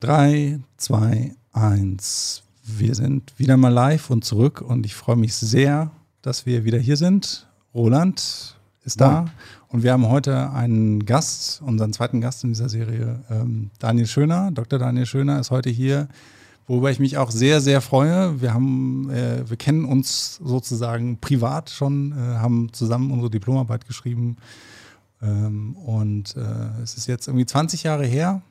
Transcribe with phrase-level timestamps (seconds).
[0.00, 2.42] 3, 2, 1.
[2.62, 6.78] Wir sind wieder mal live und zurück und ich freue mich sehr, dass wir wieder
[6.78, 7.46] hier sind.
[7.74, 9.30] Roland ist da Moin.
[9.68, 14.50] und wir haben heute einen Gast, unseren zweiten Gast in dieser Serie, ähm, Daniel Schöner.
[14.52, 14.78] Dr.
[14.78, 16.08] Daniel Schöner ist heute hier,
[16.66, 18.42] worüber ich mich auch sehr, sehr freue.
[18.42, 24.36] Wir haben, äh, wir kennen uns sozusagen privat schon, äh, haben zusammen unsere Diplomarbeit geschrieben
[25.22, 28.42] ähm, und äh, es ist jetzt irgendwie 20 Jahre her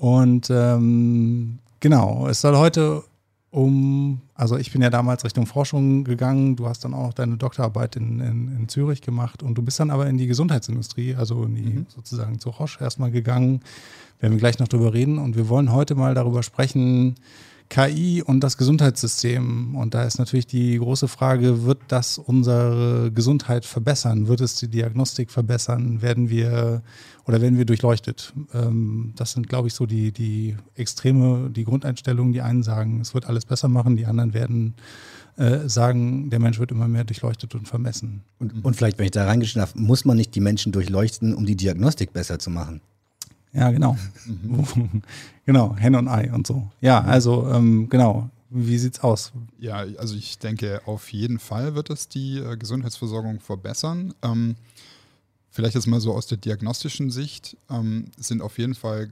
[0.00, 3.04] und ähm, genau, es soll heute
[3.50, 7.96] um, also ich bin ja damals Richtung Forschung gegangen, du hast dann auch deine Doktorarbeit
[7.96, 11.54] in, in, in Zürich gemacht und du bist dann aber in die Gesundheitsindustrie, also in
[11.54, 11.86] die mhm.
[11.88, 13.60] sozusagen zu Roche erstmal gegangen.
[14.20, 17.16] Werden wir gleich noch drüber reden und wir wollen heute mal darüber sprechen,
[17.70, 19.76] KI und das Gesundheitssystem.
[19.76, 24.26] Und da ist natürlich die große Frage, wird das unsere Gesundheit verbessern?
[24.26, 26.02] Wird es die Diagnostik verbessern?
[26.02, 26.82] Werden wir
[27.26, 28.34] oder werden wir durchleuchtet?
[28.52, 32.32] Ähm, das sind, glaube ich, so die, die Extreme, die Grundeinstellungen.
[32.32, 34.74] Die einen sagen, es wird alles besser machen, die anderen werden
[35.36, 38.24] äh, sagen, der Mensch wird immer mehr durchleuchtet und vermessen.
[38.40, 41.46] Und, und vielleicht, wenn ich da reingeschrieben habe, muss man nicht die Menschen durchleuchten, um
[41.46, 42.80] die Diagnostik besser zu machen?
[43.52, 43.96] Ja, genau.
[44.26, 45.02] Mhm.
[45.44, 46.70] genau, Hen und Ei und so.
[46.80, 48.30] Ja, also ähm, genau.
[48.52, 49.32] Wie sieht's aus?
[49.60, 54.12] Ja, also ich denke, auf jeden Fall wird es die äh, Gesundheitsversorgung verbessern.
[54.22, 54.56] Ähm,
[55.50, 59.10] vielleicht jetzt mal so aus der diagnostischen Sicht ähm, sind auf jeden Fall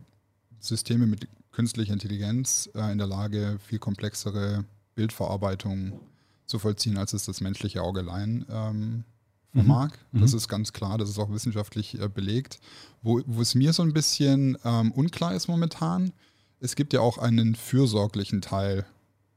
[0.59, 4.65] Systeme mit künstlicher Intelligenz äh, in der Lage, viel komplexere
[4.97, 6.01] Bildverarbeitung
[6.47, 9.05] zu vollziehen, als es das menschliche Auge allein ähm,
[9.53, 9.93] vermag.
[10.13, 10.21] Mhm.
[10.21, 10.39] Das mhm.
[10.39, 12.59] ist ganz klar, das ist auch wissenschaftlich äh, belegt.
[13.03, 16.13] Wo, wo es mir so ein bisschen ähm, unklar ist momentan,
[16.61, 18.85] es gibt ja auch einen fürsorglichen Teil,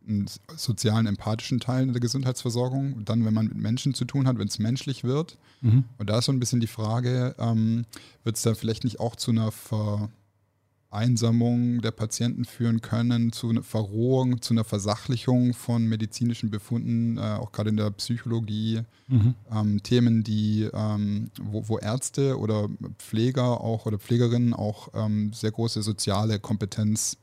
[0.07, 2.93] einen sozialen, empathischen Teil in der Gesundheitsversorgung.
[2.93, 5.37] Und dann, wenn man mit Menschen zu tun hat, wenn es menschlich wird.
[5.61, 5.85] Mhm.
[5.97, 7.85] Und da ist so ein bisschen die Frage, ähm,
[8.23, 10.09] wird es da vielleicht nicht auch zu einer Ver
[10.92, 17.22] Einsamung der Patienten führen können, zu einer Verrohung, zu einer Versachlichung von medizinischen Befunden, äh,
[17.22, 18.81] auch gerade in der Psychologie.
[19.08, 19.36] Mhm.
[19.52, 25.51] Ähm, Themen, die, ähm, wo, wo, Ärzte oder Pfleger auch oder Pflegerinnen auch ähm, sehr
[25.51, 27.18] große soziale Kompetenz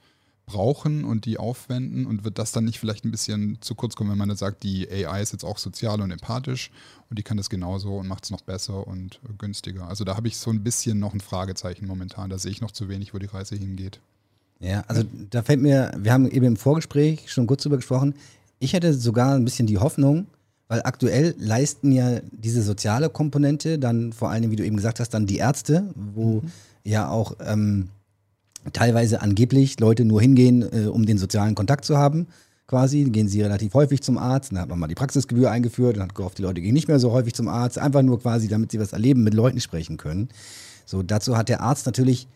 [0.49, 4.11] brauchen und die aufwenden und wird das dann nicht vielleicht ein bisschen zu kurz kommen,
[4.11, 6.71] wenn man dann sagt, die AI ist jetzt auch sozial und empathisch
[7.11, 9.87] und die kann das genauso und macht es noch besser und günstiger.
[9.87, 12.31] Also da habe ich so ein bisschen noch ein Fragezeichen momentan.
[12.31, 14.01] Da sehe ich noch zu wenig, wo die Reise hingeht.
[14.61, 18.15] Ja, also da fällt mir, wir haben eben im Vorgespräch schon kurz drüber gesprochen,
[18.59, 20.27] ich hätte sogar ein bisschen die Hoffnung,
[20.67, 25.11] weil aktuell leisten ja diese soziale Komponente, dann vor allem, wie du eben gesagt hast,
[25.11, 26.53] dann die Ärzte, wo mhm.
[26.83, 27.91] ja auch ähm,
[28.73, 32.27] teilweise angeblich Leute nur hingehen, äh, um den sozialen Kontakt zu haben.
[32.67, 34.53] Quasi gehen sie relativ häufig zum Arzt.
[34.53, 36.99] Dann hat man mal die Praxisgebühr eingeführt und hat gehofft, die Leute gehen nicht mehr
[36.99, 37.79] so häufig zum Arzt.
[37.79, 40.29] Einfach nur quasi, damit sie was erleben, mit Leuten sprechen können.
[40.85, 42.29] So, dazu hat der Arzt natürlich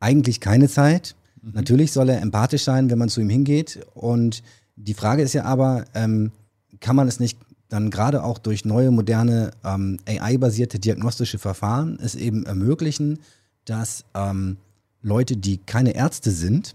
[0.00, 1.14] eigentlich keine Zeit.
[1.42, 1.52] Mhm.
[1.54, 3.80] Natürlich soll er empathisch sein, wenn man zu ihm hingeht.
[3.94, 4.42] Und
[4.76, 6.32] die Frage ist ja aber, ähm,
[6.80, 12.14] kann man es nicht dann gerade auch durch neue, moderne ähm, AI-basierte diagnostische Verfahren es
[12.14, 13.18] eben ermöglichen,
[13.64, 14.56] dass ähm,
[15.02, 16.74] Leute, die keine Ärzte sind,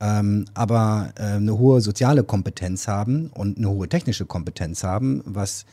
[0.00, 5.64] ähm, aber äh, eine hohe soziale Kompetenz haben und eine hohe technische Kompetenz haben, was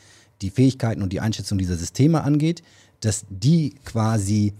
[0.42, 2.64] die Fähigkeiten und die Einschätzung dieser Systeme angeht,
[3.02, 4.54] dass die quasi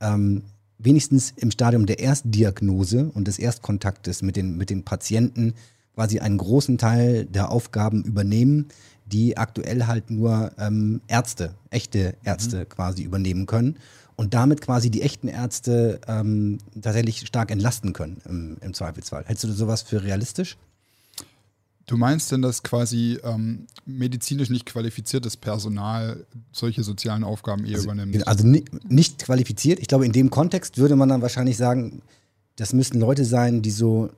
[0.00, 0.42] ähm,
[0.78, 5.54] wenigstens im Stadium der Erstdiagnose und des Erstkontaktes mit den, mit den Patienten
[5.94, 8.66] quasi einen großen Teil der Aufgaben übernehmen,
[9.06, 12.68] die aktuell halt nur ähm, Ärzte, echte Ärzte mhm.
[12.68, 13.76] quasi übernehmen können
[14.16, 19.24] und damit quasi die echten Ärzte ähm, tatsächlich stark entlasten können im, im, Zweifelsfall.
[19.26, 20.56] Hältst du sowas für realistisch?
[21.86, 27.84] Du meinst denn, dass quasi ähm, medizinisch nicht qualifiziertes Personal solche sozialen Aufgaben eher also,
[27.84, 28.26] übernimmt?
[28.26, 28.46] Also
[28.88, 29.78] nicht qualifiziert.
[29.78, 32.02] Ich glaube, in dem Kontext würde man dann wahrscheinlich sagen,
[32.56, 34.10] das müssten Leute sein, die so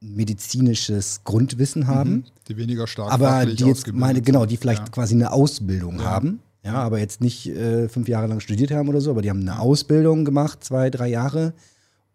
[0.00, 1.86] medizinisches Grundwissen mhm.
[1.88, 2.24] haben.
[2.46, 4.88] Die weniger stark aber die jetzt meine, genau, die vielleicht ja.
[4.88, 6.04] quasi eine Ausbildung ja.
[6.04, 9.30] haben ja, aber jetzt nicht äh, fünf Jahre lang studiert haben oder so, aber die
[9.30, 11.54] haben eine Ausbildung gemacht, zwei, drei Jahre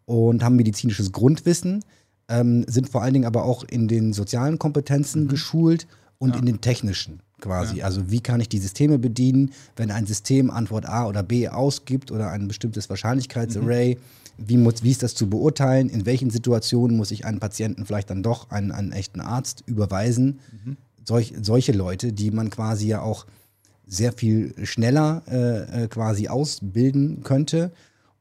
[0.05, 1.85] und haben medizinisches Grundwissen,
[2.27, 5.27] ähm, sind vor allen Dingen aber auch in den sozialen Kompetenzen mhm.
[5.29, 5.87] geschult
[6.17, 6.39] und ja.
[6.39, 7.77] in den technischen quasi.
[7.77, 7.85] Ja.
[7.85, 12.11] Also wie kann ich die Systeme bedienen, wenn ein System Antwort A oder B ausgibt
[12.11, 13.95] oder ein bestimmtes Wahrscheinlichkeitsarray.
[13.95, 13.99] Mhm.
[14.47, 15.89] Wie, muss, wie ist das zu beurteilen?
[15.89, 20.39] In welchen Situationen muss ich einen Patienten vielleicht dann doch einen, einen echten Arzt überweisen?
[20.51, 20.77] Mhm.
[21.05, 23.25] Solch, solche Leute, die man quasi ja auch
[23.91, 27.71] sehr viel schneller äh, äh, quasi ausbilden könnte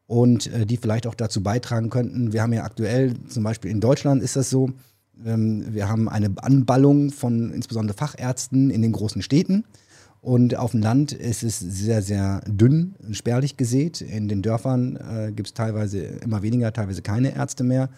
[0.09, 2.33] und äh, die vielleicht auch dazu beitragen könnten.
[2.33, 4.71] Wir haben ja aktuell, zum Beispiel in Deutschland ist das so,
[5.25, 9.65] ähm, wir haben eine Anballung von insbesondere Fachärzten in den großen Städten.
[10.21, 14.01] Und auf dem Land ist es sehr, sehr dünn, spärlich gesät.
[14.01, 17.91] In den Dörfern äh, gibt es teilweise immer weniger, teilweise keine Ärzte mehr.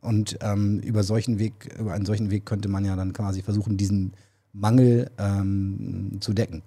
[0.00, 3.76] Und ähm, über solchen Weg, über einen solchen Weg könnte man ja dann quasi versuchen,
[3.76, 4.12] diesen
[4.52, 6.62] Mangel ähm, zu decken.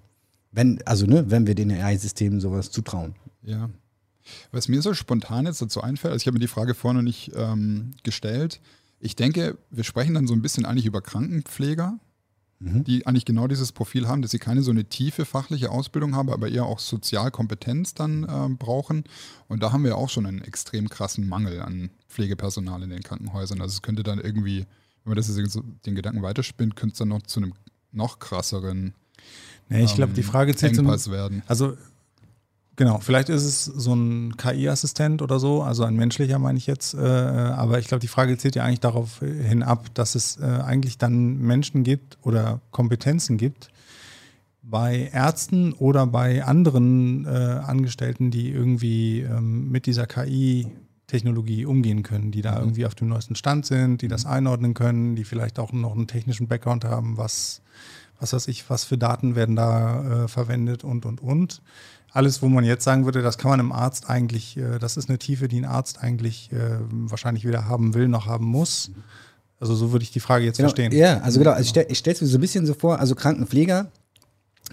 [0.56, 3.14] Wenn, also ne, wenn wir den AI-Systemen sowas zutrauen.
[3.42, 3.68] Ja.
[4.52, 7.04] Was mir so spontan jetzt dazu einfällt, also ich habe mir die Frage vorher noch
[7.04, 8.62] nicht ähm, gestellt.
[8.98, 11.98] Ich denke, wir sprechen dann so ein bisschen eigentlich über Krankenpfleger,
[12.58, 12.84] mhm.
[12.84, 16.30] die eigentlich genau dieses Profil haben, dass sie keine so eine tiefe fachliche Ausbildung haben,
[16.30, 19.04] aber eher auch Sozialkompetenz dann äh, brauchen.
[19.48, 23.60] Und da haben wir auch schon einen extrem krassen Mangel an Pflegepersonal in den Krankenhäusern.
[23.60, 24.60] Also es könnte dann irgendwie,
[25.04, 27.52] wenn man das jetzt den Gedanken weiterspinnt, könnte es dann noch zu einem
[27.92, 28.94] noch krasseren
[29.68, 31.42] Nee, ich glaube, die ähm, Frage zählt Engpass werden.
[31.46, 31.76] Also
[32.78, 36.92] Genau, vielleicht ist es so ein KI-Assistent oder so, also ein menschlicher meine ich jetzt,
[36.92, 40.44] äh, aber ich glaube, die Frage zählt ja eigentlich darauf hin ab, dass es äh,
[40.44, 43.70] eigentlich dann Menschen gibt oder Kompetenzen gibt
[44.62, 52.30] bei Ärzten oder bei anderen äh, Angestellten, die irgendwie ähm, mit dieser KI-Technologie umgehen können,
[52.30, 52.58] die da mhm.
[52.58, 54.32] irgendwie auf dem neuesten Stand sind, die das mhm.
[54.32, 57.62] einordnen können, die vielleicht auch noch einen technischen Background haben, was,
[58.18, 61.62] was weiß ich, was für Daten werden da äh, verwendet und und und
[62.16, 65.10] alles, wo man jetzt sagen würde, das kann man im Arzt eigentlich, äh, das ist
[65.10, 68.90] eine Tiefe, die ein Arzt eigentlich äh, wahrscheinlich weder haben will noch haben muss.
[69.60, 70.92] Also so würde ich die Frage jetzt genau, verstehen.
[70.92, 73.00] Ja, also genau, also ich, stell, ich stelle es mir so ein bisschen so vor,
[73.00, 73.90] also Krankenpfleger,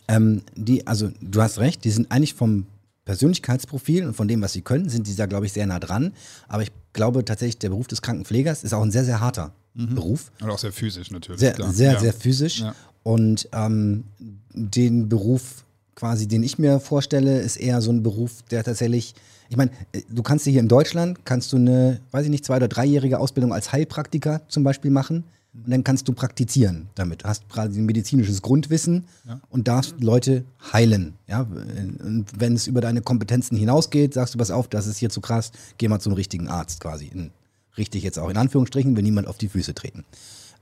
[0.07, 2.65] ähm, die, also du hast recht, die sind eigentlich vom
[3.05, 6.13] Persönlichkeitsprofil und von dem, was sie können, sind die da, glaube ich, sehr nah dran.
[6.47, 9.95] Aber ich glaube tatsächlich, der Beruf des Krankenpflegers ist auch ein sehr, sehr harter mhm.
[9.95, 10.31] Beruf.
[10.41, 11.39] Und auch sehr physisch natürlich.
[11.41, 11.73] Sehr, klar.
[11.73, 11.99] sehr, ja.
[11.99, 12.59] sehr physisch.
[12.59, 12.73] Ja.
[13.03, 14.05] Und ähm,
[14.53, 15.65] den Beruf
[15.95, 19.13] quasi, den ich mir vorstelle, ist eher so ein Beruf, der tatsächlich,
[19.49, 19.71] ich meine,
[20.09, 23.53] du kannst hier in Deutschland, kannst du eine, weiß ich nicht, zwei- oder dreijährige Ausbildung
[23.53, 25.23] als Heilpraktiker zum Beispiel machen
[25.53, 27.23] und dann kannst du praktizieren damit.
[27.23, 29.39] Du hast quasi ein medizinisches Grundwissen ja.
[29.49, 31.13] und darfst Leute heilen.
[31.27, 31.41] Ja?
[31.41, 35.21] Und wenn es über deine Kompetenzen hinausgeht, sagst du, pass auf, das ist hier zu
[35.21, 37.05] krass, geh mal zum richtigen Arzt quasi.
[37.05, 37.29] In,
[37.77, 40.05] richtig jetzt auch in Anführungsstrichen, wenn niemand auf die Füße treten.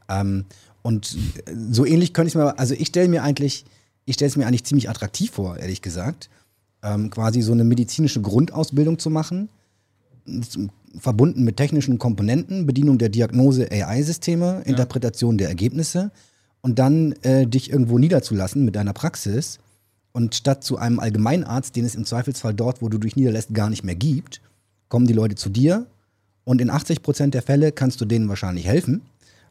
[0.10, 0.46] Ähm,
[0.82, 3.66] und so ähnlich könnte ich mir, also ich stelle mir eigentlich
[4.06, 6.30] ich stelle es mir eigentlich ziemlich attraktiv vor, ehrlich gesagt,
[6.84, 9.50] ähm, quasi so eine medizinische Grundausbildung zu machen,
[10.98, 16.12] verbunden mit technischen Komponenten, Bedienung der Diagnose AI-Systeme, Interpretation der Ergebnisse
[16.62, 19.60] und dann äh, dich irgendwo niederzulassen mit deiner Praxis
[20.12, 23.70] und statt zu einem Allgemeinarzt, den es im Zweifelsfall dort, wo du dich niederlässt, gar
[23.70, 24.42] nicht mehr gibt,
[24.90, 25.86] kommen die Leute zu dir
[26.44, 29.02] und in 80 Prozent der Fälle kannst du denen wahrscheinlich helfen,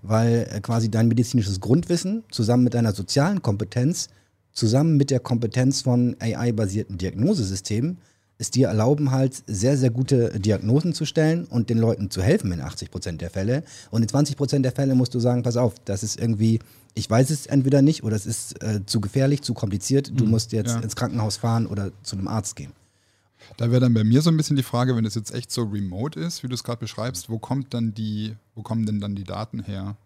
[0.02, 4.08] weil äh, quasi dein medizinisches Grundwissen zusammen mit deiner sozialen Kompetenz
[4.52, 7.98] zusammen mit der Kompetenz von AI-basierten Diagnosesystemen
[8.40, 12.50] es dir erlauben, halt sehr, sehr gute Diagnosen zu stellen und den Leuten zu helfen
[12.52, 13.62] in 80 Prozent der Fälle.
[13.90, 16.58] Und in 20 Prozent der Fälle musst du sagen, pass auf, das ist irgendwie,
[16.94, 20.30] ich weiß es entweder nicht oder es ist äh, zu gefährlich, zu kompliziert, du mhm,
[20.30, 20.80] musst jetzt ja.
[20.80, 22.72] ins Krankenhaus fahren oder zu einem Arzt gehen.
[23.56, 25.62] Da wäre dann bei mir so ein bisschen die Frage, wenn es jetzt echt so
[25.62, 29.14] remote ist, wie du es gerade beschreibst, wo kommt dann die, wo kommen denn dann
[29.14, 29.96] die Daten her?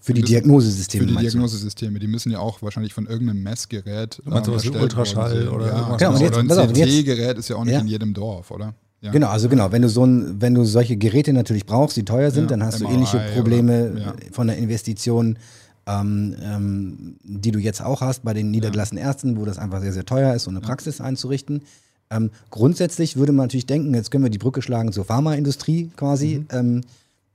[0.00, 1.06] Für die Diagnosesysteme.
[1.06, 1.98] Für die Diagnosesysteme.
[1.98, 4.22] Die müssen ja auch wahrscheinlich von irgendeinem Messgerät.
[4.24, 7.74] Also was Ultraschall oder, ja, genau, und jetzt, oder ein CT-Gerät ist ja auch nicht
[7.74, 7.80] ja.
[7.80, 8.74] in jedem Dorf, oder?
[9.00, 9.12] Ja.
[9.12, 12.30] Genau, also genau, wenn du so ein, wenn du solche Geräte natürlich brauchst, die teuer
[12.30, 14.14] sind, ja, dann hast MRI du ähnliche Probleme oder, ja.
[14.32, 15.38] von der Investition,
[15.86, 19.92] ähm, ähm, die du jetzt auch hast bei den niedergelassenen Ärzten, wo das einfach sehr,
[19.92, 21.62] sehr teuer ist, so eine Praxis einzurichten.
[22.10, 26.44] Ähm, grundsätzlich würde man natürlich denken, jetzt können wir die Brücke schlagen zur Pharmaindustrie quasi,
[26.50, 26.82] mhm.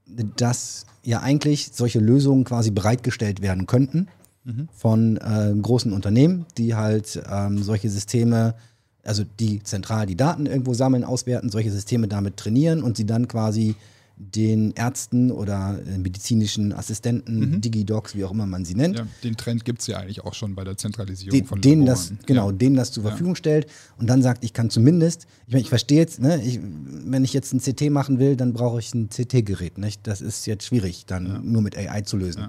[0.07, 4.07] ähm, dass ja eigentlich solche Lösungen quasi bereitgestellt werden könnten
[4.43, 4.67] mhm.
[4.73, 8.55] von äh, großen Unternehmen, die halt ähm, solche Systeme,
[9.03, 13.27] also die zentral die Daten irgendwo sammeln, auswerten, solche Systeme damit trainieren und sie dann
[13.27, 13.75] quasi
[14.15, 17.61] den Ärzten oder äh, medizinischen Assistenten, mhm.
[17.61, 18.97] Digidocs, wie auch immer man sie nennt.
[18.97, 21.85] Ja, den Trend gibt es ja eigentlich auch schon bei der Zentralisierung den, von denen
[21.85, 22.55] das Genau, ja.
[22.55, 23.37] denen das zur Verfügung ja.
[23.37, 23.67] stellt
[23.97, 27.33] und dann sagt, ich kann zumindest, ich meine, ich verstehe jetzt, ne, ich, wenn ich
[27.33, 29.73] jetzt ein CT machen will, dann brauche ich ein CT-Gerät.
[30.03, 32.47] Das ist jetzt schwierig, dann nur mit AI zu lösen.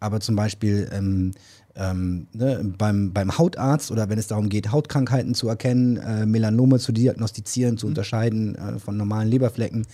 [0.00, 1.32] Aber zum Beispiel ähm,
[1.76, 6.78] ähm, ne, beim, beim Hautarzt oder wenn es darum geht, Hautkrankheiten zu erkennen, äh, Melanome
[6.78, 7.90] zu diagnostizieren, zu mhm.
[7.90, 9.86] unterscheiden äh, von normalen Leberflecken,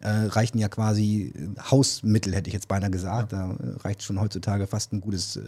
[0.00, 3.32] äh, reichten ja quasi äh, Hausmittel, hätte ich jetzt beinahe gesagt.
[3.32, 3.48] Ja.
[3.48, 5.40] Da reicht schon heutzutage fast ein gutes, äh,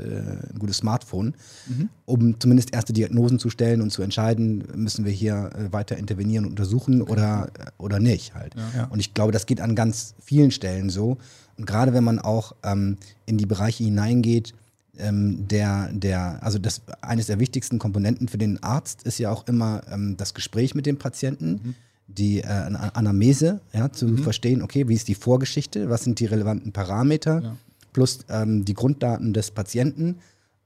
[0.52, 1.34] ein gutes Smartphone,
[1.68, 1.88] mhm.
[2.04, 6.44] um zumindest erste Diagnosen zu stellen und zu entscheiden, müssen wir hier äh, weiter intervenieren
[6.44, 7.12] und untersuchen okay.
[7.12, 8.54] oder, äh, oder nicht halt.
[8.76, 8.84] Ja.
[8.86, 11.18] Und ich glaube, das geht an ganz vielen Stellen so.
[11.56, 14.54] Und gerade wenn man auch ähm, in die Bereiche hineingeht,
[14.98, 19.46] ähm, der, der, also das eines der wichtigsten Komponenten für den Arzt ist ja auch
[19.46, 21.60] immer ähm, das Gespräch mit dem Patienten.
[21.62, 21.74] Mhm
[22.16, 24.18] die äh, Anamnese, ja, zu mhm.
[24.18, 27.56] verstehen, okay, wie ist die Vorgeschichte, was sind die relevanten Parameter, ja.
[27.92, 30.16] plus ähm, die Grunddaten des Patienten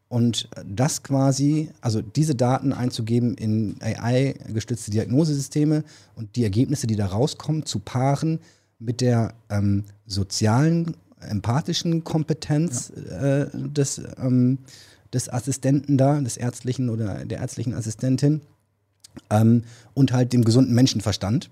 [0.09, 5.83] und das quasi, also diese Daten einzugeben in AI-gestützte Diagnosesysteme
[6.15, 8.39] und die Ergebnisse, die da rauskommen, zu paaren
[8.79, 14.59] mit der ähm, sozialen, empathischen Kompetenz äh, des, ähm,
[15.13, 18.43] des Assistenten da, des ärztlichen oder der ärztlichen Assistentin
[19.31, 21.51] ähm, und halt dem gesunden Menschenverstand,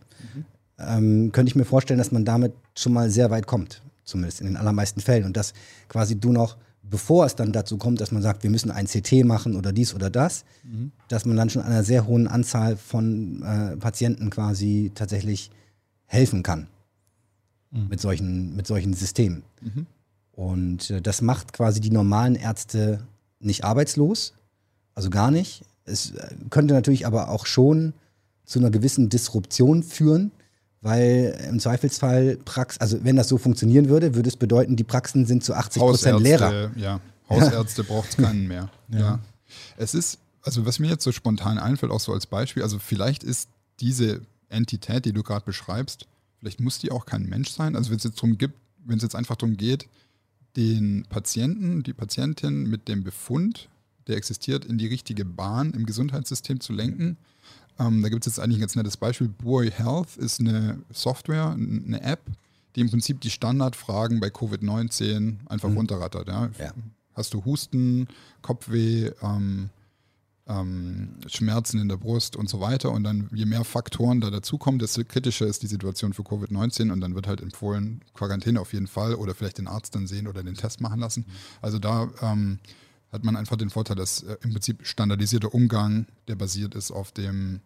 [0.79, 4.47] ähm, könnte ich mir vorstellen, dass man damit schon mal sehr weit kommt, zumindest in
[4.47, 5.25] den allermeisten Fällen.
[5.25, 5.53] Und dass
[5.89, 9.25] quasi du noch, bevor es dann dazu kommt, dass man sagt, wir müssen ein CT
[9.25, 10.45] machen oder dies oder das,
[11.09, 15.51] dass man dann schon einer sehr hohen Anzahl von äh, Patienten quasi tatsächlich
[16.07, 16.67] helfen kann
[17.89, 19.43] mit, solchen, mit solchen Systemen.
[20.33, 23.01] Und äh, das macht quasi die normalen Ärzte
[23.41, 24.35] nicht arbeitslos,
[24.95, 25.63] also gar nicht.
[25.85, 27.93] Es äh, könnte natürlich aber auch schon
[28.45, 30.33] zu einer gewissen Disruption führen,
[30.81, 35.27] weil im Zweifelsfall Prax, also wenn das so funktionieren würde, würde es bedeuten, die Praxen
[35.27, 36.71] sind zu 80 Prozent leerer.
[36.77, 38.69] Ja, Hausärzte braucht es keinen mehr.
[38.89, 39.21] Ja.
[39.79, 43.25] Es ist, also was mir jetzt so spontan einfällt, auch so als Beispiel, also vielleicht
[43.25, 43.49] ist
[43.81, 44.21] diese
[44.51, 46.07] Entität, die du gerade beschreibst,
[46.39, 47.75] vielleicht muss die auch kein Mensch sein.
[47.75, 49.89] Also wenn es jetzt darum gibt, wenn es jetzt einfach darum geht,
[50.57, 53.69] den Patienten, die Patientin mit dem Befund,
[54.09, 57.17] der existiert, in die richtige Bahn im Gesundheitssystem zu lenken.
[57.79, 59.29] Ähm, da gibt es jetzt eigentlich ein ganz nettes Beispiel.
[59.29, 62.21] Buoy Health ist eine Software, eine App,
[62.77, 66.29] die im Prinzip die Standardfragen bei Covid-19 einfach runterrattert.
[66.29, 66.51] Ja?
[66.59, 66.73] Ja.
[67.15, 68.09] Hast du Husten,
[68.41, 69.71] Kopfweh, ähm,
[70.49, 72.91] ähm, Schmerzen in der Brust und so weiter.
[72.91, 77.01] Und dann, je mehr Faktoren da dazukommen, desto kritischer ist die Situation für Covid-19 und
[77.01, 80.43] dann wird halt empfohlen, Quarantäne auf jeden Fall oder vielleicht den Arzt dann sehen oder
[80.43, 81.27] den Test machen lassen.
[81.61, 82.59] Also da ähm,
[83.13, 87.13] hat man einfach den Vorteil, dass äh, im Prinzip standardisierter Umgang, der basiert ist auf
[87.13, 87.61] dem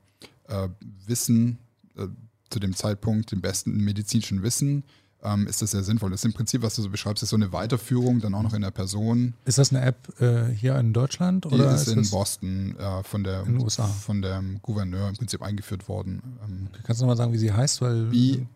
[0.48, 0.68] äh,
[1.06, 1.58] Wissen,
[1.96, 2.08] äh,
[2.50, 4.84] zu dem Zeitpunkt, dem besten medizinischen Wissen,
[5.22, 6.10] ähm, ist das sehr sinnvoll.
[6.10, 8.54] Das ist im Prinzip, was du so beschreibst, ist so eine Weiterführung, dann auch noch
[8.54, 9.34] in der Person.
[9.44, 13.02] Ist das eine App äh, hier in Deutschland Die oder ist in das, Boston äh,
[13.02, 13.86] von, der, In USA?
[13.86, 16.22] von dem Gouverneur im Prinzip eingeführt worden.
[16.44, 17.80] Ähm, Kannst du noch mal sagen, wie sie heißt?
[17.80, 18.46] Weil B-U-O-Y,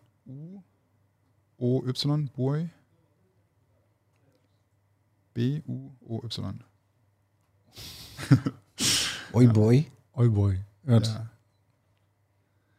[2.35, 2.69] Boy.
[5.33, 6.63] B-U-O-Y.
[9.33, 9.85] Oi boy.
[10.17, 10.59] Oi boy.
[10.87, 10.99] Ja.
[10.99, 11.27] Ja,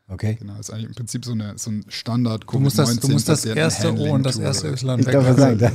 [0.09, 0.37] Okay.
[0.39, 0.59] genau.
[0.61, 3.47] Ist eigentlich im Prinzip so, eine, so ein standard Du musst das, du musst das
[3.47, 5.73] erste O und das erste Y Ich darf mal sagen, das,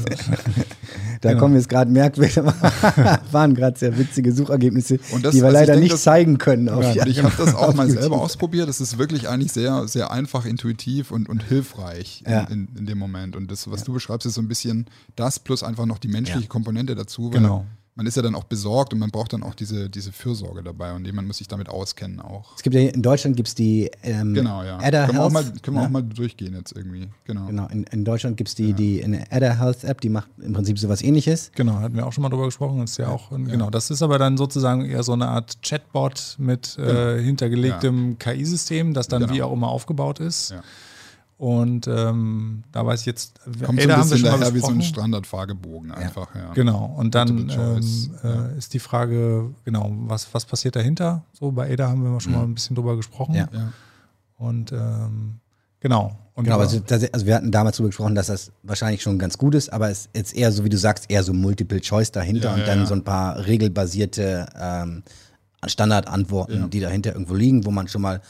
[1.22, 1.40] da Genau.
[1.40, 2.36] kommen jetzt gerade merkwürdig,
[3.32, 6.38] waren gerade sehr witzige Suchergebnisse, Und das- die wir also leider denke, nicht das- zeigen
[6.38, 6.70] können.
[6.70, 8.02] Auf, Und ich habe das auch mal YouTube.
[8.02, 8.70] selber ausprobiert.
[8.70, 12.42] Das ist wirklich eigentlich sehr, sehr einfach, intuitiv und, und hilfreich in, Ja.
[12.44, 13.36] in, in dem Moment.
[13.36, 16.42] Und das, was du beschreibst, ist so ein bisschen das plus einfach noch die menschliche
[16.42, 16.48] Ja.
[16.48, 17.32] Komponente dazu.
[17.34, 17.66] Weil Genau.
[17.98, 20.94] Man ist ja dann auch besorgt und man braucht dann auch diese, diese Fürsorge dabei
[20.94, 22.56] und jemand muss sich damit auskennen auch.
[22.56, 24.78] Es gibt ja in Deutschland gibt es die ähm, Genau, ja.
[24.78, 25.54] Adder können wir, auch Health.
[25.54, 25.88] mal, können wir ne?
[25.88, 27.10] auch mal durchgehen jetzt irgendwie.
[27.26, 27.48] Genau.
[27.48, 30.54] Genau, in, in Deutschland gibt es die, die eine Adder Health App, die macht im
[30.54, 31.52] Prinzip sowas ähnliches.
[31.56, 32.80] Genau, hatten wir auch schon mal drüber gesprochen.
[32.82, 36.36] Das ist ja auch, genau, das ist aber dann sozusagen eher so eine Art Chatbot
[36.38, 39.34] mit äh, hintergelegtem KI-System, das dann Genau.
[39.34, 40.52] wie auch immer aufgebaut ist.
[40.52, 40.62] Ja.
[41.38, 44.40] Und ähm, da weiß ich jetzt, Kommt ey, so da ein haben wir bisschen schon
[44.40, 44.82] mal wie so ein besprochen.
[44.84, 46.34] Standard-Fragebogen einfach.
[46.34, 46.52] Ja.
[46.54, 51.24] Genau, und dann ähm, äh, ist die Frage, genau, was, was passiert dahinter?
[51.34, 53.36] So, bei Ada haben wir schon mal ein bisschen drüber gesprochen.
[53.36, 53.48] Ja.
[53.54, 53.72] Ja.
[54.40, 55.36] Und ähm,
[55.80, 56.18] genau.
[56.34, 59.38] Und Genau, also, das- also wir hatten damals darüber gesprochen, dass das wahrscheinlich schon ganz
[59.38, 62.12] gut ist, aber es ist jetzt eher so, wie du sagst, eher so Multiple Choice
[62.12, 62.86] dahinter Ja, und ja, dann ja.
[62.88, 65.04] so ein paar regelbasierte ähm,
[65.66, 66.68] Standardantworten, Ja.
[66.68, 68.22] die dahinter irgendwo liegen, wo man schon mal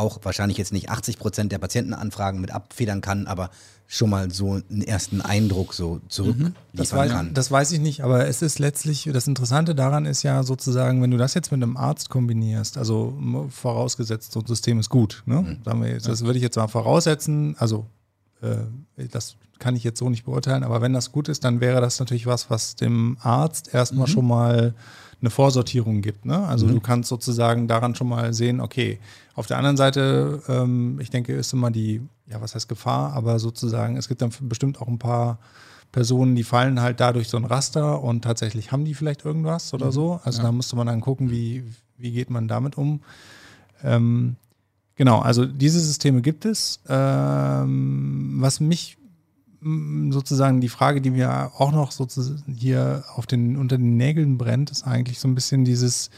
[0.00, 3.50] auch wahrscheinlich jetzt nicht 80 Prozent der Patientenanfragen mit abfedern kann, aber
[3.86, 6.54] schon mal so einen ersten Eindruck so zurück Mhm.
[6.72, 7.34] Das weiß, kann.
[7.34, 11.10] das weiß ich nicht, aber es ist letztlich, das Interessante daran ist ja sozusagen, wenn
[11.10, 13.12] du das jetzt mit einem Arzt kombinierst, also
[13.50, 15.58] vorausgesetzt, so ein System ist gut, ne?
[15.64, 17.86] Wir jetzt, das würde ich jetzt mal voraussetzen, also
[18.42, 18.58] äh,
[19.10, 21.98] das kann ich jetzt so nicht beurteilen, aber wenn das gut ist, dann wäre das
[21.98, 24.74] natürlich was, was dem Arzt erstmal schon mal
[25.20, 26.24] eine Vorsortierung gibt.
[26.24, 26.38] Ne?
[26.46, 28.98] Also du kannst sozusagen daran schon mal sehen, okay,
[29.34, 33.38] auf der anderen Seite, ähm, ich denke, ist immer die, ja, was heißt Gefahr, aber
[33.38, 35.38] sozusagen, es gibt dann bestimmt auch ein paar
[35.92, 39.90] Personen, die fallen halt dadurch so ein Raster und tatsächlich haben die vielleicht irgendwas oder
[39.92, 40.20] so.
[40.24, 41.64] Also da musste man dann gucken, wie,
[41.98, 43.00] wie geht man damit um.
[43.82, 44.36] Ähm,
[44.94, 46.80] genau, also diese Systeme gibt es.
[46.88, 48.98] Ähm, was mich
[49.62, 54.70] sozusagen die Frage, die mir auch noch sozusagen hier auf den, unter den Nägeln brennt,
[54.70, 56.10] ist eigentlich so ein bisschen dieses,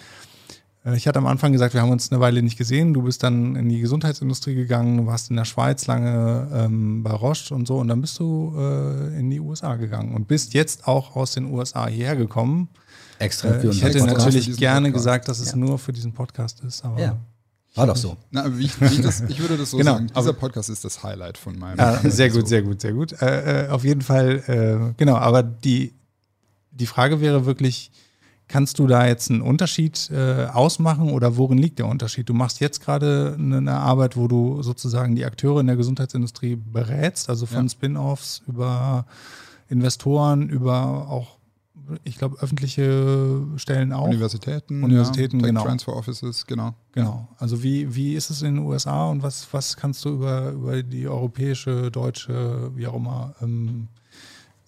[0.84, 2.94] äh, ich hatte am Anfang gesagt, wir haben uns eine Weile nicht gesehen.
[2.94, 7.54] Du bist dann in die Gesundheitsindustrie gegangen, warst in der Schweiz lange ähm, bei Roche
[7.54, 11.16] und so und dann bist du äh, in die USA gegangen und bist jetzt auch
[11.16, 12.68] aus den USA hierher gekommen.
[13.18, 16.62] Extra Äh, für ich unseren hätte natürlich gerne gesagt, dass es nur für diesen Podcast
[16.64, 17.16] ist, aber Ja.
[17.74, 18.16] War doch so.
[18.30, 21.02] Na, wie ich, wie das, ich würde das so Genau, sagen, dieser Podcast ist das
[21.02, 21.78] Highlight von meinem.
[21.78, 22.46] Ja, sehr gut, So.
[22.46, 23.12] sehr gut, sehr gut.
[23.22, 25.94] Äh, äh, auf jeden Fall, äh, genau, aber die,
[26.70, 27.90] die Frage wäre wirklich,
[28.48, 32.28] Kannst du da jetzt einen Unterschied äh, ausmachen oder worin liegt der Unterschied?
[32.28, 37.30] Du machst jetzt gerade eine Arbeit, wo du sozusagen die Akteure in der Gesundheitsindustrie berätst,
[37.30, 37.70] also von Ja.
[37.70, 39.06] Spin-offs über
[39.70, 41.38] Investoren, über auch,
[42.04, 44.06] ich glaube, öffentliche Stellen auch.
[44.06, 45.62] Universitäten, Universitäten, ja, genau.
[45.64, 46.74] Transfer Offices, genau.
[46.92, 47.28] Genau.
[47.38, 50.82] Also wie, wie ist es in den USA und was, was kannst du über, über
[50.82, 53.88] die europäische, deutsche, wie auch immer, ähm,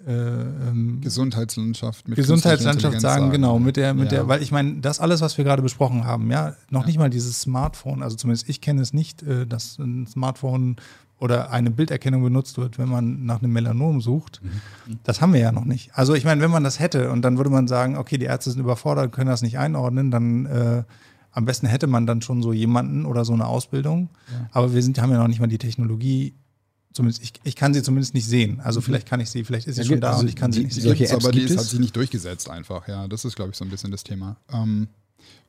[0.06, 4.18] äh, ähm, Gesundheitslandschaft mit Gesundheitslandschaft sagen, Intelligenz genau, mit der, mit Ja.
[4.18, 6.86] der, weil ich meine, das alles, was wir gerade besprochen haben, ja, noch Ja.
[6.88, 10.76] nicht mal dieses Smartphone, also zumindest ich kenne es nicht, äh, dass ein Smartphone
[11.20, 14.40] oder eine Bilderkennung benutzt wird, wenn man nach einem Melanom sucht.
[14.42, 14.98] Mhm.
[15.04, 15.90] Das haben wir ja noch nicht.
[15.94, 18.50] Also ich meine, wenn man das hätte und dann würde man sagen, okay, die Ärzte
[18.50, 20.82] sind überfordert, können das nicht einordnen, dann äh,
[21.30, 24.08] am besten hätte man dann schon so jemanden oder so eine Ausbildung.
[24.52, 26.34] Aber wir sind, haben ja noch nicht mal die Technologie.
[26.92, 28.60] Zumindest ich, ich kann sie zumindest nicht sehen.
[28.60, 30.36] Also vielleicht kann ich sie, vielleicht ist sie Ja, schon gut, da also und ich
[30.36, 30.88] kann sie die- nicht die- sehen.
[30.90, 32.86] solche Apps aber die hat sich nicht durchgesetzt einfach.
[32.86, 34.36] Ja, das ist, glaube ich, so ein bisschen das Thema.
[34.52, 34.86] Ähm,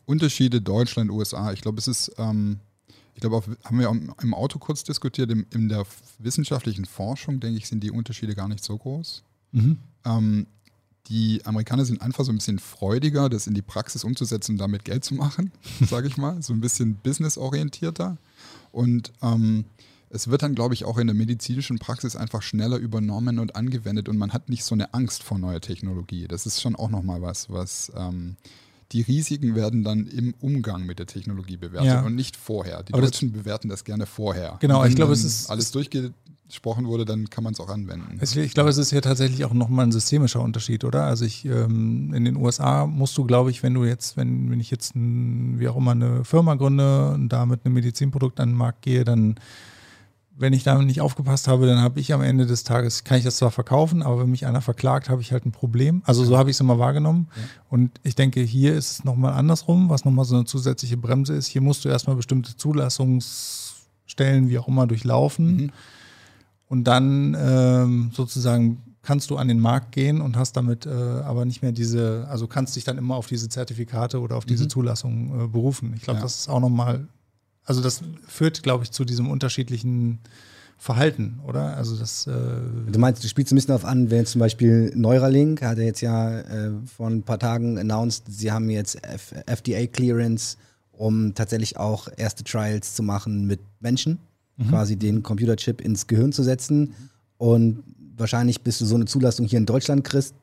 [0.05, 1.51] Unterschiede Deutschland, USA.
[1.53, 2.59] Ich glaube, es ist, ähm,
[3.15, 3.89] ich glaube, haben wir
[4.21, 5.85] im Auto kurz diskutiert, in, in der
[6.19, 9.23] wissenschaftlichen Forschung, denke ich, sind die Unterschiede gar nicht so groß.
[9.53, 9.77] Mhm.
[10.03, 10.47] Ähm,
[11.07, 14.83] die Amerikaner sind einfach so ein bisschen freudiger, das in die Praxis umzusetzen und damit
[14.83, 15.51] Geld zu machen,
[15.87, 16.41] sage ich mal.
[16.41, 18.17] So ein bisschen businessorientierter.
[18.73, 19.63] Und ähm,
[20.09, 24.09] es wird dann, glaube ich, auch in der medizinischen Praxis einfach schneller übernommen und angewendet
[24.09, 26.27] und man hat nicht so eine Angst vor neuer Technologie.
[26.27, 28.35] Das ist schon auch nochmal was, was ähm,
[28.91, 32.01] die Risiken werden dann im Umgang mit der Technologie bewertet Ja.
[32.05, 32.83] und nicht vorher.
[32.83, 34.57] Die Aber das- Deutschen bewerten das gerne vorher.
[34.59, 38.17] Genau, wenn ich glaube, es ist- alles durchgesprochen wurde, dann kann man es auch anwenden.
[38.21, 41.03] Es, ich glaube, es ist ja tatsächlich auch nochmal ein systemischer Unterschied, oder?
[41.05, 44.59] Also ich, ähm, in den USA musst du, glaube ich, wenn du jetzt, wenn, wenn
[44.59, 48.49] ich jetzt ein, wie auch immer eine Firma gründe und da mit einem Medizinprodukt an
[48.49, 49.35] den Markt gehe, dann,
[50.37, 53.23] wenn ich damit nicht aufgepasst habe, dann habe ich am Ende des Tages, kann ich
[53.23, 56.01] das zwar verkaufen, aber wenn mich einer verklagt, habe ich halt ein Problem.
[56.05, 57.29] Also so habe ich es immer wahrgenommen.
[57.69, 61.47] Und ich denke, hier ist es nochmal andersrum, was nochmal so eine zusätzliche Bremse ist.
[61.47, 65.55] Hier musst du erstmal bestimmte Zulassungsstellen, wie auch immer, durchlaufen.
[65.55, 65.71] Mhm.
[66.67, 71.45] Und dann ähm, sozusagen kannst du an den Markt gehen und hast damit äh, aber
[71.45, 75.45] nicht mehr diese, also kannst dich dann immer auf diese Zertifikate oder auf diese Zulassung
[75.45, 75.93] äh, berufen.
[75.95, 76.23] Ich glaube, Ja.
[76.23, 77.07] das ist auch nochmal,
[77.65, 80.19] also das führt, glaube ich, zu diesem unterschiedlichen
[80.77, 81.77] Verhalten, oder?
[81.77, 82.31] Also das, äh,
[82.91, 86.01] Du meinst, du spielst ein bisschen darauf an, wenn zum Beispiel Neuralink hat er jetzt
[86.01, 90.57] ja äh, vor ein paar Tagen announced, sie haben jetzt F FDA Clearance,
[90.91, 94.19] um tatsächlich auch erste Trials zu machen mit Menschen,
[94.69, 96.93] quasi den Computerchip ins Gehirn zu setzen.
[97.37, 97.83] Und
[98.15, 100.33] wahrscheinlich, bis du so eine Zulassung hier in Deutschland kriegst,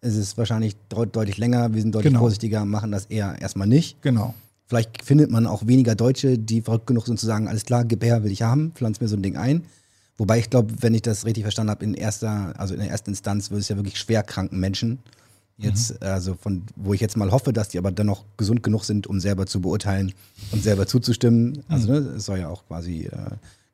[0.00, 1.72] ist es wahrscheinlich deut deutlich länger.
[1.72, 2.20] Wir sind deutlich Genau.
[2.20, 4.00] vorsichtiger, machen das eher erstmal nicht.
[4.02, 4.34] genau.
[4.66, 8.02] Vielleicht findet man auch weniger Deutsche, die verrückt genug sind zu sagen, alles klar, gib
[8.02, 9.64] her, will ich haben, pflanz mir so ein Ding ein.
[10.18, 13.10] Wobei ich glaube, wenn ich das richtig verstanden habe, in erster, also in der ersten
[13.10, 14.98] Instanz wird es ja wirklich schwerkranken Menschen.
[15.58, 19.06] Jetzt, also von, wo ich jetzt mal hoffe, dass die aber dennoch gesund genug sind,
[19.06, 20.12] um selber zu beurteilen
[20.52, 21.62] und selber zuzustimmen.
[21.68, 23.10] Also, ne, es soll ja auch quasi äh,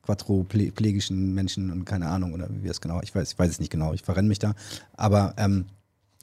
[0.03, 3.71] quadroplegischen Menschen und keine Ahnung, oder wie das genau, ich weiß, ich weiß es nicht
[3.71, 4.55] genau, ich verrenne mich da.
[4.95, 5.65] Aber ähm,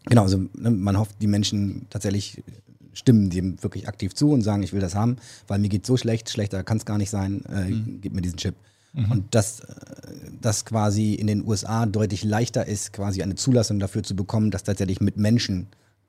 [0.06, 2.42] Genau, also ne, man hofft, die Menschen tatsächlich
[2.92, 5.96] stimmen dem wirklich aktiv zu und sagen, ich will das haben, weil mir geht so
[5.96, 8.54] schlecht, schlechter kann es gar nicht sein, äh, gib mir diesen Chip.
[8.92, 9.74] Und dass äh,
[10.40, 14.64] das quasi in den USA deutlich leichter ist, quasi eine Zulassung dafür zu bekommen, das
[14.64, 15.68] tatsächlich mit Menschen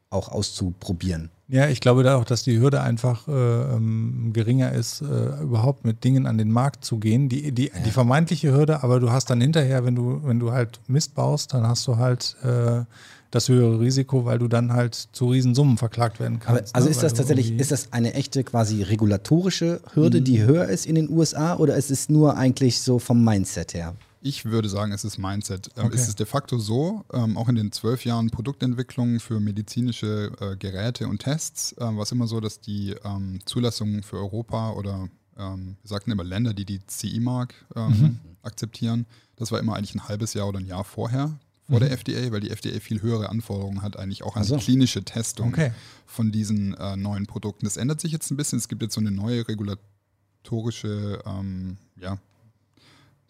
[0.10, 1.30] auch auszuprobieren.
[1.48, 5.86] Ja, ich glaube da auch, dass die Hürde einfach äh, ähm, geringer ist, äh, überhaupt
[5.86, 7.30] mit Dingen an den Markt zu gehen.
[7.30, 10.80] Die, die, die vermeintliche Hürde, aber du hast dann hinterher, wenn du, wenn du halt
[10.88, 12.84] Mist baust, dann hast du halt äh,
[13.32, 16.76] das höhere Risiko, weil du dann halt zu Riesensummen verklagt werden Aber, kannst.
[16.76, 16.91] also ne?
[16.91, 20.96] ist Weil das tatsächlich, ist das eine echte quasi regulatorische Hürde, die höher ist in
[20.96, 23.96] den USA oder ist es nur eigentlich so vom Mindset her?
[24.24, 25.70] Ich würde sagen, es ist Mindset.
[25.78, 25.96] Ähm, Okay.
[25.96, 30.56] Es ist de facto so, ähm, auch in den zwölf Jahren Produktentwicklung für medizinische äh,
[30.58, 35.08] Geräte und Tests, ähm, war es immer so, dass die ähm, Zulassungen für Europa oder
[35.39, 39.06] ähm, wir sagten immer Länder, die die CE-Mark ähm, akzeptieren,
[39.38, 41.39] das war immer eigentlich ein halbes Jahr oder ein Jahr vorher,
[41.71, 44.57] vor der FDA, weil die FDA viel höhere Anforderungen hat, eigentlich auch an Ach so.
[44.57, 45.71] die klinische Testung Okay.
[46.05, 47.65] von diesen äh, neuen Produkten.
[47.65, 48.60] Das ändert sich jetzt ein bisschen.
[48.60, 52.17] Es gibt jetzt so eine neue regulatorische, ähm, ja,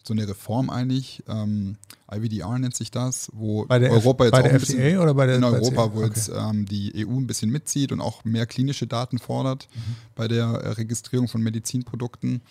[0.04, 1.22] so eine Reform eigentlich.
[1.28, 1.76] Ähm,
[2.12, 5.44] IVDR nennt sich das, wo Europa jetzt bei auch der FDA oder bei der in
[5.44, 6.06] Europa, wo Okay.
[6.08, 9.80] jetzt ähm, die EU ein bisschen mitzieht und auch mehr klinische Daten fordert Mhm.
[10.16, 12.42] bei der äh, Registrierung von Medizinprodukten.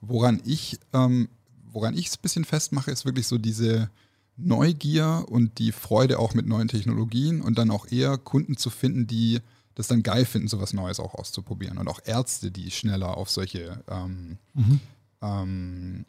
[0.00, 1.28] Woran ich ähm,
[1.70, 3.90] woran ich es ein bisschen festmache, ist wirklich so diese
[4.36, 9.06] Neugier und die Freude auch mit neuen Technologien und dann auch eher Kunden zu finden,
[9.06, 9.40] die
[9.76, 11.78] das dann geil finden, sowas Neues auch auszuprobieren.
[11.78, 14.80] Und auch Ärzte, die schneller auf solche ähm, Mhm.
[15.22, 16.04] ähm,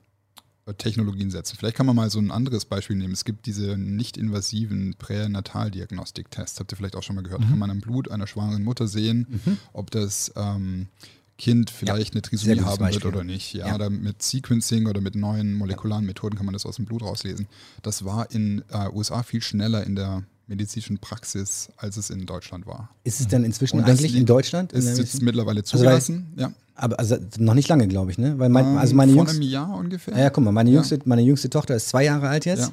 [0.67, 1.55] äh, Technologien setzen.
[1.57, 3.13] Vielleicht kann man mal so ein anderes Beispiel nehmen.
[3.13, 6.59] Es gibt diese nicht invasiven Pränataldiagnostiktests.
[6.59, 7.41] Habt ihr vielleicht auch schon mal gehört?
[7.41, 7.49] Mhm.
[7.49, 10.87] Kann man am Blut einer schwangeren Mutter sehen, ob das ähm,
[11.37, 13.07] Kind vielleicht eine sehr Trisomie haben wird Beispiel.
[13.07, 13.53] oder nicht.
[13.53, 13.75] Ja, Ja.
[13.75, 17.47] Oder mit Sequencing oder mit neuen molekularen Methoden kann man das aus dem Blut rauslesen.
[17.83, 22.65] Das war in äh, USA viel schneller in der medizinischen Praxis, als es in Deutschland
[22.67, 22.89] war.
[23.03, 24.71] Ist es denn inzwischen Und eigentlich in Deutschland?
[24.73, 26.27] Ist der jetzt mittlerweile Also zugelassen.
[26.37, 26.53] ja.
[26.75, 28.37] aber also noch nicht lange, glaube ich, ne?
[28.39, 30.13] Weil mein, Ähm, also meine vor Jungs, einem Jahr ungefähr.
[30.13, 30.75] ja, ja, guck mal, meine Ja.
[30.75, 32.71] jüngste, meine jüngste Tochter ist zwei Jahre alt jetzt Ja.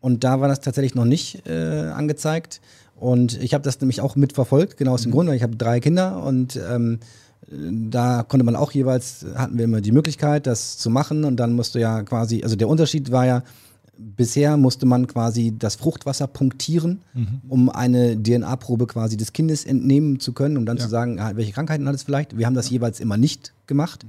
[0.00, 2.60] und da war das tatsächlich noch nicht äh, angezeigt
[2.96, 4.94] und ich habe das nämlich auch mitverfolgt, genau Mhm.
[4.96, 6.98] aus dem Grund, weil ich habe drei Kinder und ähm,
[7.90, 11.52] da konnte man auch jeweils, hatten wir immer die Möglichkeit, das zu machen und dann
[11.54, 13.42] musste ja quasi, also der Unterschied war ja,
[13.98, 17.02] bisher musste man quasi das Fruchtwasser punktieren,
[17.48, 20.84] um eine DNA-Probe quasi des Kindes entnehmen zu können, um dann Ja.
[20.84, 22.36] zu sagen, ah, welche Krankheiten hat es vielleicht.
[22.38, 24.06] Wir haben das jeweils immer nicht gemacht,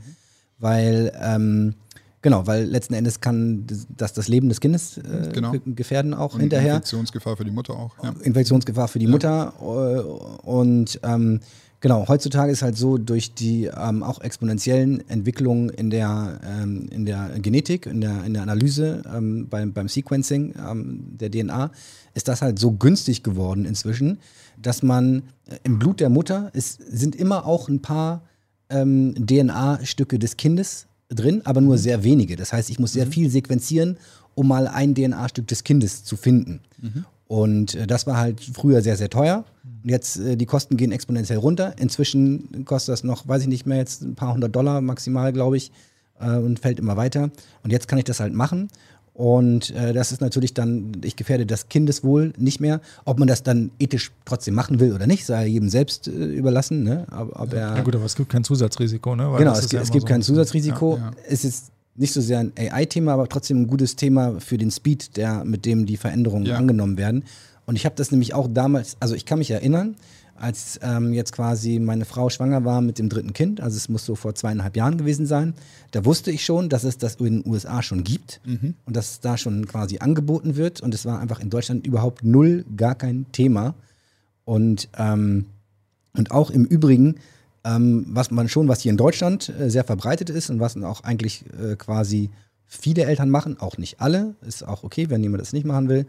[0.60, 1.76] weil ähm,
[2.26, 5.52] Genau, weil letzten Endes kann das das Leben des Kindes äh, Genau.
[5.52, 6.76] ge- gefährden auch Und hinterher.
[6.76, 8.02] Infektionsgefahr für die Mutter auch.
[8.02, 8.16] Ja.
[8.22, 9.12] Infektionsgefahr für die Ja.
[9.12, 9.54] Mutter.
[9.60, 11.42] äh, Und ähm,
[11.84, 17.06] genau, heutzutage ist halt so, durch die ähm, auch exponentiellen Entwicklungen in der, ähm, in
[17.06, 21.72] der Genetik, in der, in der Analyse, ähm, beim, beim Sequencing ähm, der DNA,
[22.16, 24.18] ist das halt so günstig geworden inzwischen,
[24.60, 28.24] dass man äh, im Blut der Mutter ist, sind immer auch ein paar
[28.70, 32.38] ähm, DNA-Stücke des Kindes drin, aber nur sehr wenige.
[32.38, 33.98] Das heißt, ich muss sehr viel sequenzieren,
[34.36, 36.62] um mal ein DNA-Stück des Kindes zu finden.
[37.28, 39.46] Und äh, das war halt früher sehr, sehr teuer.
[39.84, 41.74] Und jetzt, äh, die Kosten gehen exponentiell runter.
[41.80, 45.58] Inzwischen kostet das noch, weiß ich nicht mehr, jetzt ein paar hundert Dollar maximal, glaube
[45.58, 45.72] ich,
[46.20, 47.32] äh, und fällt immer weiter.
[47.64, 48.70] Und jetzt kann ich das halt machen.
[49.14, 52.82] Und äh, das ist natürlich dann, ich gefährde das Kindeswohl nicht mehr.
[53.06, 56.84] Ob man das dann ethisch trotzdem machen will oder nicht, sei jedem selbst äh, überlassen.
[56.84, 57.06] Ne?
[57.12, 59.32] Ob, ob Ja gut, aber es gibt kein Zusatzrisiko, ne?
[59.32, 60.98] Weil genau, es, ja es gibt so kein Zusatzrisiko.
[60.98, 61.12] Ja, ja.
[61.30, 65.16] Es ist nicht so sehr ein AI-Thema, aber trotzdem ein gutes Thema für den Speed,
[65.18, 66.58] der, mit dem die Veränderungen Ja.
[66.58, 67.24] angenommen werden.
[67.66, 69.96] Und ich habe das nämlich auch damals, also ich kann mich erinnern,
[70.36, 74.04] als ähm, jetzt quasi meine Frau schwanger war mit dem dritten Kind, also es muss
[74.06, 75.54] so vor zweieinhalb Jahren gewesen sein,
[75.92, 78.74] da wusste ich schon, dass es das in den USA schon gibt Mhm.
[78.86, 80.82] und dass es da schon quasi angeboten wird.
[80.82, 83.76] Und es war einfach in Deutschland überhaupt null, gar kein Thema.
[84.44, 85.46] Und, ähm,
[86.18, 87.16] und auch im Übrigen,
[87.64, 91.04] ähm, was man schon, was hier in Deutschland äh, sehr verbreitet ist und was auch
[91.04, 92.30] eigentlich äh, quasi
[92.66, 96.06] viele Eltern machen, auch nicht alle, ist auch okay, wenn jemand das nicht machen will,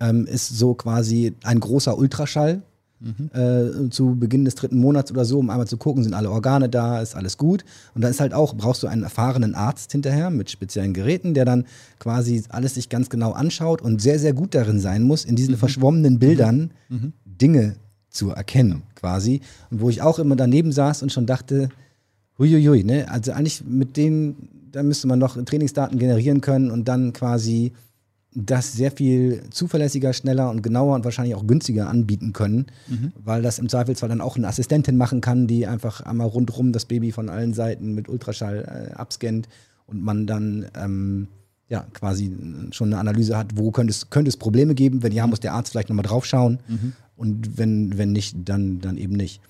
[0.00, 2.62] ähm, ist so quasi ein großer Ultraschall
[3.34, 6.70] äh, zu Beginn des dritten Monats oder so, um einmal zu gucken, sind alle Organe
[6.70, 7.64] da, ist alles gut.
[7.94, 11.44] Und dann ist halt auch, brauchst du einen erfahrenen Arzt hinterher mit speziellen Geräten, der
[11.44, 11.66] dann
[11.98, 15.56] quasi alles sich ganz genau anschaut und sehr, sehr gut darin sein muss, in diesen
[15.58, 16.70] verschwommenen Bildern
[17.26, 17.76] Dinge
[18.14, 19.40] zu erkennen, quasi.
[19.70, 21.68] Und wo ich auch immer daneben saß und schon dachte,
[22.38, 23.10] huiuiui, ne?
[23.10, 27.72] Also eigentlich mit denen, da müsste man noch Trainingsdaten generieren können und dann quasi
[28.36, 32.66] das sehr viel zuverlässiger, schneller und genauer und wahrscheinlich auch günstiger anbieten können,
[33.24, 36.86] weil das im Zweifelsfall dann auch eine Assistentin machen kann, die einfach einmal rundrum das
[36.86, 39.48] Baby von allen Seiten mit Ultraschall äh, abscannt
[39.86, 41.28] und man dann ähm,
[41.68, 42.36] ja quasi
[42.72, 45.04] schon eine Analyse hat, wo könnte es, könnte es Probleme geben.
[45.04, 46.58] Wenn ja, muss der Arzt vielleicht nochmal drauf schauen
[47.16, 49.40] und wenn, wenn nicht, dann, dann eben nicht.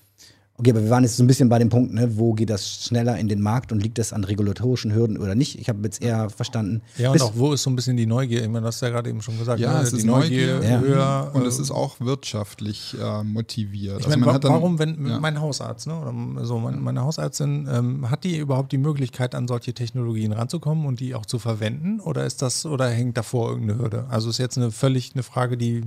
[0.57, 2.85] Okay, aber wir waren jetzt so ein bisschen bei dem Punkt, ne, wo geht das
[2.85, 5.59] schneller in den Markt und liegt das an regulatorischen Hürden oder nicht?
[5.59, 6.81] Ich habe jetzt eher verstanden.
[6.97, 8.41] Ja, und auch wo ist so ein bisschen die Neugier?
[8.41, 9.59] Ich meine, das hast du ja gerade eben schon gesagt.
[9.59, 9.81] Ja, ne?
[9.83, 10.79] es die ist Neugier, Ja.
[10.79, 11.31] höher.
[11.35, 13.99] Und äh, es ist auch wirtschaftlich äh, motiviert.
[13.99, 15.19] Ich Also meine, man wa hat dann- warum, wenn ja.
[15.19, 19.49] mein Hausarzt, ne, oder so, mein, meine Hausärztin, ähm, hat die überhaupt die Möglichkeit, an
[19.49, 21.99] solche Technologien ranzukommen und die auch zu verwenden?
[21.99, 24.05] Oder ist das, oder hängt davor irgendeine Hürde?
[24.09, 25.83] Also ist jetzt eine völlig eine Frage, die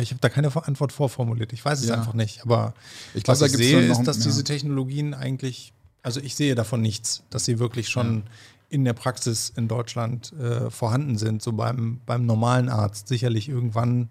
[0.00, 1.52] ich habe da keine Antwort vorformuliert.
[1.52, 1.94] Ich weiß es Ja.
[1.96, 2.42] einfach nicht.
[2.42, 2.74] Aber
[3.14, 4.24] Ich glaub, was ich sehe, ist, dass ja.
[4.24, 8.22] diese Technologien eigentlich, also ich sehe davon nichts, dass sie wirklich schon
[8.70, 13.06] in der Praxis in Deutschland äh, vorhanden sind, so beim, beim normalen Arzt.
[13.08, 14.08] Sicherlich irgendwann,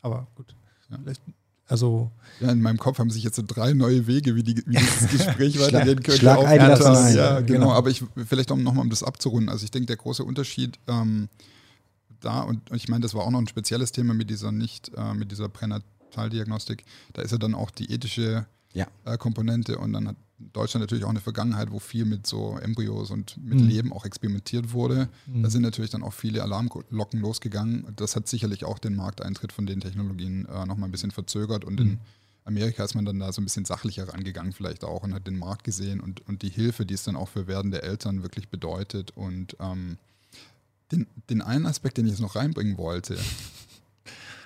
[0.00, 0.54] aber gut.
[1.02, 1.20] Vielleicht,
[1.68, 4.76] also Ja, in meinem Kopf haben sich jetzt so drei neue Wege, wie, die, wie
[4.76, 6.20] dieses Gespräch Schlag- weitergehen könnte.
[6.20, 6.96] schlag aufgetan.
[6.96, 7.14] ein.
[7.16, 7.46] Ja, genau.
[7.60, 7.72] Genau.
[7.72, 9.50] Aber ich vielleicht um nochmal um das abzurunden.
[9.50, 11.28] Also ich denke, der große Unterschied ähm,
[12.24, 15.14] da und ich meine, das war auch noch ein spezielles Thema mit dieser nicht äh,
[15.14, 16.84] mit dieser Pränataldiagnostik.
[17.12, 18.86] Da ist ja dann auch die ethische Ja.
[19.04, 20.16] äh, Komponente und dann hat
[20.54, 23.68] Deutschland natürlich auch eine Vergangenheit, wo viel mit so Embryos und mit Mhm.
[23.68, 25.08] Leben auch experimentiert wurde.
[25.26, 27.86] Da sind natürlich dann auch viele Alarmglocken losgegangen.
[27.94, 31.78] Das hat sicherlich auch den Markteintritt von den Technologien äh, nochmal ein bisschen verzögert und
[31.80, 31.98] in
[32.44, 35.38] Amerika ist man dann da so ein bisschen sachlicher rangegangen vielleicht auch und hat den
[35.38, 39.12] Markt gesehen und, und die Hilfe, die es dann auch für werdende Eltern wirklich bedeutet.
[39.12, 39.96] Und ähm,
[40.92, 43.18] den, den einen Aspekt, den ich jetzt noch reinbringen wollte,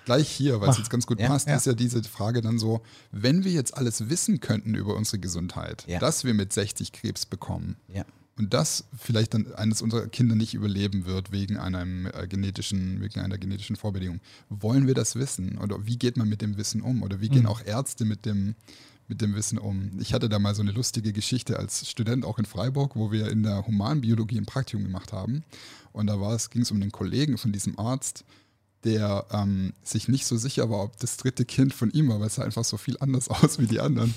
[0.04, 1.56] gleich hier, weil es jetzt ganz gut Ja, passt, ja.
[1.56, 2.80] ist ja diese Frage dann so,
[3.12, 5.98] wenn wir jetzt alles wissen könnten über unsere Gesundheit, Ja.
[5.98, 7.76] dass wir mit 60 Krebs bekommen,
[8.38, 13.20] und das vielleicht dann eines unserer Kinder nicht überleben wird wegen einem äh, genetischen, wegen
[13.20, 14.20] einer genetischen Vorbedingung.
[14.50, 15.56] Wollen wir das wissen?
[15.58, 17.02] Oder wie geht man mit dem Wissen um?
[17.02, 17.48] Oder wie gehen mhm.
[17.48, 18.54] auch Ärzte mit dem,
[19.08, 19.92] mit dem Wissen um?
[20.00, 23.30] Ich hatte da mal so eine lustige Geschichte als Student auch in Freiburg, wo wir
[23.30, 25.42] in der Humanbiologie ein Praktikum gemacht haben.
[25.96, 28.26] Und da ging es um einen Kollegen von diesem Arzt,
[28.84, 32.26] der ähm, sich nicht so sicher war, ob das dritte Kind von ihm war, weil
[32.26, 34.14] es sah einfach so viel anders aus wie die anderen.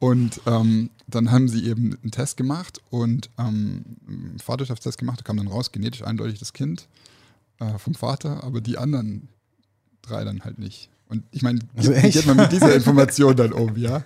[0.00, 5.22] Und ähm, dann haben sie eben einen Test gemacht und ähm, einen Vaterschaftstest gemacht, da
[5.22, 6.88] kam dann raus, genetisch eindeutig das Kind
[7.60, 9.28] äh, vom Vater, aber die anderen
[10.02, 10.90] drei dann halt nicht.
[11.08, 14.02] Und ich meine, also geht man mit dieser Information dann um, ja?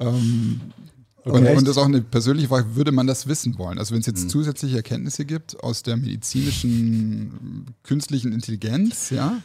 [0.00, 0.60] Ähm,
[1.24, 3.78] okay, und, und, das ist auch eine persönliche Frage, würde man das wissen wollen?
[3.78, 4.28] Also wenn es jetzt mhm.
[4.28, 9.42] zusätzliche Erkenntnisse gibt aus der medizinischen künstlichen Intelligenz, ja,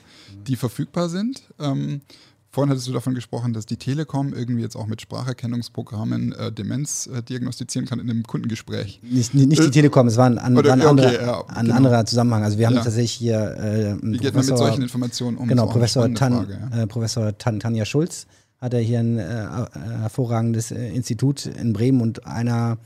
[0.48, 2.02] die verfügbar sind, ähm,
[2.58, 7.06] Vorhin hattest du davon gesprochen, dass die Telekom irgendwie jetzt auch mit Spracherkennungsprogrammen äh, Demenz
[7.06, 9.00] äh, diagnostizieren kann in einem Kundengespräch.
[9.04, 11.66] Nicht, nicht die äh, Telekom, es war ein, an, Oder, ein, anderer, okay, ja, ein
[11.66, 11.78] genau.
[11.78, 12.44] anderer Zusammenhang.
[12.44, 12.84] Also wir haben ja.
[12.84, 15.48] tatsächlich hier äh, Wie geht Professor, man mit solchen Informationen um?
[15.48, 16.82] Genau, Professor, Tan, Frage, ja.
[16.82, 18.26] Äh, Professor Tan, Tanja Schulz
[18.60, 19.48] hat er hier ein äh,
[20.02, 22.78] hervorragendes Institut in Bremen und einer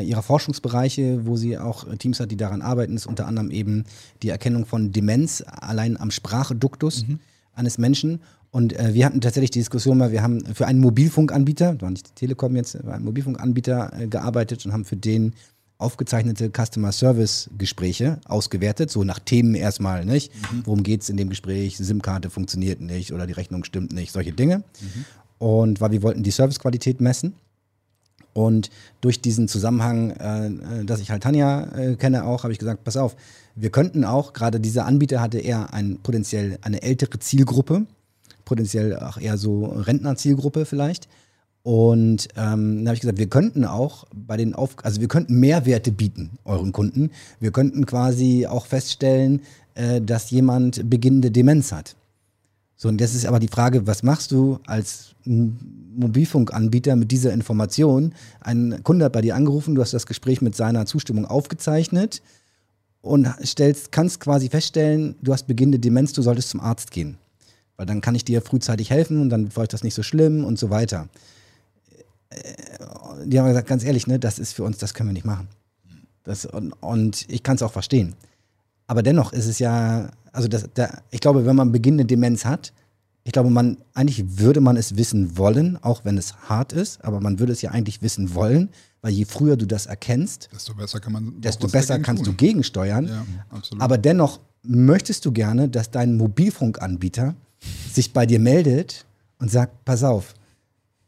[0.00, 3.84] ihrer Forschungsbereiche, wo sie auch Teams hat, die daran arbeiten, ist unter anderem eben
[4.22, 7.18] die Erkennung von Demenz allein am Spracheduktus mhm.
[7.54, 8.20] eines Menschen.
[8.54, 12.10] Und äh, wir hatten tatsächlich die Diskussion mal, wir haben für einen Mobilfunkanbieter, war nicht
[12.10, 15.34] die Telekom jetzt, war ein Mobilfunkanbieter äh, gearbeitet und haben für den
[15.78, 20.32] aufgezeichnete Customer Service Gespräche ausgewertet, so nach Themen erstmal, nicht?
[20.34, 20.62] Mhm.
[20.64, 21.76] Worum geht es in dem Gespräch?
[21.76, 24.58] SIM-Karte funktioniert nicht oder die Rechnung stimmt nicht, solche Dinge.
[24.58, 25.04] Mhm.
[25.38, 27.34] Und weil wir wollten die Servicequalität messen.
[28.32, 32.82] Und durch diesen Zusammenhang, äh, dass ich halt Tanja äh, kenne auch, habe ich gesagt,
[32.82, 33.14] pass auf,
[33.54, 37.86] wir könnten auch, gerade dieser Anbieter hatte eher ein potenziell eine ältere Zielgruppe
[38.44, 41.08] potenziell auch eher so Rentnerzielgruppe vielleicht.
[41.64, 45.40] Und ähm, dann habe ich gesagt, wir könnten auch bei den Auf also wir könnten
[45.40, 47.10] Mehrwerte bieten euren Kunden.
[47.40, 49.40] Wir könnten quasi auch feststellen,
[49.74, 51.96] äh, dass jemand beginnende Demenz hat.
[52.76, 58.12] So, und das ist aber die Frage, was machst du als Mobilfunkanbieter mit dieser Information?
[58.40, 62.20] Ein Kunde hat bei dir angerufen, du hast das Gespräch mit seiner Zustimmung aufgezeichnet
[63.00, 67.16] und stellst, kannst quasi feststellen, du hast beginnende Demenz, du solltest zum Arzt gehen.
[67.78, 70.44] Weil dann kann ich dir frühzeitig helfen und dann war ich das nicht so schlimm
[70.44, 71.08] und so weiter.
[73.26, 75.48] Die haben gesagt, ganz ehrlich, ne, das ist für uns, das können wir nicht machen.
[76.24, 78.14] Das, und, und ich kann es auch verstehen.
[78.86, 82.72] Aber dennoch ist es ja, also das, der, ich glaube, wenn man beginnende Demenz hat,
[83.24, 87.20] ich glaube, man, eigentlich würde man es wissen wollen, auch wenn es hart ist, aber
[87.20, 88.68] man würde es ja eigentlich wissen wollen,
[89.00, 92.32] weil je früher du das erkennst, desto besser, kann man desto besser kannst tun.
[92.32, 93.06] du gegensteuern.
[93.06, 93.24] Ja,
[93.78, 97.34] aber dennoch möchtest du gerne, dass dein Mobilfunkanbieter
[97.92, 99.06] sich bei dir meldet
[99.38, 100.34] und sagt, pass auf,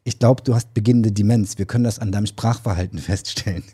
[0.07, 1.59] ich glaube, du hast beginnende Demenz.
[1.59, 3.65] Wir können das an deinem Sprachverhalten feststellen.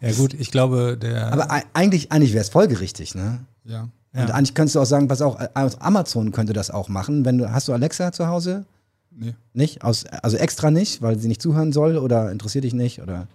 [0.00, 1.32] Ja gut, ich glaube, der...
[1.32, 3.46] Aber eigentlich, eigentlich wäre es folgerichtig, ne?
[3.64, 3.82] Ja.
[4.12, 4.34] Und ja.
[4.34, 7.24] eigentlich könntest du auch sagen, pass auf, Amazon könnte das auch machen.
[7.24, 8.66] Wenn du, hast du Alexa zu Hause?
[9.10, 9.34] Nee.
[9.54, 9.84] Nicht?
[9.84, 13.00] Aus, also extra nicht, weil sie nicht zuhören soll oder interessiert dich nicht?
[13.00, 13.28] Oder?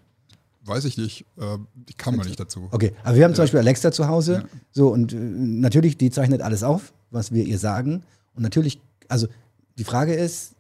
[0.66, 1.26] Weiß ich nicht.
[1.38, 2.68] Äh, ich kam mal nicht dazu.
[2.72, 4.34] Okay, aber wir haben zum Beispiel Alexa zu Hause.
[4.34, 4.60] Ja.
[4.72, 8.04] So, und äh, natürlich, die zeichnet alles auf, was wir ihr sagen.
[8.36, 9.28] Und natürlich also
[9.78, 10.57] die Frage ist,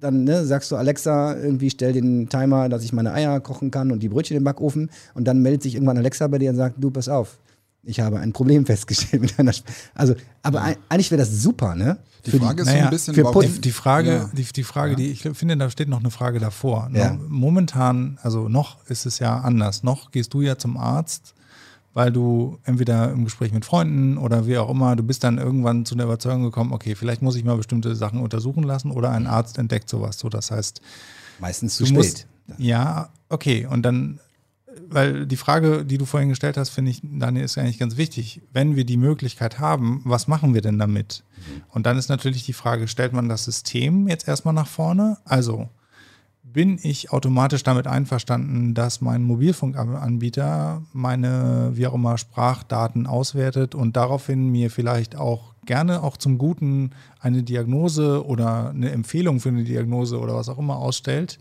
[0.00, 3.90] dann ne, sagst du Alexa, irgendwie stell den Timer, dass ich meine Eier kochen kann
[3.90, 6.76] und die Brötchen im Backofen und dann meldet sich irgendwann Alexa bei dir und sagt,
[6.78, 7.38] du pass auf,
[7.82, 9.52] ich habe ein Problem festgestellt mit einer.
[9.54, 10.76] Sp also, aber ja.
[10.88, 11.98] eigentlich wäre das super, ne?
[12.26, 14.30] Die für Frage die, ist so ein bisschen, die, die, Frage, ja.
[14.32, 14.96] die, die Frage, ja.
[14.96, 16.90] die ich finde, da steht noch eine Frage davor.
[17.28, 19.84] Momentan, also noch ist es ja anders.
[19.84, 21.34] Noch gehst du ja zum Arzt
[21.96, 25.86] weil du entweder im Gespräch mit Freunden oder wie auch immer, du bist dann irgendwann
[25.86, 29.26] zu der Überzeugung gekommen, okay, vielleicht muss ich mal bestimmte Sachen untersuchen lassen oder ein
[29.26, 30.18] Arzt entdeckt sowas.
[30.18, 30.82] So, das heißt.
[31.38, 31.96] Meistens zu spät.
[31.96, 32.26] Musst,
[32.58, 33.64] ja, okay.
[33.64, 34.20] Und dann,
[34.90, 38.42] weil die Frage, die du vorhin gestellt hast, finde ich, Daniel, ist eigentlich ganz wichtig.
[38.52, 41.24] Wenn wir die Möglichkeit haben, was machen wir denn damit?
[41.38, 41.62] Mhm.
[41.70, 45.16] Und dann ist natürlich die Frage, stellt man das System jetzt erstmal nach vorne?
[45.24, 45.70] Also,
[46.52, 53.96] bin ich automatisch damit einverstanden, dass mein Mobilfunkanbieter meine, wie auch immer, Sprachdaten auswertet und
[53.96, 59.64] daraufhin mir vielleicht auch gerne auch zum Guten eine Diagnose oder eine Empfehlung für eine
[59.64, 61.38] Diagnose oder was auch immer ausstellt.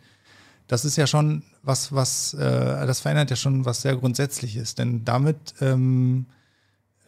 [0.67, 5.05] Das ist ja schon was, was, äh, das verändert ja schon was sehr Grundsätzliches, denn
[5.05, 6.44] damit ähm, äh,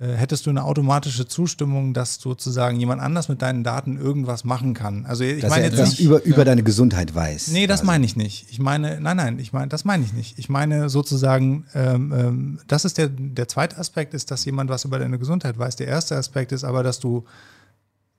[0.06, 5.06] hättest du eine automatische Zustimmung, dass sozusagen jemand anders mit deinen Daten irgendwas machen kann.
[5.08, 6.46] Also ich dass meine er etwas nicht, über, über ja.
[6.46, 7.48] deine Gesundheit weiß.
[7.48, 7.88] Nee, das also.
[7.88, 8.46] meine ich nicht.
[8.52, 10.38] Ich meine, nein, nein, ich meine, das meine ich nicht.
[10.38, 14.86] Ich meine sozusagen, ähm, ähm, das ist der, der zweite Aspekt, ist, dass jemand was
[14.86, 15.78] über deine Gesundheit weiß.
[15.78, 17.24] Der erste Aspekt ist aber, dass du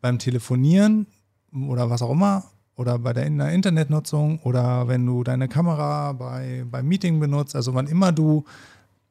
[0.00, 1.06] beim Telefonieren
[1.52, 6.86] oder was auch immer oder bei der Internetnutzung oder wenn du deine Kamera bei, beim
[6.86, 8.44] Meeting benutzt, also wann immer du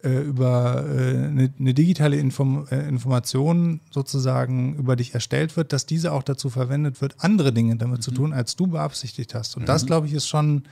[0.04, 5.88] äh, über äh, eine, eine, digitale Inform äh, Information sozusagen über dich erstellt wird, dass
[5.88, 8.02] diese auch dazu verwendet wird, andere Dinge damit mhm.
[8.02, 9.56] zu tun, als du beabsichtigt hast.
[9.56, 9.68] Und mhm.
[9.68, 10.64] das, glaube ich, ist schon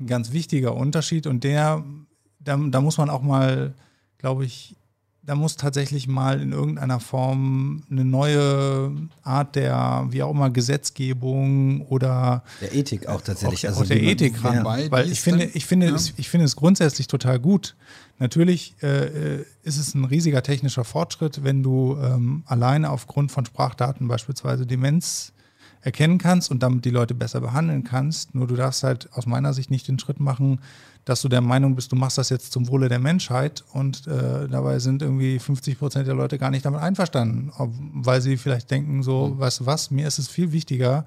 [0.00, 1.26] ein ganz wichtiger Unterschied.
[1.26, 1.84] Und der,
[2.40, 3.74] da, da muss man auch mal,
[4.18, 4.74] glaube ich,
[5.24, 11.82] da muss tatsächlich mal in irgendeiner Form eine neue Art der, wie auch immer, Gesetzgebung
[11.86, 13.66] oder der Ethik auch tatsächlich.
[13.66, 14.64] Auch, also auch der Ethik ran.
[14.64, 14.90] Ja.
[14.90, 15.94] Weil ich finde, ich finde, ja.
[15.94, 17.76] es, ich finde es grundsätzlich total gut.
[18.22, 23.44] Natürlich äh, äh, ist es ein riesiger technischer Fortschritt, wenn du ähm, alleine aufgrund von
[23.44, 25.32] Sprachdaten beispielsweise Demenz
[25.80, 28.32] erkennen kannst und damit die Leute besser behandeln kannst.
[28.36, 30.60] Nur du darfst halt aus meiner Sicht nicht den Schritt machen,
[31.04, 34.46] dass du der Meinung bist, du machst das jetzt zum Wohle der Menschheit und äh,
[34.46, 38.70] dabei sind irgendwie 50 Prozent der Leute gar nicht damit einverstanden, ob, weil sie vielleicht
[38.70, 39.40] denken, so, mhm.
[39.40, 41.06] weißt du was, mir ist es viel wichtiger,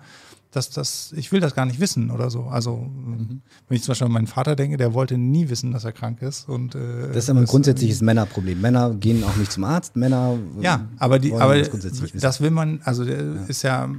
[0.55, 2.43] dass das, ich will das gar nicht wissen oder so.
[2.43, 3.41] Also, mhm.
[3.67, 6.21] wenn ich zum Beispiel an meinen Vater denke, der wollte nie wissen, dass er krank
[6.21, 6.47] ist.
[6.47, 8.59] Und, äh, das ist aber ein grundsätzliches Männerproblem.
[8.61, 10.37] Männer gehen auch nicht zum Arzt, Männer.
[10.61, 11.69] Ja, aber, die, aber das,
[12.13, 13.15] das, will man, also ja.
[13.47, 13.89] ist ja,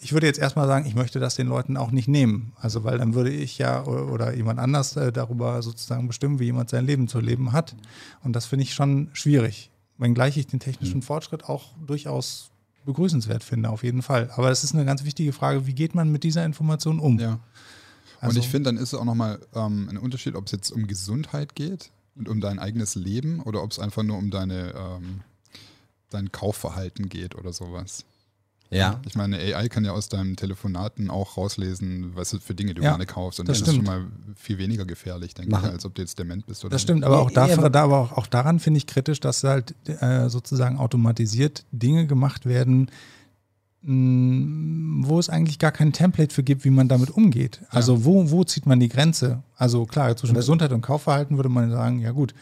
[0.00, 2.52] ich würde jetzt erstmal sagen, ich möchte das den Leuten auch nicht nehmen.
[2.60, 6.44] Also, weil dann würde ich ja oder, oder jemand anders äh, darüber sozusagen bestimmen, wie
[6.44, 7.74] jemand sein Leben zu leben hat.
[8.22, 9.70] Und das finde ich schon schwierig.
[9.98, 11.02] Wenngleich ich den technischen mhm.
[11.02, 12.50] Fortschritt auch durchaus
[12.86, 14.30] begrüßenswert finde, auf jeden Fall.
[14.34, 17.18] Aber es ist eine ganz wichtige Frage, wie geht man mit dieser Information um?
[17.18, 17.40] Ja.
[18.20, 20.70] Also, und ich finde, dann ist es auch nochmal ähm, ein Unterschied, ob es jetzt
[20.70, 24.72] um Gesundheit geht und um dein eigenes Leben oder ob es einfach nur um deine,
[24.74, 25.20] ähm,
[26.08, 28.06] dein Kaufverhalten geht oder sowas.
[28.70, 29.00] Ja.
[29.06, 32.90] Ich meine, AI kann ja aus deinen Telefonaten auch rauslesen, was für Dinge du ja,
[32.90, 33.38] gerne kaufst.
[33.40, 35.66] Und das, das ist schon mal viel weniger gefährlich, denke Machen.
[35.66, 37.98] ich, als ob du jetzt dement bist oder Das stimmt, aber auch, dafür, da, aber
[37.98, 42.90] auch, auch daran finde ich kritisch, dass halt äh, sozusagen automatisiert Dinge gemacht werden,
[43.82, 47.60] mh, mm, wo es eigentlich gar kein Template für gibt, wie man damit umgeht.
[47.70, 48.04] Also ja.
[48.04, 49.42] wo, wo zieht man die Grenze?
[49.56, 52.34] Also klar, zwischen Gesundheit und Kaufverhalten würde man sagen, ja gut,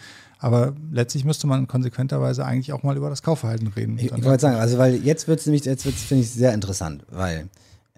[0.44, 3.96] aber letztlich müsste man konsequenterweise eigentlich auch mal über das Kaufverhalten reden.
[3.98, 6.52] Ich, ich wollte sagen, also weil jetzt wird es nämlich, jetzt wird finde ich sehr
[6.52, 7.48] interessant, weil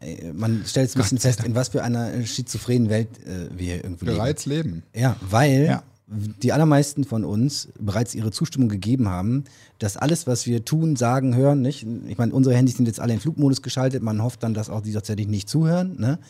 [0.00, 4.04] äh, man stellt ein bisschen fest, in was für einer schizophrenen Welt äh, wir irgendwie
[4.04, 4.68] Bereits leben.
[4.68, 4.82] leben.
[4.94, 5.82] Ja, weil ja.
[6.06, 9.42] die allermeisten von uns bereits ihre Zustimmung gegeben haben,
[9.80, 11.84] dass alles, was wir tun, sagen, hören, nicht?
[12.06, 14.82] Ich meine, unsere Handys sind jetzt alle in Flugmodus geschaltet, man hofft dann, dass auch
[14.82, 16.20] die tatsächlich nicht zuhören, ne?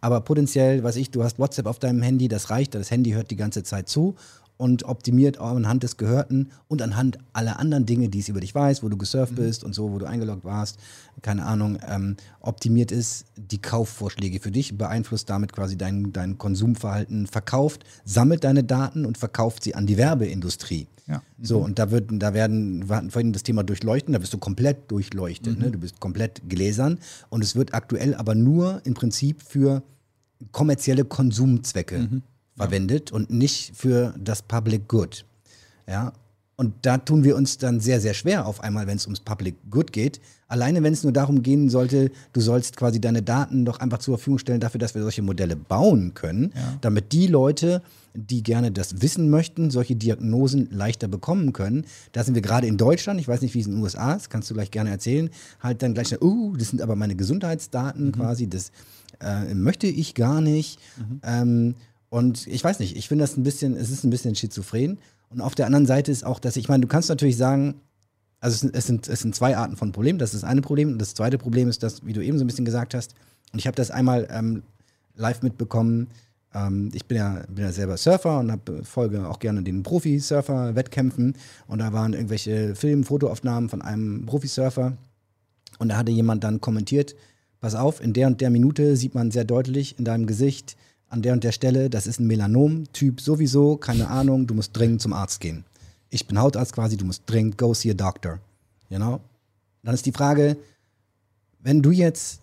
[0.00, 3.30] Aber potenziell, weiß ich, du hast WhatsApp auf deinem Handy, das reicht, das Handy hört
[3.30, 4.14] die ganze Zeit zu
[4.56, 8.82] und optimiert anhand des Gehörten und anhand aller anderen Dinge, die es über dich weiß,
[8.82, 9.36] wo du gesurft mhm.
[9.36, 10.78] bist und so, wo du eingeloggt warst,
[11.22, 17.26] keine Ahnung, ähm, optimiert ist die Kaufvorschläge für dich, beeinflusst damit quasi dein, dein Konsumverhalten,
[17.26, 20.86] verkauft, sammelt deine Daten und verkauft sie an die Werbeindustrie.
[21.06, 21.22] Ja.
[21.40, 24.38] So, und da wird, da werden, wir hatten vorhin das Thema Durchleuchten, da bist du
[24.38, 25.64] komplett durchleuchtet, mhm.
[25.64, 25.70] ne?
[25.70, 29.82] du bist komplett gläsern und es wird aktuell aber nur im Prinzip für
[30.50, 32.22] kommerzielle Konsumzwecke mhm
[32.56, 35.24] verwendet und nicht für das Public Good.
[35.88, 36.12] Ja,
[36.56, 39.56] und da tun wir uns dann sehr, sehr schwer auf einmal, wenn es ums Public
[39.70, 40.20] Good geht.
[40.48, 44.16] Alleine wenn es nur darum gehen sollte, du sollst quasi deine Daten doch einfach zur
[44.16, 46.78] Verfügung stellen dafür, dass wir solche Modelle bauen können, ja.
[46.80, 47.82] damit die Leute,
[48.14, 51.84] die gerne das wissen möchten, solche Diagnosen leichter bekommen können.
[52.12, 54.30] Da sind wir gerade in Deutschland, ich weiß nicht, wie es in den USA ist,
[54.30, 55.28] kannst du gleich gerne erzählen,
[55.60, 58.12] halt dann gleich, uh, das sind aber meine Gesundheitsdaten mhm.
[58.12, 58.70] quasi, das
[59.20, 60.78] äh, möchte ich gar nicht.
[60.96, 61.20] Mhm.
[61.22, 61.74] Ähm,
[62.08, 64.98] und ich weiß nicht, ich finde das ein bisschen, es ist ein bisschen schizophren.
[65.28, 67.80] Und auf der anderen Seite ist auch, dass ich meine, du kannst natürlich sagen,
[68.40, 70.18] also es sind, es sind, zwei Arten von Problemen.
[70.18, 70.92] Das ist das eine Problem.
[70.92, 73.14] Und das zweite Problem ist, dass, wie du eben so ein bisschen gesagt hast,
[73.52, 74.62] und ich habe das einmal ähm,
[75.14, 76.08] live mitbekommen.
[76.54, 81.34] Ähm, ich bin ja, bin ja selber Surfer und hab, folge auch gerne den Profi-Surfer-Wettkämpfen.
[81.66, 84.96] Und da waren irgendwelche Film-, Fotoaufnahmen von einem Profisurfer.
[85.78, 87.14] Und da hatte jemand dann kommentiert:
[87.60, 90.76] Pass auf, in der und der Minute sieht man sehr deutlich in deinem Gesicht,
[91.08, 95.00] an der und der Stelle, das ist ein Melanom-Typ sowieso, keine Ahnung, du musst dringend
[95.00, 95.64] zum Arzt gehen.
[96.10, 98.38] Ich bin Hautarzt quasi, du musst dringend go see a doctor.
[98.88, 99.20] You know?
[99.82, 100.56] Dann ist die Frage,
[101.60, 102.40] wenn du jetzt,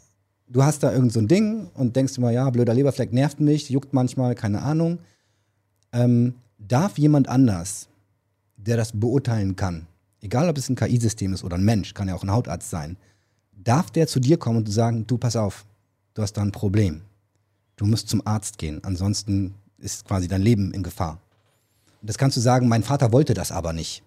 [0.48, 3.70] du hast da irgend so ein Ding und denkst immer, ja, blöder Leberfleck nervt mich,
[3.70, 5.00] juckt manchmal, keine Ahnung.
[5.92, 7.88] Ähm, darf jemand anders,
[8.56, 9.88] der das beurteilen kann,
[10.22, 12.98] egal ob es ein KI-System ist oder ein Mensch, kann ja auch ein Hautarzt sein,
[13.52, 15.66] darf der zu dir kommen und sagen, du pass auf,
[16.14, 17.02] du hast da ein Problem
[17.84, 21.20] Du musst zum Arzt gehen, ansonsten ist quasi dein Leben in Gefahr.
[22.00, 24.04] Und das kannst du sagen, mein Vater wollte das aber nicht.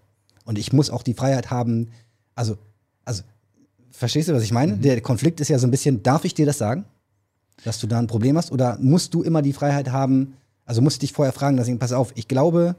[0.47, 1.91] Und ich muss auch die Freiheit haben,
[2.35, 2.57] also,
[3.05, 3.23] also,
[3.91, 4.77] verstehst du, was ich meine?
[4.77, 4.81] Mhm.
[4.81, 6.87] Der Konflikt ist ja so ein bisschen, darf ich dir das sagen?
[7.65, 8.51] Dass du da ein Problem hast?
[8.51, 11.79] Oder musst du immer die Freiheit haben, also musst du dich vorher fragen, dass ich,
[11.79, 12.77] pass auf, ich glaube,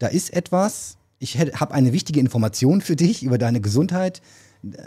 [0.00, 4.20] da ist etwas, ich habe eine wichtige Information für dich über deine Gesundheit,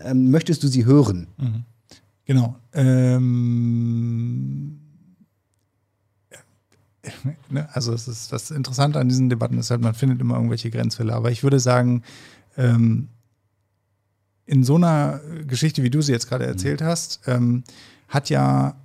[0.03, 1.27] ähm, möchtest du sie hören?
[1.37, 1.63] Mhm.
[2.25, 2.57] Genau.
[2.73, 4.76] Ähm
[7.49, 10.69] ne, also es ist das Interessante an diesen Debatten ist halt, man findet immer irgendwelche
[10.69, 11.13] Grenzfälle.
[11.13, 12.03] Aber ich würde sagen,
[12.57, 13.09] ähm,
[14.45, 17.63] in so einer Geschichte, wie du sie jetzt gerade erzählt hast, ähm,
[18.07, 18.75] hat ja,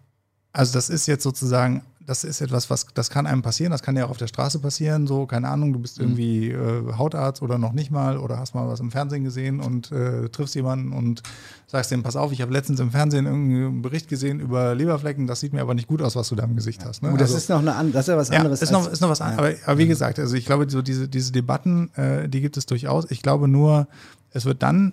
[0.53, 3.97] also das ist jetzt sozusagen das ist etwas, was das kann einem passieren, das kann
[3.97, 6.05] ja auch auf der Straße passieren, so, keine Ahnung, du bist Mhm.
[6.05, 9.93] irgendwie äh, Hautarzt oder noch nicht mal oder hast mal was im Fernsehen gesehen und
[9.93, 11.23] äh, triffst jemanden und
[11.67, 15.41] sagst dem, pass auf, ich habe letztens im Fernsehen irgendeinen Bericht gesehen über Leberflecken, das
[15.41, 17.03] sieht mir aber nicht gut aus, was du da im Gesicht hast.
[17.03, 17.11] Ne?
[17.11, 18.63] Gut, das Also- ist noch eine an, das ist ja was ja, anderes.
[18.63, 19.39] ist noch, ist noch was anderes.
[19.63, 22.67] Aber, aber wie gesagt, also ich glaube, so diese, diese Debatten, äh, die gibt es
[22.67, 23.11] durchaus.
[23.11, 23.87] Ich glaube nur,
[24.31, 24.93] es wird dann,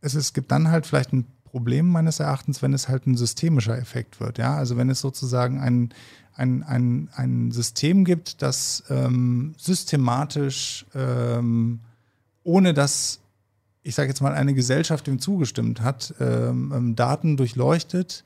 [0.00, 3.76] es, es gibt dann halt vielleicht ein Problem meines Erachtens, wenn es halt ein systemischer
[3.78, 4.36] Effekt wird.
[4.36, 5.88] Ja, also wenn es sozusagen ein,
[6.38, 11.80] ein, ein, ein System gibt, das ähm, systematisch, ähm,
[12.44, 13.20] ohne dass
[13.88, 18.22] ich sage jetzt mal, eine Gesellschaft ihm zugestimmt hat, ähm, ähm, Daten durchleuchtet,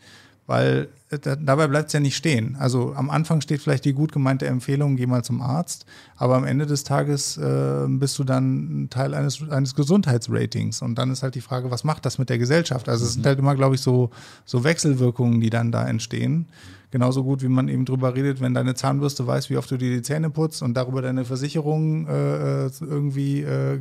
[0.47, 2.57] weil äh, da, dabei bleibt es ja nicht stehen.
[2.59, 5.87] Also am Anfang steht vielleicht die gut gemeinte Empfehlung, geh mal zum Arzt,
[6.17, 10.83] aber am Ende des Tages äh, bist du dann Teil eines, eines Gesundheitsratings.
[10.83, 12.89] Und dann ist halt die Frage, was macht das mit der Gesellschaft?
[12.89, 14.11] Also es sind halt immer, glaube ich, so,
[14.45, 16.47] so Wechselwirkungen, die dann da entstehen.
[16.93, 19.90] Genauso gut, wie man eben drüber redet, wenn deine Zahnbürste weiß, wie oft du dir
[19.90, 23.80] die Zähne putzt und darüber deine Versicherung äh, äh, irgendwie äh, äh,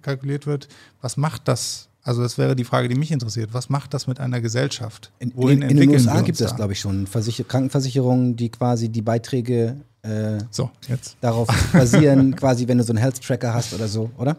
[0.00, 0.68] kalkuliert wird.
[1.00, 1.88] Was macht das?
[2.04, 3.52] Also das wäre die Frage, die mich interessiert.
[3.52, 5.10] Was macht das mit einer Gesellschaft?
[5.18, 7.08] In, in, in den USA gibt es das, glaube ich, schon.
[7.08, 11.16] Versicher Krankenversicherungen, die quasi die Beiträge äh, So, jetzt.
[11.20, 14.36] darauf basieren, quasi, wenn du so einen Health-Tracker hast oder so, oder?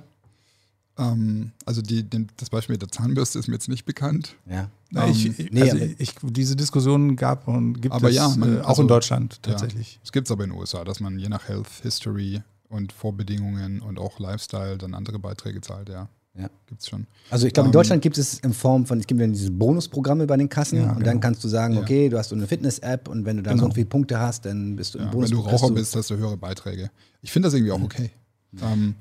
[0.97, 4.35] Ähm, also die, den, das Beispiel mit der Zahnbürste ist mir jetzt nicht bekannt.
[4.49, 4.69] Ja.
[4.95, 8.29] Ähm, ich, ich, nee, also aber- ich, diese Diskussion gab und gibt Aber es ja,
[8.29, 9.95] man- äh, auch also- in Deutschland tatsächlich.
[9.95, 12.91] Ja, es gibt es aber in den USA, dass man je nach Health History und
[12.93, 16.09] Vorbedingungen und auch Lifestyle dann andere Beiträge zahlt, ja.
[16.39, 16.49] Ja.
[16.67, 17.07] Gibt es schon.
[17.31, 19.49] Also ich glaube, in Ähm, Deutschland gibt es in Form von, es gibt ja diese
[19.49, 21.05] Bonusprogramme bei den Kassen Ja, und genau.
[21.05, 23.55] dann kannst du sagen, okay, du hast so eine Fitness-App und wenn du da so
[23.55, 23.65] Genau.
[23.65, 25.31] und viele Punkte hast, dann bist du im Ja, Bonus.
[25.31, 26.91] wenn du Raucher bist, hast du höhere Beiträge.
[27.23, 27.81] Ich finde das irgendwie Mhm.
[27.81, 28.11] auch okay.
[28.61, 28.93] Ähm,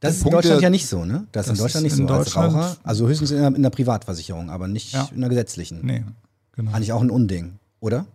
[0.00, 1.26] Das ist in Deutschland ja nicht so, ne?
[1.32, 2.76] Das ist in Das Deutschland ist nicht in so als Deutschland- Raucher.
[2.82, 5.08] Also höchstens in einer, in einer Privatversicherung, aber nicht Ja.
[5.12, 5.80] in einer gesetzlichen.
[5.84, 6.04] Nee,
[6.52, 6.72] genau.
[6.72, 8.06] Eigentlich auch ein Unding, oder?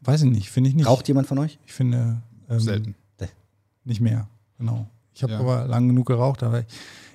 [0.00, 0.86] Weiß ich nicht, finde ich nicht.
[0.86, 1.58] Raucht jemand von euch?
[1.66, 2.94] Ich finde ähm, selten.
[3.84, 4.26] Nicht mehr,
[4.58, 4.86] genau.
[5.14, 5.38] Ich habe Ja.
[5.40, 6.66] aber lang genug geraucht, aber ich,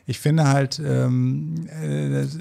[0.06, 2.38] ich finde halt, ähm, äh, das,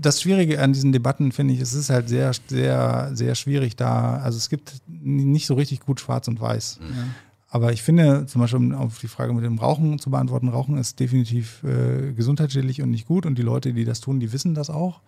[0.00, 4.16] das Schwierige an diesen Debatten finde ich, es ist halt sehr, sehr, sehr schwierig da.
[4.18, 6.78] Also es gibt nicht so richtig gut Schwarz und Weiß.
[6.80, 6.86] Ja.
[7.54, 10.76] Aber ich finde, zum Beispiel um auf die Frage mit dem Rauchen zu beantworten, Rauchen
[10.76, 14.56] ist definitiv äh, gesundheitsschädlich und nicht gut und die Leute, die das tun, die wissen
[14.56, 15.02] das auch.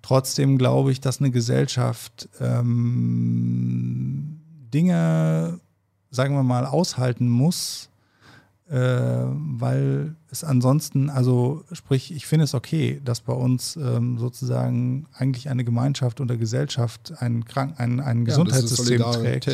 [0.00, 4.38] Trotzdem glaube ich, dass eine Gesellschaft ähm,
[4.72, 5.58] Dinge,
[6.12, 7.90] sagen wir mal, aushalten muss,
[8.72, 15.04] äh, weil es ansonsten, also sprich, ich finde es okay, dass bei uns ähm, sozusagen
[15.12, 19.48] eigentlich eine Gemeinschaft oder Gesellschaft ein, Krank ein, ein Ja, das ist Gesundheitssystem trägt.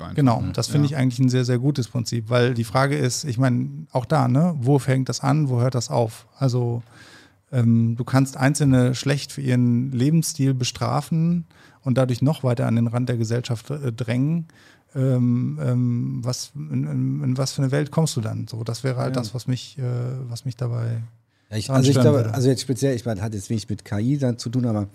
[0.00, 0.14] Einfach.
[0.14, 0.92] Genau, das finde Ja.
[0.92, 4.28] ich eigentlich ein sehr, sehr gutes Prinzip, weil die Frage ist, ich meine, auch da,
[4.28, 6.26] ne, wo fängt das an, wo hört das auf?
[6.38, 6.82] Also
[7.52, 11.44] ähm, du kannst Einzelne schlecht für ihren Lebensstil bestrafen
[11.82, 14.46] und dadurch noch weiter an den Rand der Gesellschaft äh, drängen.
[14.96, 18.46] Ähm, ähm, was, in, in, in was für eine Welt kommst du dann?
[18.46, 19.22] So, das wäre halt Ja.
[19.22, 19.82] das, was mich, äh,
[20.28, 21.02] was mich dabei.
[21.50, 22.34] Ja, ich, also ich glaube, würde.
[22.34, 24.88] also jetzt speziell, ich meine, hat jetzt wenig mit KI zu tun, aber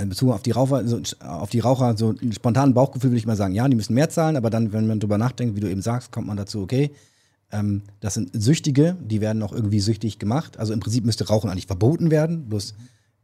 [0.00, 3.26] in Bezug auf die Raucher, so, auf die Raucher, so ein spontanen Bauchgefühl würde ich
[3.26, 5.70] mal sagen, ja, die müssen mehr zahlen, aber dann, wenn man drüber nachdenkt, wie du
[5.70, 6.90] eben sagst, kommt man dazu, okay,
[7.52, 10.58] ähm, das sind Süchtige, die werden auch irgendwie süchtig gemacht.
[10.58, 12.78] Also im Prinzip müsste Rauchen eigentlich verboten werden, bloß ne,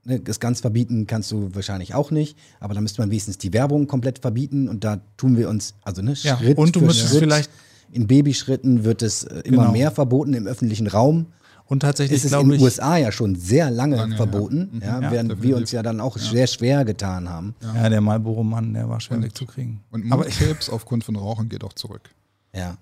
[0.05, 3.87] das ganz verbieten kannst du wahrscheinlich auch nicht, aber dann müsste man wenigstens die Werbung
[3.87, 7.11] komplett verbieten und da tun wir uns, also ne, Ja, Schritt und du für müsstest
[7.11, 7.51] Schritt, vielleicht-
[7.93, 9.73] in Babyschritten wird es äh, immer Genau.
[9.73, 11.27] mehr verboten im öffentlichen Raum
[11.67, 12.61] Und tatsächlich ist es in den.
[12.61, 14.17] USA ja schon sehr lange, Lange, ja.
[14.17, 14.81] verboten, Mhm.
[14.83, 17.55] ja, Ja, während wir uns ja dann auch sehr schwer getan haben.
[17.63, 19.81] Ja, der Marlboro-Mann, der war schwer wegzukriegen.
[19.91, 22.11] Und Aber ich, Mundkrebs aufgrund von Rauchen geht auch zurück.
[22.55, 22.77] Ja.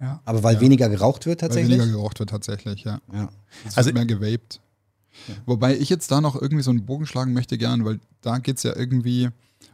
[0.00, 0.20] ja.
[0.24, 0.60] Aber weil Ja.
[0.60, 1.78] weniger geraucht wird Weil tatsächlich.
[1.78, 3.00] weniger geraucht wird tatsächlich, ja.
[3.12, 3.28] ja.
[3.66, 4.60] Es Also- wird mehr gewaped.
[5.46, 8.56] Wobei ich jetzt da noch irgendwie so einen Bogen schlagen möchte gern, weil da geht
[8.58, 9.28] es ja irgendwie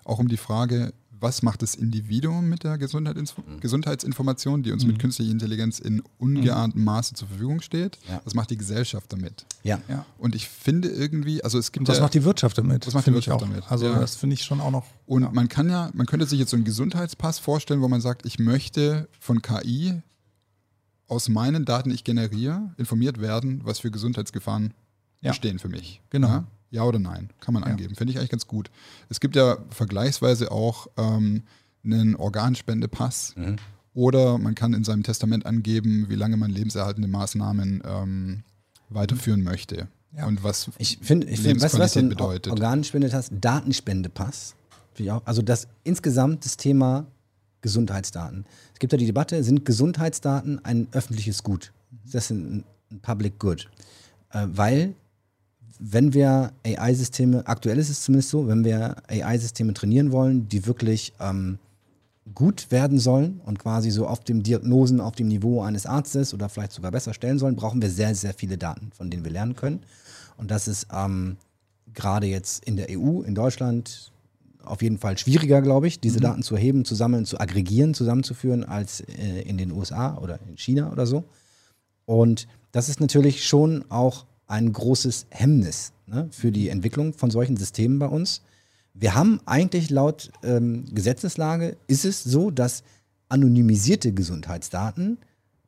[0.04, 3.60] auch um die Frage, was macht das Individuum mit der Gesundheitsinfo Mhm.
[3.60, 7.98] Gesundheitsinformation, die uns mit künstlicher Intelligenz in ungeahntem Maße zur Verfügung steht?
[8.06, 8.20] Ja.
[8.24, 9.46] Was macht die Gesellschaft damit?
[9.62, 9.80] ja.
[9.88, 10.04] ja.
[10.18, 12.86] Und ich finde irgendwie, also es gibt Und was ja, macht die Wirtschaft damit?
[12.86, 13.48] Was macht die Finde ich Wirtschaft auch.
[13.48, 13.70] damit?
[13.70, 13.98] Also Ja.
[13.98, 14.84] das finde ich schon auch noch.
[15.06, 15.30] Und ja.
[15.32, 18.38] man kann ja, man könnte sich jetzt so einen Gesundheitspass vorstellen, wo man sagt, ich
[18.38, 20.02] möchte von KI
[21.08, 24.74] aus meinen Daten, die ich generiere, informiert werden, was für Gesundheitsgefahren
[25.26, 25.32] Ja.
[25.32, 26.00] bestehen für mich.
[26.10, 26.28] Genau.
[26.28, 26.44] Ja?
[26.70, 27.30] ja oder nein?
[27.40, 27.70] Kann man Ja.
[27.70, 27.94] angeben.
[27.94, 28.70] Finde ich eigentlich ganz gut.
[29.08, 31.42] Es gibt ja vergleichsweise auch ähm,
[31.84, 33.34] einen Organspendepass.
[33.36, 33.56] Mhm.
[33.94, 38.42] Oder man kann in seinem Testament angeben, wie lange man lebenserhaltende Maßnahmen ähm,
[38.90, 39.88] weiterführen möchte.
[40.14, 40.26] Ja.
[40.26, 42.52] Und was Ich finde, ich find, du, was Lebensqualität ein bedeutet.
[42.52, 44.54] Organspende hast, Datenspendepass.
[45.24, 47.06] Also das insgesamt das Thema
[47.60, 48.46] Gesundheitsdaten.
[48.72, 51.72] Es gibt ja die Debatte, sind Gesundheitsdaten ein öffentliches Gut?
[52.04, 53.68] Ist das ein, ein Public Good?
[54.30, 54.94] Äh, weil
[55.78, 61.12] wenn wir AI-Systeme, aktuell ist es zumindest so, wenn wir AI-Systeme trainieren wollen, die wirklich
[61.20, 61.58] ähm,
[62.34, 66.48] gut werden sollen und quasi so auf dem Diagnosen, auf dem Niveau eines Arztes oder
[66.48, 69.54] vielleicht sogar besser stellen sollen, brauchen wir sehr, sehr viele Daten, von denen wir lernen
[69.54, 69.80] können.
[70.36, 71.36] Und das ist ähm,
[71.94, 74.12] gerade jetzt in der EU, in Deutschland,
[74.64, 76.22] auf jeden Fall schwieriger, glaube ich, diese mhm.
[76.22, 80.56] Daten zu erheben, zu sammeln, zu aggregieren, zusammenzuführen, als äh, in den USA oder in
[80.56, 81.24] China oder so.
[82.04, 87.56] Und das ist natürlich schon auch ein großes Hemmnis ne, für die Entwicklung von solchen
[87.56, 88.42] Systemen bei uns.
[88.94, 92.82] Wir haben eigentlich laut ähm, Gesetzeslage, ist es so, dass
[93.28, 95.18] anonymisierte Gesundheitsdaten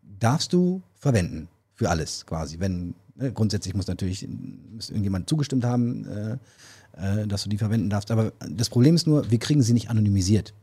[0.03, 2.61] darfst du verwenden für alles quasi.
[2.61, 4.27] Wenn ne, grundsätzlich muss natürlich
[4.75, 6.39] muss irgendjemand zugestimmt haben, äh,
[6.99, 8.11] äh, dass du die verwenden darfst.
[8.11, 10.55] Aber das Problem ist nur, wir kriegen sie nicht anonymisiert.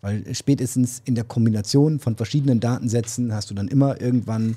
[0.00, 4.56] Weil spätestens in der Kombination von verschiedenen Datensätzen hast du dann immer irgendwann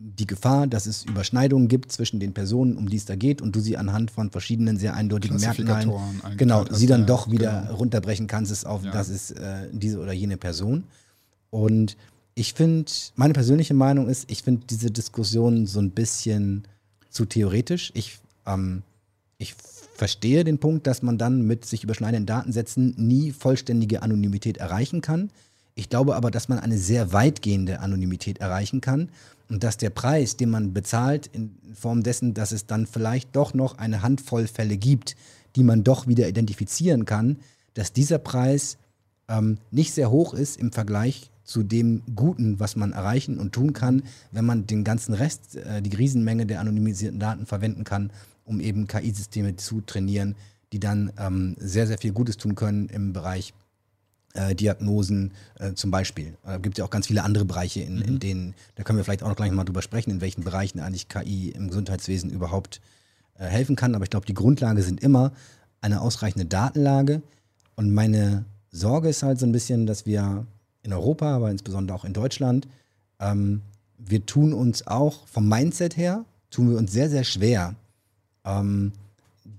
[0.00, 3.54] die Gefahr, dass es Überschneidungen gibt zwischen den Personen, um die es da geht, und
[3.56, 5.92] du sie anhand von verschiedenen sehr eindeutigen Merkmalen,
[6.36, 7.74] genau, sie dann doch wieder genau.
[7.74, 8.92] runterbrechen kannst, es auf, ja.
[8.92, 10.84] das ist äh, diese oder jene Person.
[11.50, 11.96] Und
[12.36, 16.62] ich finde, meine persönliche Meinung ist, ich finde diese Diskussion so ein bisschen
[17.10, 17.90] zu theoretisch.
[17.94, 18.82] Ich, ähm,
[19.38, 19.56] ich
[19.96, 25.30] verstehe den Punkt, dass man dann mit sich überschneidenden Datensätzen nie vollständige Anonymität erreichen kann.
[25.74, 29.08] Ich glaube aber, dass man eine sehr weitgehende Anonymität erreichen kann
[29.48, 33.54] und dass der Preis, den man bezahlt, in Form dessen, dass es dann vielleicht doch
[33.54, 35.16] noch eine Handvoll Fälle gibt,
[35.56, 37.38] die man doch wieder identifizieren kann,
[37.74, 38.78] dass dieser Preis
[39.28, 43.72] ähm, nicht sehr hoch ist im Vergleich zu dem Guten, was man erreichen und tun
[43.72, 48.10] kann, wenn man den ganzen Rest, äh, die Riesenmenge der anonymisierten Daten verwenden kann,
[48.44, 50.36] um eben KI-Systeme zu trainieren,
[50.72, 53.54] die dann ähm, sehr, sehr viel Gutes tun können im Bereich
[54.34, 56.36] äh, Diagnosen äh, zum Beispiel.
[56.42, 58.02] Da äh, gibt es ja auch ganz viele andere Bereiche, in, mhm.
[58.02, 60.80] in, denen, da können wir vielleicht auch noch gleich mal drüber sprechen, in welchen Bereichen
[60.80, 62.80] eigentlich KI im Gesundheitswesen überhaupt
[63.38, 63.94] äh, helfen kann.
[63.94, 65.32] Aber ich glaube, die Grundlage sind immer
[65.80, 67.22] eine ausreichende Datenlage.
[67.76, 70.46] Und meine Sorge ist halt so ein bisschen, dass wir
[70.82, 72.68] in Europa, aber insbesondere auch in Deutschland,
[73.20, 73.62] ähm,
[73.98, 77.74] wir tun uns auch vom Mindset her, tun wir uns sehr, sehr schwer,
[78.44, 78.92] ähm,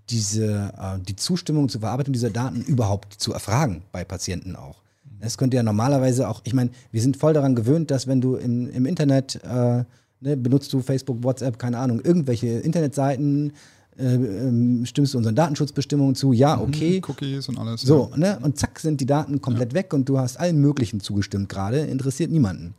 [0.10, 4.82] diese, äh, die Zustimmung zur Verarbeitung dieser Daten überhaupt zu erfragen bei Patienten auch.
[5.22, 8.36] Es könnte ja normalerweise auch, ich meine, wir sind voll daran gewöhnt, dass wenn du
[8.36, 9.84] in, im Internet äh,
[10.22, 13.52] ne, benutzt du Facebook, WhatsApp, keine Ahnung, irgendwelche Internetseiten,
[13.98, 17.02] äh, ähm, stimmst du unseren Datenschutzbestimmungen zu, ja, mhm, okay.
[17.06, 17.82] Cookies und alles.
[17.82, 18.18] So, ja.
[18.18, 18.40] ne?
[18.42, 19.80] Und zack, sind die Daten komplett ja.
[19.80, 22.76] weg und du hast allen möglichen zugestimmt gerade, interessiert niemanden.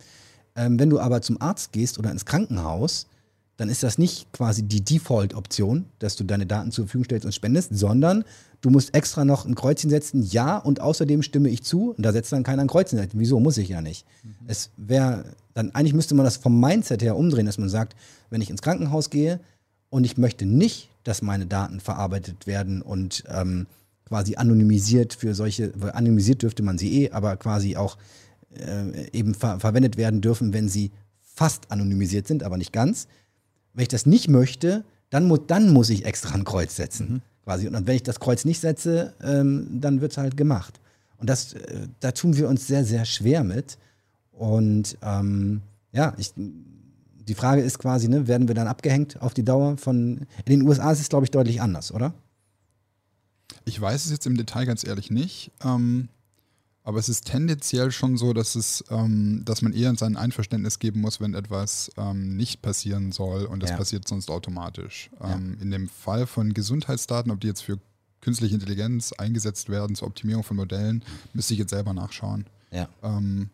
[0.56, 3.06] Ähm, wenn du aber zum Arzt gehst oder ins Krankenhaus,
[3.60, 7.34] dann ist das nicht quasi die Default-Option, dass du deine Daten zur Verfügung stellst und
[7.34, 8.24] spendest, sondern
[8.62, 11.90] du musst extra noch ein Kreuzchen setzen, ja, und außerdem stimme ich zu.
[11.90, 13.06] Und da setzt dann keiner ein Kreuzchen.
[13.12, 13.38] Wieso?
[13.38, 14.06] Muss ich ja nicht.
[14.24, 14.30] Mhm.
[14.46, 17.96] Es wäre, dann eigentlich müsste man das vom Mindset her umdrehen, dass man sagt,
[18.30, 19.40] wenn ich ins Krankenhaus gehe
[19.90, 23.66] und ich möchte nicht, dass meine Daten verarbeitet werden und ähm,
[24.06, 27.98] quasi anonymisiert für solche, anonymisiert dürfte man sie eh, aber quasi auch
[28.54, 33.06] äh, eben ver verwendet werden dürfen, wenn sie fast anonymisiert sind, aber nicht ganz
[33.74, 37.12] wenn ich das nicht möchte, dann, mu dann muss ich extra ein Kreuz setzen.
[37.12, 37.22] Mhm.
[37.44, 37.68] Quasi.
[37.68, 40.80] Und wenn ich das Kreuz nicht setze, ähm, dann wird es halt gemacht.
[41.18, 43.78] Und das, äh, da tun wir uns sehr, sehr schwer mit.
[44.32, 45.62] Und ähm,
[45.92, 50.26] ja, ich, die Frage ist quasi, ne, werden wir dann abgehängt auf die Dauer von.
[50.44, 52.14] In den USA ist es, glaube ich, deutlich anders, oder?
[53.64, 55.50] Ich weiß es jetzt im Detail ganz ehrlich nicht.
[55.64, 56.08] Ähm,
[56.82, 61.00] aber es ist tendenziell schon so, dass es, ähm, dass man eher sein Einverständnis geben
[61.00, 63.76] muss, wenn etwas ähm, nicht passieren soll und das ja.
[63.76, 65.10] passiert sonst automatisch.
[65.20, 65.62] Ähm, ja.
[65.62, 67.78] In dem Fall von Gesundheitsdaten, ob die jetzt für
[68.22, 71.04] künstliche Intelligenz eingesetzt werden zur Optimierung von Modellen,
[71.34, 72.46] müsste ich jetzt selber nachschauen.
[72.70, 72.88] Ja.
[73.02, 73.50] Ähm,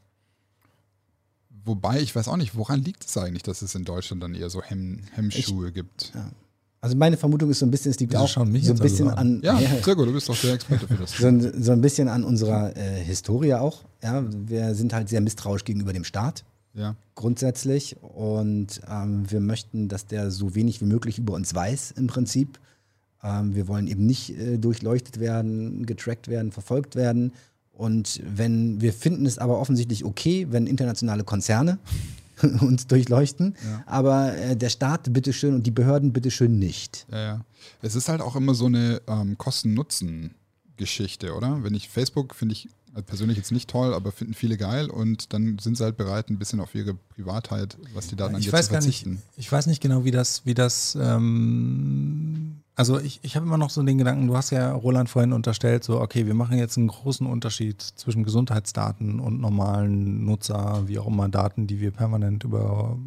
[1.64, 4.50] wobei ich weiß auch nicht, woran liegt es eigentlich, dass es in Deutschland dann eher
[4.50, 6.12] so Hemm Hemmschuhe ich, gibt.
[6.14, 6.30] Ja.
[6.86, 9.40] Also meine Vermutung ist so ein bisschen, es liegt auch so ein bisschen also an.
[9.42, 11.12] Ja, ja, sehr gut, du bist doch der Experte für das.
[11.18, 13.82] so, ein, so ein bisschen an unserer äh, Historie auch.
[14.04, 16.44] Ja, wir sind halt sehr misstrauisch gegenüber dem Staat.
[16.74, 16.94] Ja.
[17.16, 17.96] Grundsätzlich.
[18.02, 22.60] Und ähm, wir möchten, dass der so wenig wie möglich über uns weiß, im Prinzip.
[23.20, 27.32] Ähm, wir wollen eben nicht äh, durchleuchtet werden, getrackt werden, verfolgt werden.
[27.72, 31.80] Und wenn wir finden es aber offensichtlich okay, wenn internationale Konzerne
[32.60, 33.56] uns durchleuchten.
[33.64, 33.82] Ja.
[33.86, 37.06] Aber äh, der Staat bitteschön und die Behörden bitteschön nicht.
[37.10, 37.40] Ja, ja.
[37.82, 41.62] Es ist halt auch immer so eine ähm, Kosten-Nutzen-Geschichte, oder?
[41.62, 42.68] Wenn ich Facebook finde ich
[43.02, 46.38] persönlich jetzt nicht toll, aber finden viele geil und dann sind sie halt bereit, ein
[46.38, 49.10] bisschen auf ihre Privatheit, was die Daten angeht, zu verzichten.
[49.10, 52.45] Nicht, ich weiß nicht genau, wie das, wie das ähm,
[52.78, 55.82] Also ich, ich habe immer noch so den Gedanken, du hast ja Roland vorhin unterstellt,
[55.82, 61.06] so, okay, wir machen jetzt einen großen Unterschied zwischen Gesundheitsdaten und normalen Nutzer, wie auch
[61.06, 62.98] immer Daten, die wir permanent über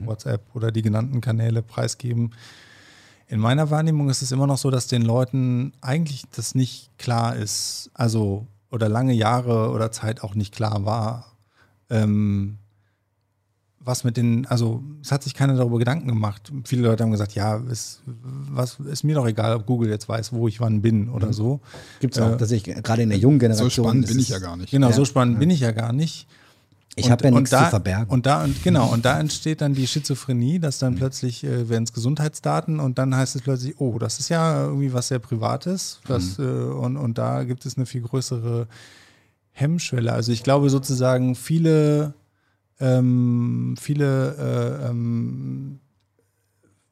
[0.00, 2.30] WhatsApp oder die genannten Kanäle preisgeben.
[3.26, 7.36] In meiner Wahrnehmung ist es immer noch so, dass den Leuten eigentlich das nicht klar
[7.36, 11.36] ist, also oder lange Jahre oder Zeit auch nicht klar war,
[11.90, 12.56] ähm,
[13.88, 16.52] was mit den, also es hat sich keiner darüber Gedanken gemacht.
[16.64, 20.32] Viele Leute haben gesagt, ja, ist, was, ist mir doch egal, ob Google jetzt weiß,
[20.32, 21.60] wo ich wann bin oder so.
[21.98, 23.70] Gibt es auch, dass ich gerade in der jungen Generation.
[23.70, 24.70] So spannend bin ich ja gar nicht.
[24.70, 24.92] Genau, Ja.
[24.92, 26.28] so spannend bin ich ja gar nicht.
[26.96, 28.10] Ich habe ja und nichts da, zu verbergen.
[28.12, 31.84] Und da, und genau, und da entsteht dann die Schizophrenie, dass dann plötzlich äh, werden
[31.84, 36.00] es Gesundheitsdaten und dann heißt es plötzlich, oh, das ist ja irgendwie was sehr Privates.
[36.08, 38.66] Das, äh, und, und da gibt es eine viel größere
[39.52, 40.12] Hemmschwelle.
[40.12, 42.14] Also ich glaube sozusagen viele,
[42.80, 45.80] ähm, viele, äh, ähm,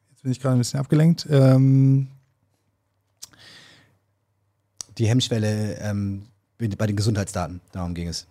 [0.09, 2.07] jetzt bin ich gerade ein bisschen abgelenkt, ähm,
[4.97, 6.23] die Hemmschwelle ähm,
[6.57, 8.25] bei den Gesundheitsdaten, darum ging es.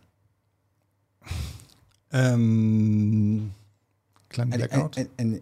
[2.12, 3.52] ähm,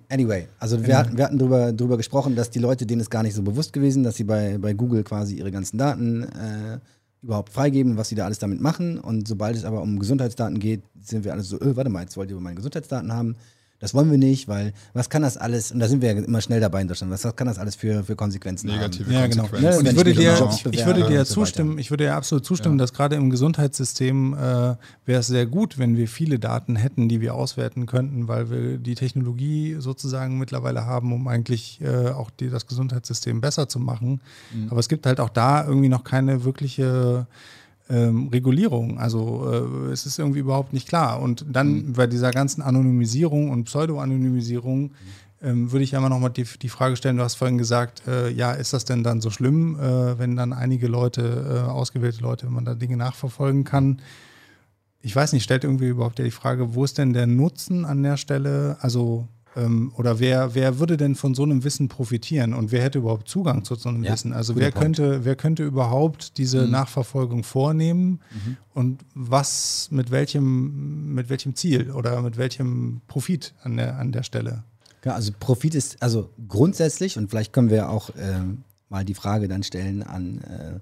[0.08, 3.22] Anyway, also wir, hatten, wir hatten drüber, drüber gesprochen, dass die Leute, denen ist gar
[3.22, 6.78] nicht so bewusst gewesen, dass sie bei, bei Google quasi ihre ganzen Daten äh,
[7.24, 8.98] überhaupt freigeben, was sie da alles damit machen.
[8.98, 12.16] Und sobald es aber um Gesundheitsdaten geht, sind wir alle so, öh, warte mal, jetzt
[12.16, 13.36] wollt ihr meine Gesundheitsdaten haben.
[13.84, 16.40] Das wollen wir nicht, weil was kann das alles, und da sind wir ja immer
[16.40, 19.12] schnell dabei in Deutschland, was kann das alles für, für Konsequenzen Negative haben?
[19.12, 19.42] Ja, genau.
[19.42, 19.70] Konsequenzen.
[19.70, 21.80] Ne, Und ich würde dir, ich würde dir so zustimmen, weiter.
[21.80, 25.98] ich würde dir absolut zustimmen, dass gerade im Gesundheitssystem äh, wäre es sehr gut, wenn
[25.98, 31.12] wir viele Daten hätten, die wir auswerten könnten, weil wir die Technologie sozusagen mittlerweile haben,
[31.12, 34.22] um eigentlich äh, auch die, das Gesundheitssystem besser zu machen.
[34.70, 37.26] Aber es gibt halt auch da irgendwie noch keine wirkliche
[37.88, 38.98] ähm, Regulierung.
[38.98, 41.20] Also äh, es ist irgendwie überhaupt nicht klar.
[41.20, 44.92] Und dann bei dieser ganzen Anonymisierung und Pseudo-Anonymisierung
[45.42, 48.52] ähm, würde ich einmal nochmal die, die Frage stellen, du hast vorhin gesagt, äh, ja,
[48.52, 52.54] ist das denn dann so schlimm, äh, wenn dann einige Leute, äh, ausgewählte Leute, wenn
[52.54, 54.00] man da Dinge nachverfolgen kann?
[55.02, 58.02] Ich weiß nicht, stellt irgendwie überhaupt ja die Frage, wo ist denn der Nutzen an
[58.02, 58.78] der Stelle?
[58.80, 62.98] Also, ähm, oder wer, wer würde denn von so einem Wissen profitieren und wer hätte
[62.98, 64.32] überhaupt Zugang zu so einem Ja, Wissen?
[64.32, 64.78] Also wer Punkt.
[64.96, 68.20] könnte, wer könnte überhaupt diese Nachverfolgung vornehmen
[68.74, 74.22] und was mit welchem, mit welchem Ziel oder mit welchem Profit an der, an der
[74.22, 74.64] Stelle?
[75.04, 79.48] Ja, also Profit ist, also grundsätzlich, und vielleicht können wir auch ähm, mal die Frage
[79.48, 80.80] dann stellen an äh,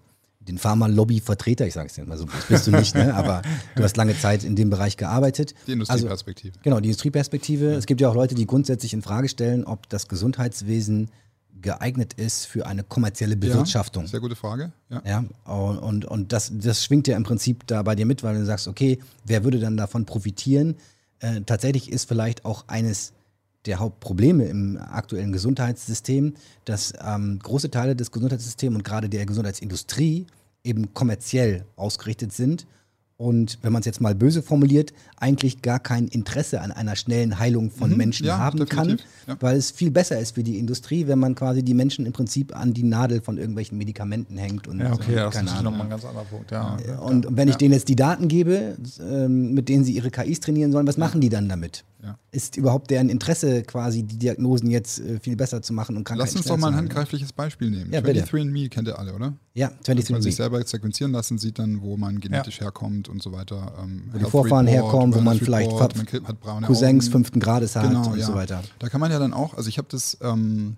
[0.49, 3.15] den Pharma-Lobby-Vertreter, ich sage es dir mal so, das bist du nicht, ne?
[3.15, 3.43] aber
[3.77, 5.55] du hast lange Zeit in dem Bereich gearbeitet.
[5.67, 6.59] Die Also, Industrieperspektive.
[6.63, 7.67] genau, die Industrieperspektive.
[7.75, 11.11] Es gibt ja auch Leute, die grundsätzlich in Frage stellen, ob das Gesundheitswesen
[11.61, 14.05] geeignet ist für eine kommerzielle Bewirtschaftung.
[14.05, 14.73] Ja, sehr gute Frage.
[14.91, 15.03] Ja.
[15.07, 15.25] Ja,
[15.55, 18.45] und, und, und das, das schwingt ja im Prinzip da bei dir mit, weil du
[18.45, 20.75] sagst, okay, wer würde dann davon profitieren?
[21.21, 23.13] Äh, tatsächlich ist vielleicht auch eines
[23.67, 26.35] der Hauptprobleme im aktuellen Gesundheitssystem,
[26.65, 30.27] dass ähm, große Teile des Gesundheitssystems und gerade der Gesundheitsindustrie
[30.65, 32.67] eben kommerziell ausgerichtet sind
[33.23, 37.39] und wenn man es jetzt mal böse formuliert, eigentlich gar kein Interesse an einer schnellen
[37.39, 38.99] Heilung von Menschen ja, haben kann,
[39.29, 39.37] ja.
[39.39, 42.57] weil es viel besser ist für die Industrie, wenn man quasi die Menschen im Prinzip
[42.57, 45.91] an die Nadel von irgendwelchen Medikamenten hängt und Ja, okay, äh, das ist nochmal ein
[45.91, 46.51] ganz anderer Punkt.
[46.51, 46.77] Ja.
[46.99, 50.73] Und wenn ich denen jetzt die Daten gebe, ähm, mit denen sie ihre KIs trainieren
[50.73, 51.85] sollen, was machen die dann damit?
[52.33, 56.31] Ist überhaupt deren Interesse quasi, die Diagnosen jetzt äh, viel besser zu machen und Krankheiten
[56.31, 56.87] Lass uns doch mal ein heilen?
[56.87, 57.93] handgreifliches Beispiel nehmen.
[57.93, 58.25] Ja, bitte.
[58.25, 59.35] 23andMe kennt ihr alle, oder?
[59.55, 63.23] Ja, Wenn man 23 sich selber sequenzieren lassen, sieht dann, wo man genetisch herkommt und
[63.23, 63.75] so weiter.
[63.83, 67.05] Ähm, Wo die Vorfahren Report, herkommen, wo man vielleicht Report, man kriegt- hat braune Cousins
[67.07, 67.13] Augen.
[67.13, 68.25] fünften Grades hat Genau, und ja.
[68.27, 68.63] so weiter.
[68.79, 70.77] Da kann man ja dann auch, also ich habe das ähm,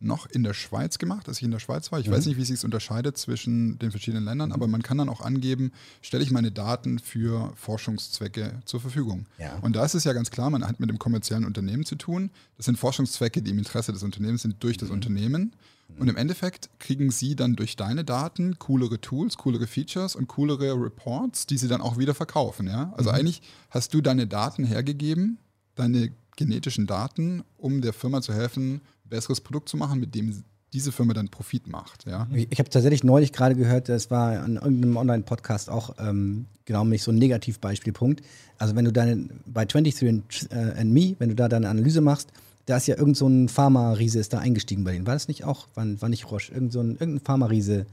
[0.00, 1.98] noch in der Schweiz gemacht, als ich in der Schweiz war.
[2.00, 2.12] Ich Mhm.
[2.12, 5.20] weiß nicht, wie es sich unterscheidet zwischen den verschiedenen Ländern, aber man kann dann auch
[5.20, 9.26] angeben, stelle ich meine Daten für Forschungszwecke zur Verfügung.
[9.38, 9.58] Ja.
[9.60, 12.30] Und da ist es ja ganz klar, man hat mit dem kommerziellen Unternehmen zu tun.
[12.56, 14.80] Das sind Forschungszwecke, die im Interesse des Unternehmens sind durch Mhm.
[14.80, 15.52] das Unternehmen.
[15.98, 20.74] Und im Endeffekt kriegen sie dann durch deine Daten coolere Tools, coolere Features und coolere
[20.74, 22.66] Reports, die sie dann auch wieder verkaufen.
[22.66, 22.92] Ja?
[22.96, 23.16] Also Mhm.
[23.16, 25.38] eigentlich hast du deine Daten hergegeben,
[25.74, 30.42] deine genetischen Daten, um der Firma zu helfen, ein besseres Produkt zu machen, mit dem
[30.72, 32.06] diese Firma dann Profit macht.
[32.06, 32.26] Ja?
[32.34, 37.02] Ich, habe tatsächlich neulich gerade gehört, das war an irgendeinem Online-Podcast auch ähm, genau nämlich
[37.02, 38.22] so ein Negativbeispielpunkt.
[38.58, 42.02] Also wenn du deine bei 23 and, äh, and Me, wenn du da deine Analyse
[42.02, 42.30] machst,
[42.66, 45.06] da ist ja irgend so ein Pharma-Riese ist da eingestiegen bei denen.
[45.06, 45.68] War das nicht auch?
[45.74, 46.52] War, war nicht Roche?
[46.52, 47.86] Irgend so ein, irgendein Pharma-Riese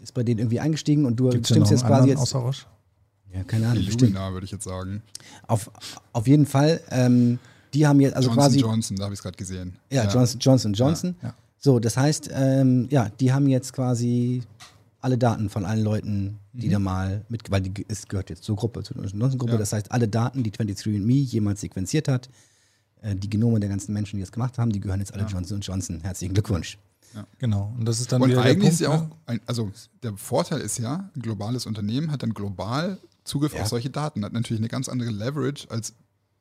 [0.00, 2.18] ist bei denen irgendwie eingestiegen und du Gibt's stimmst jetzt quasi jetzt.
[2.20, 2.66] außer Roche?
[3.32, 4.10] Ja, keine Ahnung, bestimmt.
[4.10, 5.02] Illumina, würde ich jetzt sagen.
[5.46, 5.70] Auf,
[6.12, 7.38] auf jeden Fall, ähm,
[7.74, 8.60] die haben jetzt also Johnson quasi.
[8.60, 9.76] Johnson, da habe ich es gerade gesehen.
[9.90, 11.16] Ja, Johnson Johnson Johnson.
[11.22, 11.34] Ja, ja.
[11.58, 14.42] So, das heißt, ähm, ja, die haben jetzt quasi
[15.00, 18.56] alle Daten von allen Leuten, die da mal mit, weil die, es gehört jetzt zur
[18.56, 19.52] Gruppe, zur Johnson-Gruppe.
[19.52, 19.58] Ja.
[19.58, 22.28] Das heißt, alle Daten, die 23andMe jemals sequenziert hat,
[23.02, 26.00] die Genome der ganzen Menschen, die das gemacht haben, die gehören jetzt alle Johnson Johnson.
[26.00, 26.78] Herzlichen Glückwunsch.
[27.14, 27.26] Ja.
[27.38, 27.72] Genau.
[27.78, 29.10] Und das ist dann und wieder eigentlich der Punkt, ist ja ne?
[29.26, 29.70] auch, ein, also
[30.02, 33.62] der Vorteil ist ja, ein globales Unternehmen hat dann global Zugriff Ja.
[33.62, 35.94] auf solche Daten, hat natürlich eine ganz andere Leverage als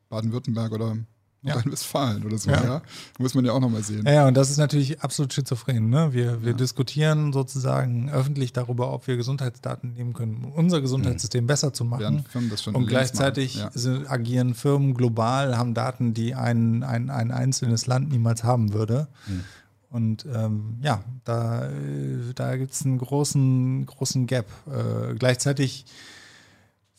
[0.09, 0.97] Baden-Württemberg oder Ja.
[1.45, 2.49] Nordrhein-Westfalen oder so.
[2.51, 2.63] Ja.
[2.63, 2.81] Ja.
[3.19, 4.05] Muss man ja auch nochmal sehen.
[4.05, 5.89] Ja, und das ist natürlich absolut schizophren.
[5.89, 6.13] Ne?
[6.13, 6.57] Wir, wir Ja.
[6.57, 12.25] diskutieren sozusagen öffentlich darüber, ob wir Gesundheitsdaten nehmen können, um unser Gesundheitssystem besser zu machen.
[12.73, 13.55] Und gleichzeitig.
[13.55, 13.71] Ja.
[14.07, 19.07] agieren Firmen global, haben Daten, die ein, ein, ein einzelnes Land niemals haben würde.
[19.27, 19.43] Mhm.
[19.89, 24.45] Und ähm, ja, da, äh, da gibt es einen großen, großen Gap.
[24.67, 25.85] Äh, gleichzeitig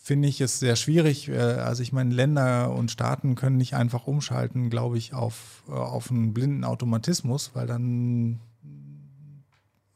[0.06, 1.28] finde ich es sehr schwierig.
[1.28, 5.72] Äh, also ich meine, Länder und Staaten können nicht einfach umschalten, glaube ich, auf, äh,
[5.72, 8.38] auf einen blinden Automatismus, weil dann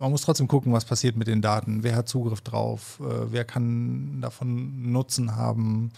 [0.00, 3.44] man muss trotzdem gucken, was passiert mit den Daten, wer hat Zugriff drauf, äh, wer
[3.44, 5.90] kann davon Nutzen haben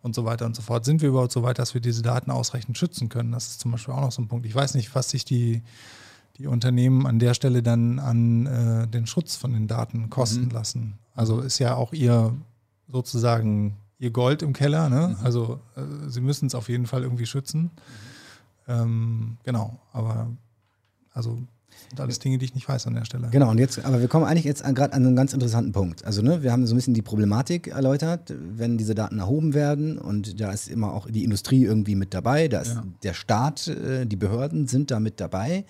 [0.00, 0.84] und so weiter und so fort.
[0.84, 3.32] Sind wir überhaupt so weit, dass wir diese Daten ausreichend schützen können?
[3.32, 4.46] Das ist zum Beispiel auch noch so ein Punkt.
[4.46, 5.62] Ich weiß nicht, was sich die,
[6.36, 10.50] die Unternehmen an der Stelle dann an äh, den Schutz von den Daten kosten Mhm.
[10.50, 10.98] lassen.
[11.14, 12.32] Also ist ja auch ihr
[12.88, 14.88] sozusagen ihr Gold im Keller.
[14.88, 15.16] Ne?
[15.22, 17.70] Also äh, sie müssen es auf jeden Fall irgendwie schützen.
[18.68, 20.28] Ähm, genau, aber
[21.12, 21.38] also
[21.88, 23.28] sind alles Dinge, die ich nicht weiß an der Stelle.
[23.30, 26.04] Genau, und jetzt, aber wir kommen eigentlich jetzt gerade an einen ganz interessanten Punkt.
[26.04, 29.98] Also, ne, wir haben so ein bisschen die Problematik erläutert, wenn diese Daten erhoben werden
[29.98, 32.84] und da ist immer auch die Industrie irgendwie mit dabei, da ist Ja.
[33.02, 35.64] der Staat, äh, die Behörden sind da mit dabei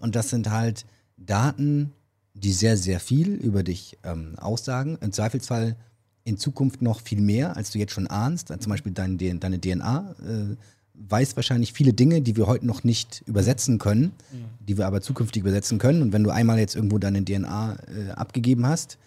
[0.00, 0.86] und das sind halt
[1.18, 1.92] Daten,
[2.34, 4.96] die sehr, sehr viel über dich ähm, aussagen.
[5.02, 5.76] Im Zweifelsfall
[6.24, 8.48] in Zukunft noch viel mehr, als du jetzt schon ahnst.
[8.48, 10.56] Zum Beispiel dein, deine DNA äh,
[10.94, 14.12] weiß wahrscheinlich viele Dinge, die wir heute noch nicht übersetzen können,
[14.60, 16.02] die wir aber zukünftig übersetzen können.
[16.02, 18.98] Und wenn du einmal jetzt irgendwo deine DNA äh, abgegeben hast,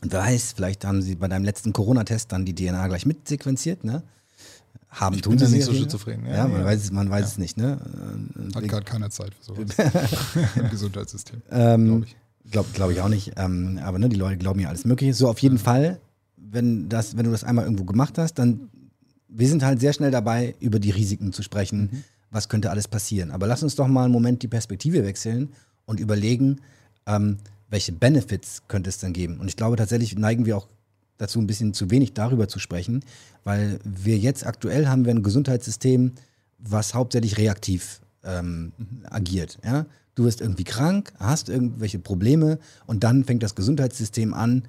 [0.00, 3.82] und wer weiß, vielleicht haben sie bei deinem letzten Corona-Test dann die DNA gleich mitsequenziert,
[3.84, 4.02] ne?
[4.90, 5.84] Haben Ich tun bin sie nicht so sicher.
[5.84, 6.64] schizophren, ja, Ja, man ja.
[6.66, 7.26] weiß es, man weiß Ja.
[7.26, 7.78] es nicht, ne?
[8.54, 9.66] Hat gerade keiner Zeit für sowas
[10.56, 12.16] im Gesundheitssystem, Ähm, glaube ich.
[12.50, 13.32] Glaube glaub ich auch nicht.
[13.36, 15.14] Ähm, aber ne, die Leute glauben ja alles Mögliche.
[15.14, 16.00] So, auf jeden Fall,
[16.36, 18.68] wenn, das, wenn du das einmal irgendwo gemacht hast, dann,
[19.28, 22.04] wir sind halt sehr schnell dabei, über die Risiken zu sprechen.
[22.30, 23.30] Was könnte alles passieren?
[23.30, 25.50] Aber lass uns doch mal einen Moment die Perspektive wechseln
[25.86, 26.60] und überlegen,
[27.06, 27.38] ähm,
[27.70, 29.40] welche Benefits könnte es denn geben?
[29.40, 30.68] Und ich glaube tatsächlich neigen wir auch
[31.18, 33.04] dazu, ein bisschen zu wenig darüber zu sprechen,
[33.44, 36.12] weil wir jetzt aktuell haben wir ein Gesundheitssystem,
[36.58, 38.72] was hauptsächlich reaktiv ähm,
[39.04, 39.58] agiert.
[39.64, 39.86] Ja?
[40.14, 44.64] Du wirst irgendwie krank, hast irgendwelche Probleme und dann fängt das Gesundheitssystem an,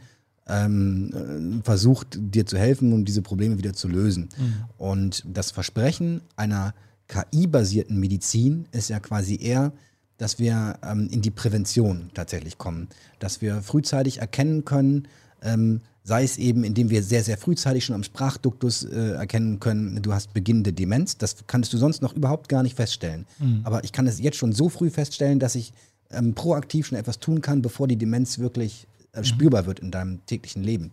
[0.47, 4.29] ähm, äh, versucht dir zu helfen, um diese Probleme wieder zu lösen.
[4.77, 6.73] Und das Versprechen einer
[7.07, 9.71] KI-basierten Medizin ist ja quasi eher,
[10.17, 12.89] dass wir ähm, in die Prävention tatsächlich kommen,
[13.19, 15.07] dass wir frühzeitig erkennen können,
[15.41, 20.01] ähm, sei es eben, indem wir sehr, sehr frühzeitig schon am Sprachduktus äh, erkennen können,
[20.01, 21.17] du hast beginnende Demenz.
[21.17, 23.27] Das kannst du sonst noch überhaupt gar nicht feststellen.
[23.63, 25.71] Aber ich kann es jetzt schon so früh feststellen, dass ich
[26.09, 30.25] ähm, proaktiv schon etwas tun kann, bevor die Demenz wirklich äh, spürbar wird in deinem
[30.25, 30.91] täglichen Leben.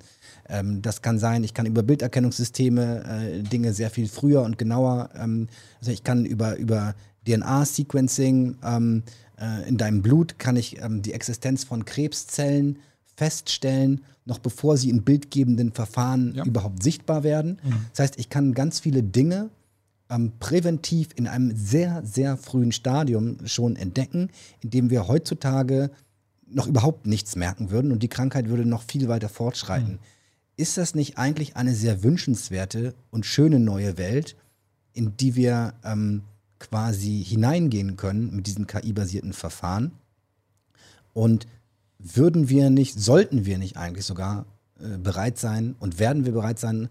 [0.50, 5.08] Ähm, das kann sein, ich kann über Bilderkennungssysteme äh, Dinge sehr viel früher und genauer,
[5.16, 5.48] ähm,
[5.80, 6.94] also ich kann über, über
[7.26, 9.02] DNA-Sequencing ähm,
[9.38, 12.78] äh, in deinem Blut kann ich ähm, die Existenz von Krebszellen
[13.16, 16.44] feststellen, noch bevor sie in bildgebenden Verfahren Ja.
[16.44, 17.58] überhaupt sichtbar werden.
[17.92, 19.50] Das heißt, ich kann ganz viele Dinge
[20.08, 25.90] ähm, präventiv in einem sehr, sehr frühen Stadium schon entdecken, indem wir heutzutage
[26.48, 29.98] noch überhaupt nichts merken würden und die Krankheit würde noch viel weiter fortschreiten.
[30.56, 34.36] Ist das nicht eigentlich eine sehr wünschenswerte und schöne neue Welt,
[34.92, 36.22] in die wir ähm,
[36.60, 39.92] quasi hineingehen können mit diesen KI-basierten Verfahren?
[41.14, 41.46] Und
[42.14, 44.46] würden wir nicht, sollten wir nicht eigentlich sogar
[44.80, 46.88] äh, bereit sein und werden wir bereit sein,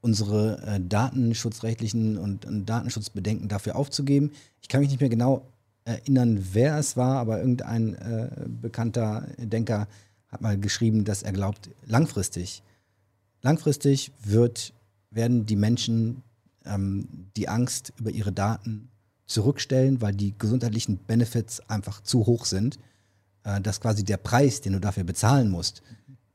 [0.00, 4.32] unsere äh, datenschutzrechtlichen und, und Datenschutzbedenken dafür aufzugeben?
[4.60, 5.46] Ich kann mich nicht mehr genau
[5.84, 9.86] erinnern, wer es war, aber irgendein äh, bekannter Denker
[10.28, 12.62] hat mal geschrieben, dass er glaubt, langfristig,
[13.42, 14.72] langfristig wird,
[15.10, 16.22] werden die Menschen
[16.64, 17.06] ähm,
[17.36, 18.88] die Angst über ihre Daten
[19.26, 22.78] zurückstellen, weil die gesundheitlichen Benefits einfach zu hoch sind
[23.44, 25.82] äh, dass quasi der Preis, den du dafür bezahlen musst,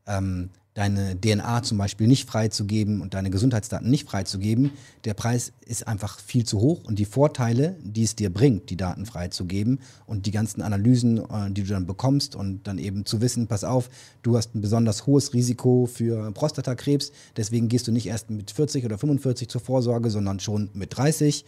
[0.08, 4.72] ähm, deine DNA zum Beispiel nicht freizugeben und deine Gesundheitsdaten nicht freizugeben,
[5.04, 8.78] der Preis ist einfach viel zu hoch und die Vorteile, die es dir bringt, die
[8.78, 13.20] Daten freizugeben und die ganzen Analysen, äh, die du dann bekommst und dann eben zu
[13.20, 13.90] wissen, pass auf,
[14.22, 18.86] du hast ein besonders hohes Risiko für Prostatakrebs, deswegen gehst du nicht erst mit 40
[18.86, 21.46] oder 45 zur Vorsorge, sondern schon mit 30.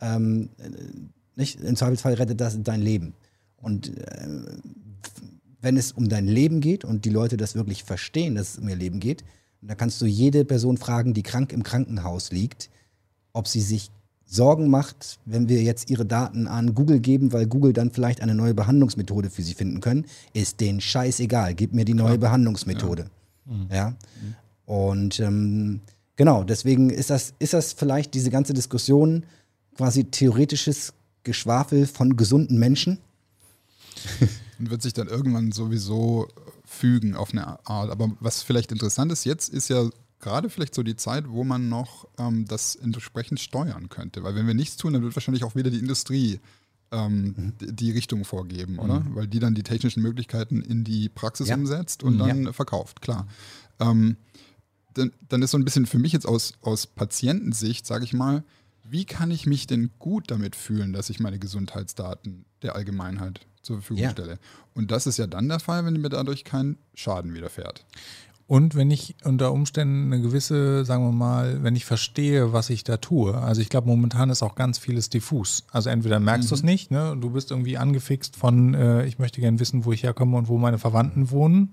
[0.00, 0.70] Ähm, äh,
[1.36, 1.60] nicht?
[1.60, 3.14] Im Zweifelsfall rettet das dein Leben.
[3.62, 4.28] Und äh,
[5.62, 8.68] wenn es um dein Leben geht und die Leute das wirklich verstehen, dass es um
[8.68, 9.24] ihr Leben geht,
[9.62, 12.68] dann kannst du jede Person fragen, die krank im Krankenhaus liegt,
[13.32, 13.90] ob sie sich
[14.26, 18.34] Sorgen macht, wenn wir jetzt ihre Daten an Google geben, weil Google dann vielleicht eine
[18.34, 21.54] neue Behandlungsmethode für sie finden können, ist denen scheißegal.
[21.54, 23.10] Gib mir die neue Behandlungsmethode.
[23.70, 23.94] Ja.
[24.64, 25.80] Und ähm,
[26.16, 29.24] genau, deswegen ist das, ist das vielleicht diese ganze Diskussion
[29.76, 30.94] quasi theoretisches
[31.24, 32.98] Geschwafel von gesunden Menschen.
[34.58, 36.28] Und wird sich dann irgendwann sowieso
[36.64, 37.90] fügen auf eine Art.
[37.90, 39.88] Aber was vielleicht interessant ist jetzt, ist ja
[40.20, 44.22] gerade vielleicht so die Zeit, wo man noch ähm, das entsprechend steuern könnte.
[44.22, 46.38] Weil wenn wir nichts tun, dann wird wahrscheinlich auch wieder die Industrie
[46.92, 47.52] ähm, Mhm.
[47.58, 49.02] die, die Richtung vorgeben, oder?
[49.14, 51.54] Weil die dann die technischen Möglichkeiten in die Praxis Ja.
[51.56, 53.26] umsetzt und dann verkauft, klar.
[53.80, 54.16] Ähm,
[54.94, 58.44] dann, dann ist so ein bisschen für mich jetzt aus, aus Patientensicht, sage ich mal,
[58.84, 63.76] wie kann ich mich denn gut damit fühlen, dass ich meine Gesundheitsdaten der Allgemeinheit zur
[63.76, 64.10] Verfügung Ja.
[64.10, 64.38] stelle?
[64.74, 67.84] Und das ist ja dann der Fall, wenn mir dadurch kein Schaden widerfährt.
[68.48, 72.84] Und wenn ich unter Umständen eine gewisse, sagen wir mal, wenn ich verstehe, was ich
[72.84, 73.34] da tue.
[73.34, 75.64] Also ich glaube, momentan ist auch ganz vieles diffus.
[75.70, 77.16] Also entweder merkst du es nicht, ne?
[77.18, 80.58] du bist irgendwie angefixt von, äh, ich möchte gerne wissen, wo ich herkomme und wo
[80.58, 81.70] meine Verwandten wohnen.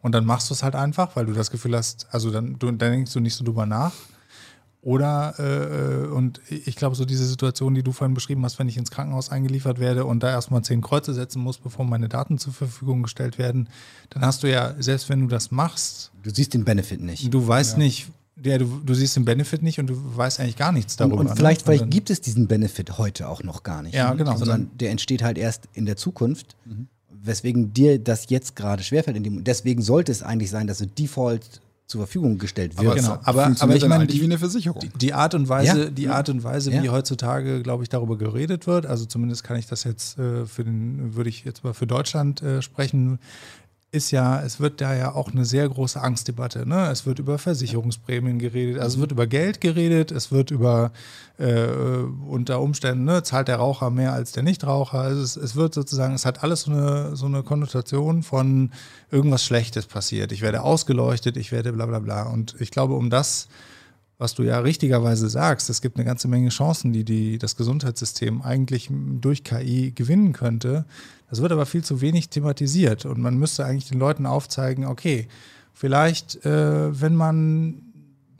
[0.00, 2.66] Und dann machst du es halt einfach, weil du das Gefühl hast, also dann, du,
[2.66, 3.92] dann denkst du nicht so drüber nach.
[4.84, 8.76] Oder, äh, und ich glaube, so diese Situation, die du vorhin beschrieben hast, wenn ich
[8.76, 12.52] ins Krankenhaus eingeliefert werde und da erstmal zehn Kreuze setzen muss, bevor meine Daten zur
[12.52, 13.68] Verfügung gestellt werden,
[14.10, 17.32] dann hast du ja, selbst wenn du das machst, Du siehst den Benefit nicht.
[17.32, 18.08] du weißt nicht,
[18.44, 21.18] ja, du, du siehst den Benefit nicht und du weißt eigentlich gar nichts darüber.
[21.18, 21.30] Und, ne?
[21.30, 23.94] und vielleicht, vielleicht dann- gibt es diesen Benefit heute auch noch gar nicht.
[23.94, 24.36] Ja, genau.
[24.36, 26.56] Sondern der entsteht halt erst in der Zukunft,
[27.08, 29.16] weswegen dir das jetzt gerade schwerfällt.
[29.16, 32.86] In dem, deswegen sollte es eigentlich sein, dass du Default zur Verfügung gestellt wird.
[32.86, 34.80] Aber Genau, aber- aber ich meine, die- wie eine Versicherung.
[34.80, 35.90] Die, die Art und Weise, Ja.
[35.90, 36.82] die Art und Weise, Ja.
[36.82, 40.64] wie heutzutage, glaube ich, darüber geredet wird, also zumindest kann ich das jetzt äh, für
[40.64, 43.18] den, würde ich jetzt mal für Deutschland äh, sprechen,
[43.92, 46.66] ist ja, es wird da ja auch eine sehr große Angstdebatte.
[46.66, 46.90] Ne?
[46.90, 50.92] Es wird über Versicherungsprämien geredet, also es wird über Geld geredet, es wird über
[51.38, 51.66] äh,
[52.26, 54.98] unter Umständen, ne, zahlt der Raucher mehr als der Nichtraucher.
[54.98, 58.70] Also es, es wird sozusagen, es hat alles so eine, so eine Konnotation von
[59.10, 60.32] irgendwas Schlechtes passiert.
[60.32, 62.22] Ich werde ausgeleuchtet, ich werde bla bla bla.
[62.22, 63.48] Und ich glaube, um das
[64.22, 68.40] was du ja richtigerweise sagst, es gibt eine ganze Menge Chancen, die, die das Gesundheitssystem
[68.40, 68.88] eigentlich
[69.20, 70.84] durch KI gewinnen könnte.
[71.28, 75.26] Das wird aber viel zu wenig thematisiert und man müsste eigentlich den Leuten aufzeigen, okay,
[75.74, 77.82] vielleicht, äh, wenn man,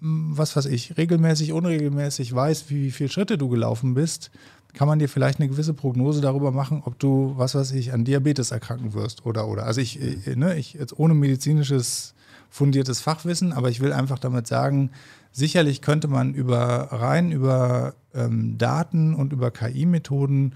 [0.01, 4.31] mh, was weiß ich, regelmäßig, unregelmäßig weiß, wie viele Schritte du gelaufen bist,
[4.75, 8.05] kann man dir vielleicht eine gewisse Prognose darüber machen, ob du, was weiß ich, an
[8.05, 9.67] Diabetes erkranken wirst oder oder.
[9.67, 12.15] Also ich, äh, ne, ich jetzt ohne medizinisches
[12.51, 14.91] fundiertes Fachwissen, aber ich will einfach damit sagen,
[15.33, 20.55] sicherlich könnte man über rein über ähm, Daten und über KI-Methoden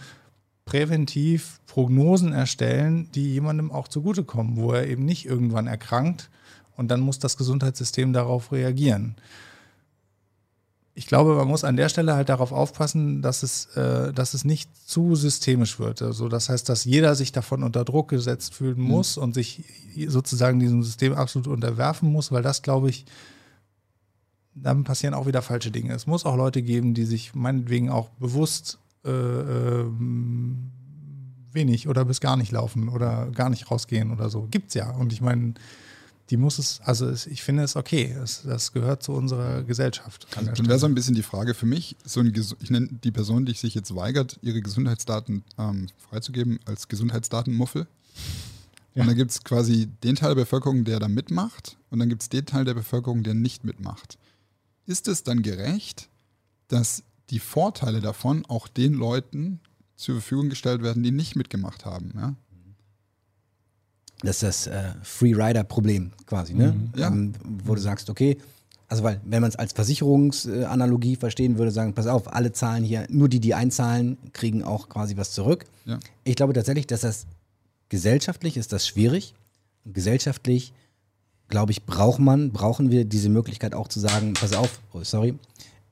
[0.64, 6.28] präventiv Prognosen erstellen, die jemandem auch zugutekommen, wo er eben nicht irgendwann erkrankt
[6.76, 9.16] und dann muss das Gesundheitssystem darauf reagieren.
[10.98, 14.44] Ich glaube, man muss an der Stelle halt darauf aufpassen, dass es, äh, dass es
[14.44, 16.00] nicht zu systemisch wird.
[16.00, 19.62] Also das heißt, dass jeder sich davon unter Druck gesetzt fühlen muss und sich
[20.08, 23.04] sozusagen diesem System absolut unterwerfen muss, weil das, glaube ich,
[24.56, 25.94] dann passieren auch wieder falsche Dinge.
[25.94, 30.72] Es muss auch Leute geben, die sich meinetwegen auch bewusst äh, ähm,
[31.52, 34.48] wenig oder bis gar nicht laufen oder gar nicht rausgehen oder so.
[34.50, 34.90] Gibt's ja.
[34.90, 35.54] Und ich meine,
[36.30, 38.14] die muss es, also es, ich finde es okay.
[38.22, 40.26] Es, das gehört zu unserer Gesellschaft.
[40.34, 43.12] der Dann wäre so ein bisschen die Frage für mich, so ein, ich nenne die
[43.12, 47.86] Person, die sich jetzt weigert, ihre Gesundheitsdaten ähm, freizugeben, als Gesundheitsdatenmuffel.
[48.94, 49.02] Ja.
[49.02, 52.22] Und dann gibt es quasi den Teil der Bevölkerung, der da mitmacht, und dann gibt
[52.22, 54.18] es den Teil der Bevölkerung, der nicht mitmacht.
[54.86, 56.08] Ist es dann gerecht,
[56.68, 59.60] dass die Vorteile davon auch den Leuten
[59.96, 62.12] zur Verfügung gestellt werden, die nicht mitgemacht haben?
[62.14, 62.34] Ja?
[64.20, 66.74] Das ist das äh, Free-Rider-Problem quasi, ne?
[66.96, 67.08] Ja.
[67.08, 68.38] Ähm, wo du sagst, okay,
[68.88, 73.06] also weil, wenn man es als Versicherungsanalogie verstehen würde, sagen, pass auf, alle zahlen hier,
[73.10, 75.66] nur die, die einzahlen, kriegen auch quasi was zurück.
[75.84, 75.98] Ja.
[76.24, 77.26] Ich glaube tatsächlich, dass das
[77.88, 79.34] gesellschaftlich ist das schwierig.
[79.84, 80.72] Und gesellschaftlich,
[81.48, 85.34] glaube ich, braucht man, brauchen wir diese Möglichkeit auch zu sagen, pass auf, oh, sorry,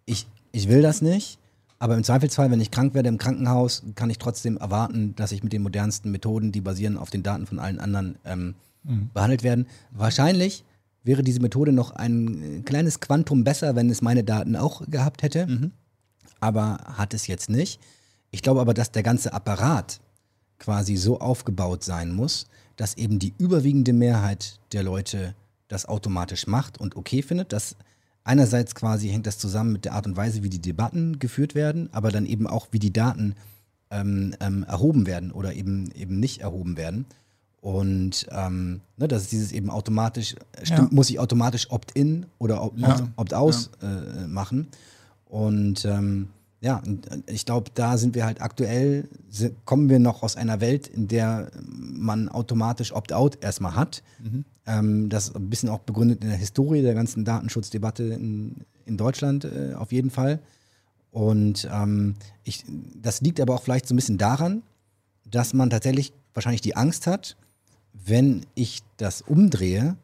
[0.04, 1.38] ich, ich will das nicht,
[1.78, 5.42] aber im Zweifelsfall, wenn ich krank werde im Krankenhaus, kann ich trotzdem erwarten, dass ich
[5.42, 8.54] mit den modernsten Methoden, die basieren auf den Daten von allen anderen, ähm,
[9.14, 9.66] behandelt werden.
[9.90, 10.64] Wahrscheinlich
[11.04, 15.46] wäre diese Methode noch ein kleines Quantum besser, wenn es meine Daten auch gehabt hätte,
[16.40, 17.80] aber hat es jetzt nicht.
[18.30, 20.00] Ich glaube aber, dass der ganze Apparat
[20.58, 22.46] quasi so aufgebaut sein muss,
[22.76, 25.34] dass eben die überwiegende Mehrheit der Leute
[25.68, 27.52] das automatisch macht und okay findet.
[27.52, 27.76] Das
[28.24, 31.88] einerseits quasi hängt das zusammen mit der Art und Weise, wie die Debatten geführt werden,
[31.92, 33.34] aber dann eben auch, wie die Daten
[33.90, 37.06] ähm, ähm, erhoben werden oder eben eben nicht erhoben werden.
[37.60, 40.94] Und ähm, ne, das ist dieses eben automatisch, äh, stimmt, Ja.
[40.94, 42.94] muss ich automatisch Opt-in oder Opt- Ja.
[42.94, 44.68] Opt- Opt-aus äh, machen.
[45.24, 46.28] Und ähm,
[46.64, 49.08] ja, äh, ich glaube, da sind wir halt aktuell,
[49.66, 54.02] kommen wir noch aus einer Welt, in der man automatisch Opt-out erstmal hat.
[54.66, 58.96] Ähm, das ist ein bisschen auch begründet in der Historie der ganzen Datenschutzdebatte in, in
[58.96, 60.40] Deutschland äh, auf jeden Fall.
[61.10, 62.64] Und ähm, ich,
[62.96, 64.62] das liegt aber auch vielleicht so ein bisschen daran,
[65.30, 67.36] dass man tatsächlich wahrscheinlich die Angst hat,
[67.92, 69.96] wenn ich das umdrehe,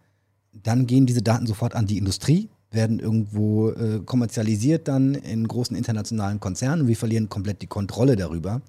[0.52, 5.76] dann gehen diese Daten sofort an die Industrie, werden irgendwo äh, kommerzialisiert dann in großen
[5.76, 8.62] internationalen Konzernen wir verlieren komplett die Kontrolle darüber.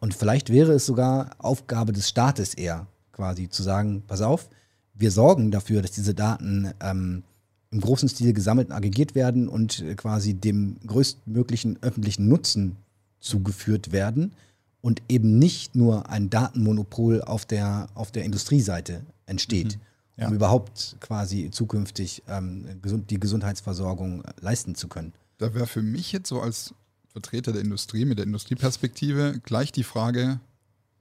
[0.00, 4.48] Und vielleicht wäre es sogar Aufgabe des Staates eher, quasi zu sagen, pass auf,
[4.94, 7.22] wir sorgen dafür, dass diese Daten ähm,
[7.70, 12.76] im großen Stil gesammelt und aggregiert werden und äh, quasi dem größtmöglichen öffentlichen Nutzen
[13.20, 14.32] zugeführt werden
[14.80, 19.78] und eben nicht nur ein Datenmonopol auf der, auf der Industrieseite entsteht,
[20.16, 20.28] Ja.
[20.28, 25.14] um überhaupt quasi zukünftig ähm, gesund, die Gesundheitsversorgung äh, leisten zu können.
[25.38, 26.74] Da wäre für mich jetzt so als
[27.08, 30.40] Vertreter der Industrie mit der Industrieperspektive gleich die Frage,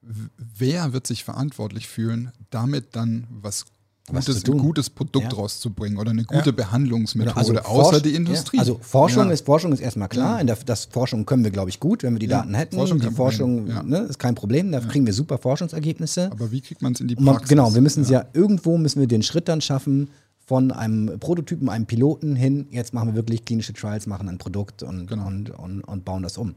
[0.02, 3.66] wer wird sich verantwortlich fühlen, damit dann Was
[4.10, 5.38] Gutes, ein gutes Produkt Ja.
[5.38, 6.52] rauszubringen oder eine gute Ja.
[6.52, 8.58] Behandlungsmethode, Forsch- außer die Industrie.
[8.58, 10.44] Ja, also Forschung, ist, Forschung ist erstmal klar.
[10.44, 12.76] Der, das Forschung können wir, glaube ich, gut, wenn wir die Daten hätten.
[12.76, 16.32] Forschung die Forschung ne, ist kein Problem, da kriegen wir super Forschungsergebnisse.
[16.32, 17.50] Aber wie kriegt man es in die man, Praxis?
[17.50, 18.26] genau, wir müssen es ja.
[18.34, 20.10] irgendwo müssen wir den Schritt dann schaffen
[20.46, 22.68] von einem Prototypen, einem Piloten hin.
[22.72, 25.28] Jetzt machen wir wirklich klinische Trials, machen ein Produkt und, Genau.
[25.28, 26.56] und, und, und bauen das um.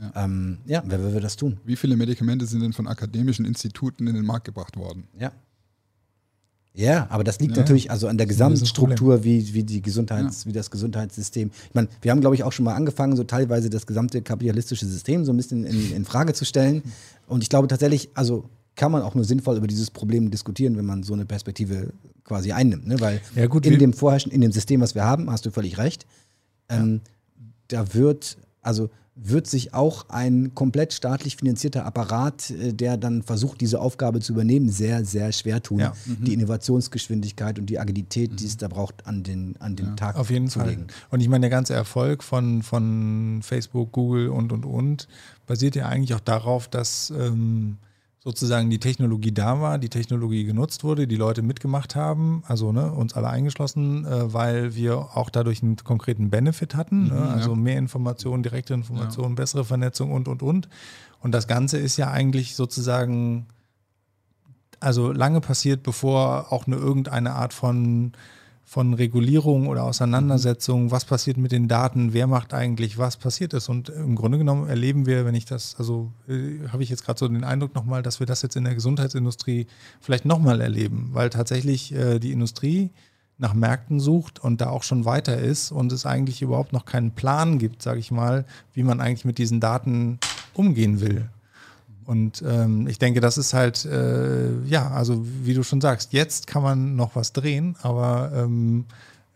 [0.00, 1.58] Ja, ähm, ja wer will das tun?
[1.64, 5.04] Wie viele Medikamente sind denn von akademischen Instituten in den Markt gebracht worden?
[5.18, 5.30] Ja.
[6.76, 10.52] Ja, aber das liegt Ja, natürlich also an der Gesamtstruktur, wie, wie, die Gesundheits, wie
[10.52, 11.50] das Gesundheitssystem.
[11.68, 14.84] Ich meine, wir haben, glaube ich, auch schon mal angefangen, so teilweise das gesamte kapitalistische
[14.84, 16.82] System so ein bisschen in, in Frage zu stellen.
[17.26, 20.84] Und ich glaube tatsächlich, also kann man auch nur sinnvoll über dieses Problem diskutieren, wenn
[20.84, 22.86] man so eine Perspektive quasi einnimmt.
[22.86, 23.00] Ne?
[23.00, 25.78] Weil Ja, gut, in dem vorherrschen, in dem System, was wir haben, hast du völlig
[25.78, 26.06] recht,
[26.68, 27.00] ähm,
[27.68, 33.60] da wird, also wird sich auch ein komplett staatlich finanzierter Apparat, äh, der dann versucht,
[33.62, 35.94] diese Aufgabe zu übernehmen, sehr, sehr schwer tun, Ja.
[36.04, 40.30] die Innovationsgeschwindigkeit und die Agilität, die es da braucht, an den, an den Tag Auf
[40.30, 40.68] jeden zu Fall.
[40.68, 40.86] legen.
[41.10, 45.08] Und ich meine, der ganze Erfolg von, von Facebook, Google und, und, und
[45.46, 47.78] basiert ja eigentlich auch darauf, dass ähm,
[48.26, 52.90] sozusagen die Technologie da war, die Technologie genutzt wurde, die Leute mitgemacht haben, also ne,
[52.90, 57.20] uns alle eingeschlossen, äh, weil wir auch dadurch einen konkreten Benefit hatten, ne?
[57.20, 57.56] also ja.
[57.56, 60.68] mehr Informationen, direkte Informationen, bessere Vernetzung und, und, und.
[61.20, 63.46] Und das Ganze ist ja eigentlich sozusagen
[64.80, 68.10] also lange passiert, bevor auch nur irgendeine Art von,
[68.68, 73.68] von Regulierung oder Auseinandersetzung, was passiert mit den Daten, wer macht eigentlich was passiert ist.
[73.68, 77.16] Und im Grunde genommen erleben wir, wenn ich das, also äh, habe ich jetzt gerade
[77.16, 79.68] so den Eindruck nochmal, dass wir das jetzt in der Gesundheitsindustrie
[80.00, 82.90] vielleicht nochmal erleben, weil tatsächlich äh, die Industrie
[83.38, 87.12] nach Märkten sucht und da auch schon weiter ist und es eigentlich überhaupt noch keinen
[87.12, 90.18] Plan gibt, sage ich mal, wie man eigentlich mit diesen Daten
[90.54, 91.28] umgehen will.
[92.06, 96.46] Und ähm, ich denke, das ist halt, äh, ja, also wie du schon sagst, jetzt
[96.46, 98.84] kann man noch was drehen, aber ähm,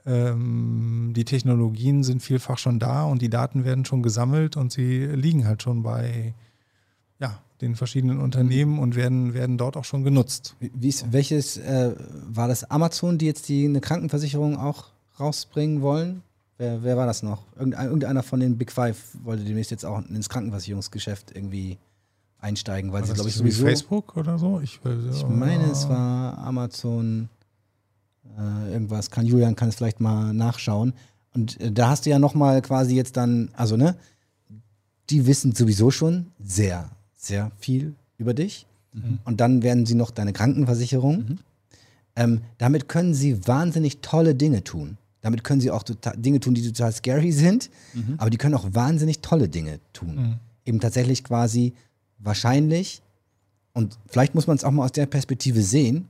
[0.07, 5.05] ähm, die Technologien sind vielfach schon da und die Daten werden schon gesammelt und sie
[5.05, 6.33] liegen halt schon bei
[7.19, 10.55] ja, den verschiedenen Unternehmen und werden, werden dort auch schon genutzt.
[10.81, 11.95] Ist, welches, äh,
[12.29, 14.87] war das Amazon, die jetzt die, eine Krankenversicherung auch
[15.19, 16.23] rausbringen wollen?
[16.57, 17.43] Wer, wer war das noch?
[17.57, 21.79] Irgendein, irgendeiner von den Big Five wollte demnächst jetzt auch ins Krankenversicherungsgeschäft irgendwie
[22.41, 23.67] einsteigen, weil War sie, glaube ich, so wie sowieso.
[23.67, 24.61] Facebook oder so?
[24.61, 24.81] Ich,
[25.13, 27.29] Ich meine, es war Amazon,
[28.39, 30.95] äh, irgendwas, kann Julian kann es vielleicht mal nachschauen.
[31.35, 33.97] Und äh, da hast du ja nochmal quasi jetzt dann, also ne,
[35.11, 38.67] die wissen sowieso schon sehr, sehr viel über dich.
[39.25, 41.39] Und dann werden sie noch deine Krankenversicherung.
[42.17, 44.99] Ähm, damit können sie wahnsinnig tolle Dinge tun.
[45.21, 47.71] Damit können sie auch total, Dinge tun, die total scary sind,
[48.19, 50.41] aber die können auch wahnsinnig tolle Dinge tun.
[50.65, 51.75] Eben tatsächlich quasi
[52.21, 53.03] wahrscheinlich,
[53.73, 56.09] und vielleicht muss man es auch mal aus der Perspektive sehen,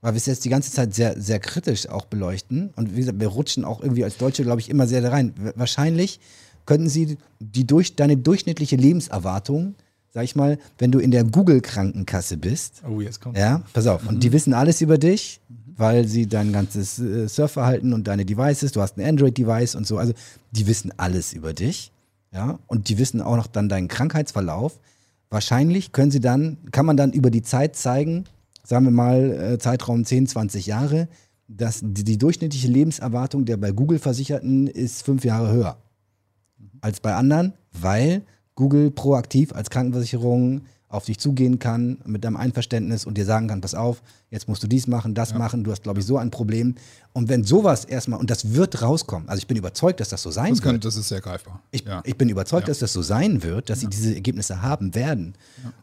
[0.00, 2.70] weil wir es jetzt die ganze Zeit sehr, sehr kritisch auch beleuchten.
[2.76, 5.32] Und wie gesagt, wir rutschen auch irgendwie als Deutsche, glaube ich, immer sehr da rein.
[5.56, 6.20] Wahrscheinlich
[6.66, 9.74] könnten sie die durch, deine durchschnittliche Lebenserwartung,
[10.12, 13.36] sag ich mal, wenn du in der Google-Krankenkasse bist, Oh, jetzt kommt.
[13.38, 14.06] ja, pass auf.
[14.06, 15.40] Und die wissen alles über dich,
[15.76, 19.98] weil sie dein ganzes äh, Surfverhalten und deine Devices, du hast ein Android-Device und so,
[19.98, 20.12] also
[20.52, 21.90] die wissen alles über dich,
[22.30, 24.78] ja, und die wissen auch noch dann deinen Krankheitsverlauf.
[25.34, 28.22] Wahrscheinlich können sie dann, kann man dann über die Zeit zeigen,
[28.62, 31.08] sagen wir mal äh, Zeitraum 10, 20 Jahre,
[31.48, 35.76] dass die, die durchschnittliche Lebenserwartung der bei Google Versicherten ist fünf Jahre höher
[36.82, 38.22] als bei anderen, weil
[38.54, 43.60] Google proaktiv als Krankenversicherung auf dich zugehen kann mit deinem Einverständnis und dir sagen kann,
[43.60, 45.38] pass auf, jetzt musst du dies machen, das ja.
[45.38, 46.76] machen, du hast, glaube ich, so ein Problem.
[47.12, 50.30] Und wenn sowas erstmal, und das wird rauskommen, also ich bin überzeugt, dass das so
[50.30, 50.84] sein das kann, wird.
[50.84, 51.60] Das ist sehr greifbar.
[51.72, 52.00] Ich, ja.
[52.04, 52.70] ich bin überzeugt, ja.
[52.70, 55.34] dass das so sein wird, dass sie diese Ergebnisse haben werden.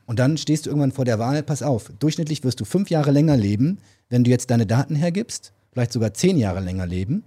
[0.05, 3.11] Und dann stehst du irgendwann vor der Wahl, pass auf, durchschnittlich wirst du fünf Jahre
[3.11, 7.23] länger leben, wenn du jetzt deine Daten hergibst, vielleicht sogar zehn Jahre länger leben.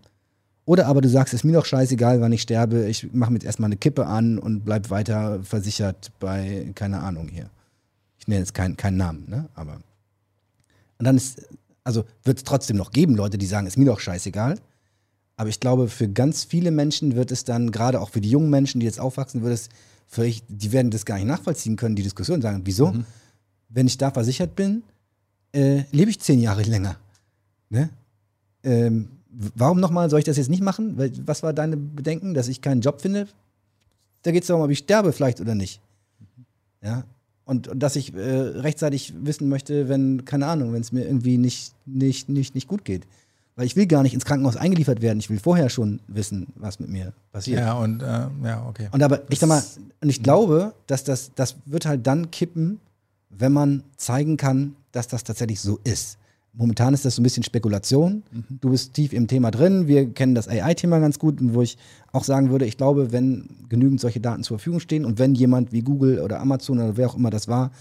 [0.67, 3.37] Oder aber du sagst, es ist mir doch scheißegal, wann ich sterbe, ich mache mir
[3.37, 7.51] jetzt erstmal eine Kippe an und bleib weiter versichert bei, keine Ahnung hier
[8.25, 9.51] ich nenne jetzt keinen keinen Namen, ne?
[9.55, 9.75] Aber.
[10.99, 11.47] Und dann ist,
[11.83, 14.59] also wird es trotzdem noch geben, Leute, die sagen, ist mir doch scheißegal.
[15.37, 18.49] Aber ich glaube, für ganz viele Menschen wird es dann, gerade auch für die jungen
[18.49, 19.69] Menschen, die jetzt aufwachsen, wird es,
[20.07, 22.93] für ich, die werden das gar nicht nachvollziehen können, die Diskussion sagen, wieso?
[22.93, 23.05] Mhm.
[23.69, 24.85] Wenn ich da versichert bin,
[25.53, 26.97] äh, lebe ich zehn Jahre länger.
[27.69, 27.91] Ne?
[28.63, 30.97] Ähm, warum nochmal soll ich das jetzt nicht machen?
[31.27, 33.29] Was war deine Bedenken, dass ich keinen Job finde?
[34.23, 35.81] Da geht es darum, ob ich sterbe vielleicht oder nicht.
[36.81, 37.05] Ja,
[37.45, 41.39] und, und dass ich äh, rechtzeitig wissen möchte, wenn, keine Ahnung, wenn es mir irgendwie
[41.39, 43.07] nicht, nicht, nicht, nicht gut geht.
[43.57, 45.21] Weil ich will gar nicht ins Krankenhaus eingeliefert werden.
[45.21, 47.61] Ich will vorher schon wissen, was mit mir passiert.
[47.61, 48.89] Ja, und äh, ja, okay.
[48.91, 49.63] Und aber ich sag mal,
[50.01, 52.81] und ich glaube, dass das, das wird halt dann kippen,
[53.31, 56.19] wenn man zeigen kann, dass das tatsächlich so ist.
[56.57, 58.23] Momentan ist das so ein bisschen Spekulation.
[58.31, 58.45] Mhm.
[58.61, 59.89] Du bist tief im Thema drin.
[59.89, 61.77] Wir kennen das AI-Thema ganz gut, wo ich
[62.13, 65.73] auch sagen würde, ich glaube, wenn genügend solche Daten zur Verfügung stehen und wenn jemand
[65.73, 67.73] wie Google oder Amazon oder wer auch immer das war,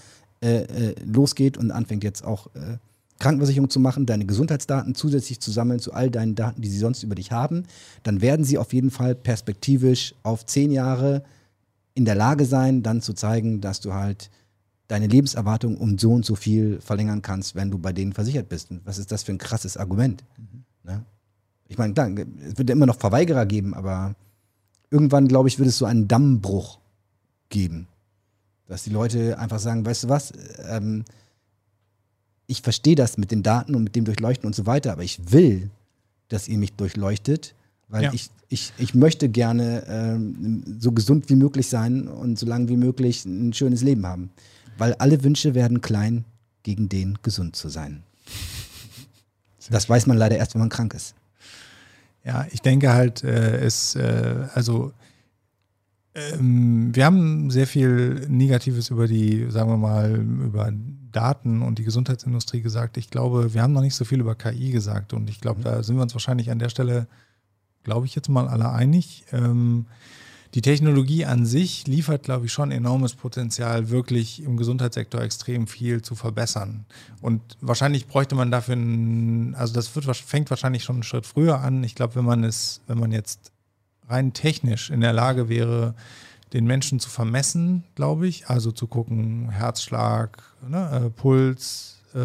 [0.42, 2.78] äh, äh, losgeht und anfängt jetzt auch äh,
[3.20, 7.02] Krankenversicherung zu machen, deine Gesundheitsdaten zusätzlich zu sammeln zu all deinen Daten, die sie sonst
[7.04, 7.64] über dich haben,
[8.02, 11.22] dann werden sie auf jeden Fall perspektivisch auf zehn Jahre
[11.94, 14.30] in der Lage sein, dann zu zeigen, dass du halt
[14.88, 18.70] deine Lebenserwartung um so und so viel verlängern kannst, wenn du bei denen versichert bist.
[18.70, 20.24] Und was ist das für ein krasses Argument?
[20.36, 20.64] Mhm.
[20.84, 21.04] Ne?
[21.68, 24.14] Ich meine, klar, es wird ja immer noch Verweigerer geben, aber
[24.90, 26.78] irgendwann, glaube ich, wird es so einen Dammbruch
[27.48, 27.88] geben.
[28.66, 30.32] Dass die Leute einfach sagen, weißt du was,
[30.68, 31.04] ähm,
[32.46, 35.32] ich verstehe das mit den Daten und mit dem Durchleuchten und so weiter, aber ich
[35.32, 35.70] will,
[36.28, 37.54] dass ihr mich durchleuchtet,
[37.88, 38.12] weil ja.
[38.12, 42.76] ich, ich, ich möchte gerne ähm, so gesund wie möglich sein und so lange wie
[42.76, 44.30] möglich ein schönes Leben haben.
[44.78, 46.24] Weil alle Wünsche werden klein,
[46.62, 48.02] gegen den gesund zu sein.
[49.70, 51.14] Das weiß man leider erst, wenn man krank ist.
[52.24, 54.92] Ja, ich denke halt, äh, es, äh, also
[56.14, 60.72] ähm, wir haben sehr viel Negatives über die, sagen wir mal, über
[61.12, 62.96] Daten und die Gesundheitsindustrie gesagt.
[62.96, 65.82] Ich glaube, wir haben noch nicht so viel über KI gesagt und ich glaube, da
[65.82, 67.06] sind wir uns wahrscheinlich an der Stelle,
[67.84, 69.24] glaube ich, jetzt mal alle einig.
[69.32, 69.86] Ähm,
[70.54, 76.00] die Technologie an sich liefert, glaube ich, schon enormes Potenzial, wirklich im Gesundheitssektor extrem viel
[76.00, 76.86] zu verbessern.
[77.20, 81.60] Und wahrscheinlich bräuchte man dafür, einen, also das wird, fängt wahrscheinlich schon einen Schritt früher
[81.60, 81.82] an.
[81.82, 83.50] Ich glaube, wenn man es, wenn man jetzt
[84.08, 85.94] rein technisch in der Lage wäre,
[86.52, 92.18] den Menschen zu vermessen, glaube ich, also zu gucken, Herzschlag, ne, äh, Puls, äh,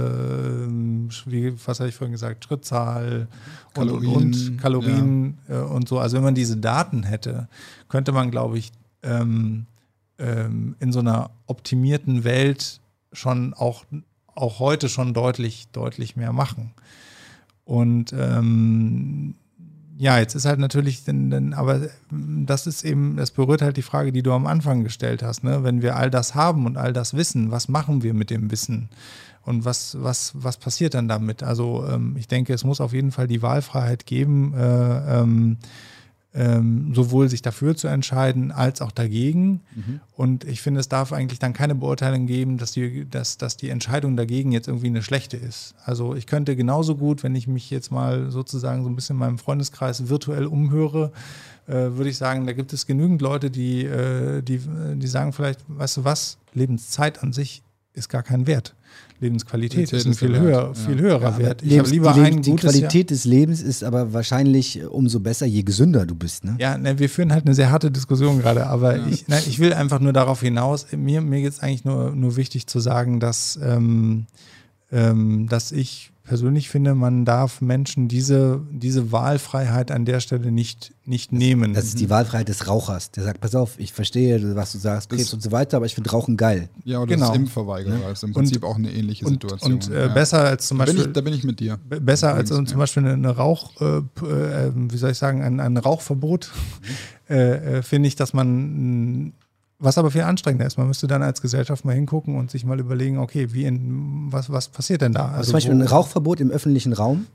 [1.25, 3.27] wie, was habe ich vorhin gesagt, Schrittzahl
[3.73, 5.61] Kalorien, und, und, Kalorien ja.
[5.61, 5.99] äh, und so.
[5.99, 7.47] Also wenn man diese Daten hätte,
[7.87, 8.71] könnte man, glaube ich,
[9.03, 9.65] ähm,
[10.19, 12.81] ähm, in so einer optimierten Welt
[13.13, 13.85] schon auch,
[14.35, 16.71] auch heute schon deutlich, deutlich mehr machen.
[17.65, 19.35] Und ähm,
[19.97, 23.81] ja, jetzt ist halt natürlich, denn, denn, aber das ist eben, das berührt halt die
[23.81, 25.43] Frage, die du am Anfang gestellt hast.
[25.43, 25.63] Ne?
[25.63, 28.87] Wenn wir all das haben und all das wissen, was machen wir mit dem Wissen?
[29.49, 31.41] Und was, was, was passiert dann damit?
[31.41, 35.57] Also ähm, ich denke, es muss auf jeden Fall die Wahlfreiheit geben, äh, ähm,
[36.35, 39.61] ähm, sowohl sich dafür zu entscheiden als auch dagegen.
[39.73, 40.01] Mhm.
[40.15, 43.69] Und ich finde, es darf eigentlich dann keine Beurteilung geben, dass die, dass, dass die
[43.69, 45.73] Entscheidung dagegen jetzt irgendwie eine schlechte ist.
[45.83, 49.19] Also ich könnte genauso gut, wenn ich mich jetzt mal sozusagen so ein bisschen in
[49.21, 51.11] meinem Freundeskreis virtuell umhöre,
[51.65, 54.61] äh, würde ich sagen, da gibt es genügend Leute, die, äh, die,
[54.93, 57.63] die sagen vielleicht, weißt du was, Lebenszeit an sich
[57.95, 58.75] ist gar kein Wert.
[59.19, 61.61] Lebensqualität ist ein viel, höher, viel höherer Wert.
[61.61, 63.03] Ich habe lieber die, ein die Qualität Jahr.
[63.03, 66.45] des Lebens ist aber wahrscheinlich umso besser, je gesünder du bist.
[66.45, 66.55] Ne?
[66.59, 69.73] Ja, ne, wir führen halt eine sehr harte Diskussion gerade, aber ich, ne, ich will
[69.73, 73.59] einfach nur darauf hinaus, mir, mir geht es eigentlich nur, nur wichtig zu sagen, dass,
[73.61, 74.25] ähm,
[74.91, 80.93] ähm, dass ich persönlich finde, man darf Menschen diese, diese Wahlfreiheit an der Stelle nicht,
[81.03, 81.73] nicht nehmen.
[81.73, 83.09] Das ist die Wahlfreiheit des Rauchers.
[83.09, 85.95] Der sagt, pass auf, ich verstehe, was du sagst, Krebs und so weiter, aber ich
[85.95, 86.69] finde Rauchen geil.
[86.85, 87.29] Ja, oder genau.
[87.29, 88.11] das Impfverweigerer ja.
[88.11, 89.73] ist im Prinzip und, auch eine ähnliche und, Situation.
[89.73, 90.13] Und äh, ja.
[90.13, 90.97] besser als zum Beispiel.
[90.97, 91.79] Da bin, ich, da bin ich mit dir.
[91.99, 92.63] Besser als ja.
[92.63, 96.51] zum Beispiel eine Rauch, äh, äh, wie soll ich sagen, ein, ein Rauchverbot,
[97.27, 97.33] mhm.
[97.35, 99.33] äh, äh, finde ich, dass man
[99.79, 100.77] was aber viel anstrengender ist.
[100.77, 104.51] Man müsste dann als Gesellschaft mal hingucken und sich mal überlegen, okay, wie in, was,
[104.51, 105.25] was passiert denn da?
[105.25, 107.27] Also, also zum Beispiel ein Rauchverbot im öffentlichen Raum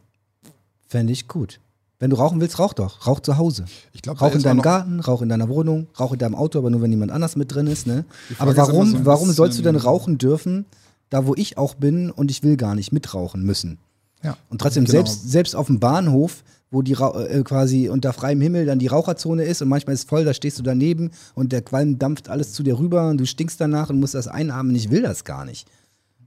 [0.87, 1.61] fände ich gut.
[1.99, 3.07] Wenn du rauchen willst, rauch doch.
[3.07, 3.65] Rauch zu Hause.
[3.93, 6.69] Ich glaub, rauch in deinem Garten, rauch in deiner Wohnung, rauch in deinem Auto, aber
[6.69, 7.87] nur wenn jemand anders mit drin ist.
[7.87, 8.05] Ne?
[8.39, 10.67] Aber warum, so warum sollst du denn rauchen dürfen,
[11.09, 13.79] da wo ich auch bin und ich will gar nicht mitrauchen müssen?
[14.23, 14.37] Ja.
[14.51, 14.93] Und trotzdem, Genau.
[14.93, 16.43] selbst, selbst auf dem Bahnhof,
[16.75, 20.25] wo die äh, quasi unter freiem Himmel dann die Raucherzone ist und manchmal ist voll,
[20.25, 23.61] da stehst du daneben und der Qualm dampft alles zu dir rüber und du stinkst
[23.61, 24.75] danach und musst das einatmen.
[24.75, 25.69] Ich will das gar nicht.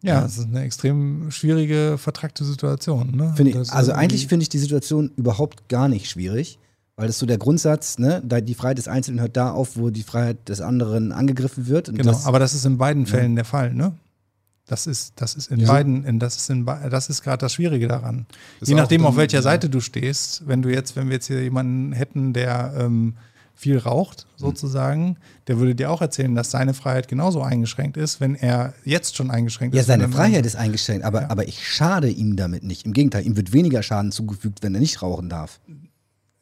[0.03, 3.15] Ja, es ist eine extrem schwierige, vertrackte Situation.
[3.15, 3.33] Ne?
[3.37, 6.59] Ich, also eigentlich finde ich die Situation überhaupt gar nicht schwierig,
[6.95, 10.03] weil das so der Grundsatz, ne, die Freiheit des Einzelnen hört da auf, wo die
[10.03, 11.87] Freiheit des anderen angegriffen wird.
[11.87, 13.93] Genau, das, aber das ist in beiden Fällen der Fall, ne?
[14.67, 15.67] Das ist, das ist in Ja.
[15.71, 18.25] beiden, in, das ist in, das ist gerade das Schwierige daran.
[18.59, 19.41] Ist Je nachdem, dann- auf welcher ja.
[19.41, 23.15] Seite du stehst, wenn du jetzt, wenn wir jetzt hier jemanden hätten, der ähm,
[23.55, 25.17] viel raucht, sozusagen,
[25.47, 29.31] der würde dir auch erzählen, dass seine Freiheit genauso eingeschränkt ist, wenn er jetzt schon
[29.31, 29.87] eingeschränkt ja, ist.
[29.87, 31.29] seine wenn er- Freiheit ist eingeschränkt, aber, Ja.
[31.31, 32.85] aber ich schade ihm damit nicht.
[32.85, 35.59] Im Gegenteil, ihm wird weniger Schaden zugefügt, wenn er nicht rauchen darf.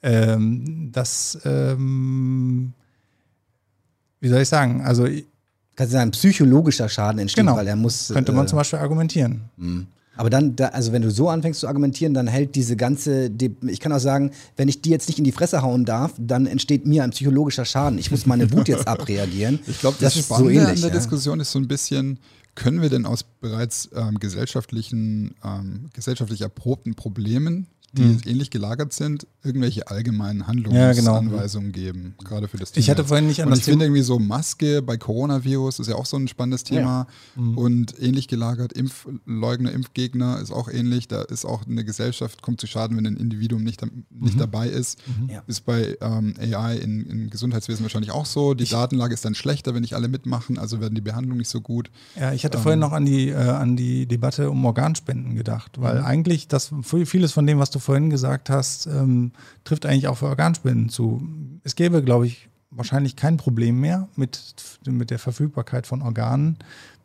[0.01, 2.73] Ähm, das, ähm,
[4.19, 5.25] wie soll ich sagen, also ich-
[5.75, 7.57] Kann sein, psychologischer Schaden entsteht, Genau.
[7.57, 8.09] weil er muss.
[8.13, 9.41] könnte man äh, zum Beispiel argumentieren.
[10.17, 13.51] Aber dann, da, also wenn du so anfängst zu argumentieren, dann hält diese ganze, De
[13.67, 16.45] ich kann auch sagen, wenn ich die jetzt nicht in die Fresse hauen darf, dann
[16.45, 17.99] entsteht mir ein psychologischer Schaden.
[17.99, 19.59] Ich muss meine Wut jetzt abreagieren.
[19.67, 20.75] Ich glaube, das, ist Spannende so ähnlich.
[20.77, 20.95] an der ja.
[20.95, 22.19] Diskussion ist so ein bisschen,
[22.55, 28.21] können wir denn aus bereits ähm, gesellschaftlichen, ähm, gesellschaftlich erprobten Problemen, die Mhm.
[28.25, 31.85] ähnlich gelagert sind, irgendwelche allgemeinen Ja, Handlungsanweisungen genau.
[31.85, 32.81] geben, gerade für das Thema.
[32.81, 35.87] Ich hatte vorhin nicht an Und das ich finde irgendwie so Maske bei Coronavirus ist
[35.87, 37.57] ja auch so ein spannendes Thema Mhm.
[37.57, 42.67] und ähnlich gelagert, Impfleugner, Impfgegner ist auch ähnlich, da ist auch eine Gesellschaft, kommt zu
[42.67, 44.05] Schaden, wenn ein Individuum nicht, da- Mhm.
[44.09, 44.99] nicht dabei ist.
[45.29, 45.43] Ja.
[45.47, 48.53] Ist bei ähm, AI in, im Gesundheitswesen wahrscheinlich auch so.
[48.53, 51.61] Die Datenlage ist dann schlechter, wenn nicht alle mitmachen, also werden die Behandlungen nicht so
[51.61, 51.89] gut.
[52.19, 56.01] Ja, ich hatte vorhin noch an die, äh, an die Debatte um Organspenden gedacht, weil
[56.01, 56.71] eigentlich das
[57.05, 59.31] vieles von dem, was du vorhin gesagt hast, ähm,
[59.63, 61.21] trifft eigentlich auch für Organspenden zu.
[61.63, 64.55] Es gäbe, glaube ich, wahrscheinlich kein Problem mehr mit,
[64.85, 66.57] mit der Verfügbarkeit von Organen,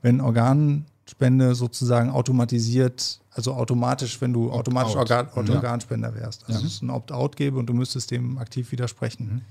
[0.02, 5.54] wenn Organspende sozusagen automatisiert, also automatisch, wenn du automatisch Organ, Ja.
[5.54, 6.44] Organspender wärst.
[6.48, 6.66] Also Ja.
[6.66, 9.42] es ein Opt-out gäbe und du müsstest dem aktiv widersprechen.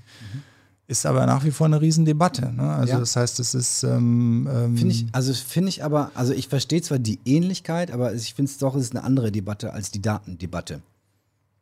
[0.86, 2.52] Ist aber nach wie vor eine Riesendebatte.
[2.52, 2.68] Ne?
[2.68, 2.98] Also Ja.
[2.98, 6.82] das heißt, es ist ähm, ähm, Finde ich, also finde ich aber, also ich verstehe
[6.82, 10.02] zwar die Ähnlichkeit, aber ich finde es doch, es ist eine andere Debatte als die
[10.02, 10.82] Datendebatte.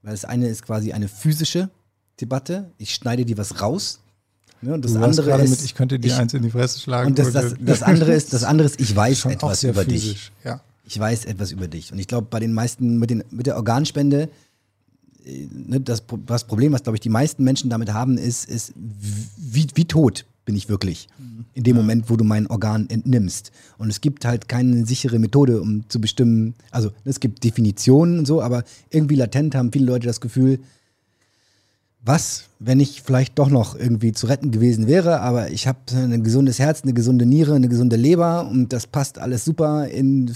[0.08, 1.68] Weil das eine ist quasi eine physische
[2.18, 2.70] Debatte.
[2.78, 4.00] Ich schneide dir was raus.
[4.62, 6.80] Ne, und das Du andere ist, mit, ich könnte dir ich- eins in die Fresse
[6.80, 7.08] schlagen.
[7.08, 10.02] und das, das, das andere ist, das andere ist, ich weiß schon etwas über dich.
[10.04, 10.32] physisch.
[10.44, 10.62] Ja.
[10.86, 11.92] Ich weiß etwas über dich.
[11.92, 14.30] Und ich glaube, bei den meisten, mit, den, mit der Organspende,
[15.26, 19.66] äh, ne, das Problem, was, glaube ich, die meisten Menschen damit haben, ist, ist wie,
[19.74, 21.08] wie tot bin ich wirklich
[21.52, 23.52] in dem Moment, wo du mein Organ entnimmst.
[23.76, 28.26] Und es gibt halt keine sichere Methode, um zu bestimmen, also es gibt Definitionen und
[28.26, 30.58] so, aber irgendwie latent haben viele Leute das Gefühl,
[32.02, 36.24] was, wenn ich vielleicht doch noch irgendwie zu retten gewesen wäre, aber ich habe ein
[36.24, 40.34] gesundes Herz, eine gesunde Niere, eine gesunde Leber und das passt alles super in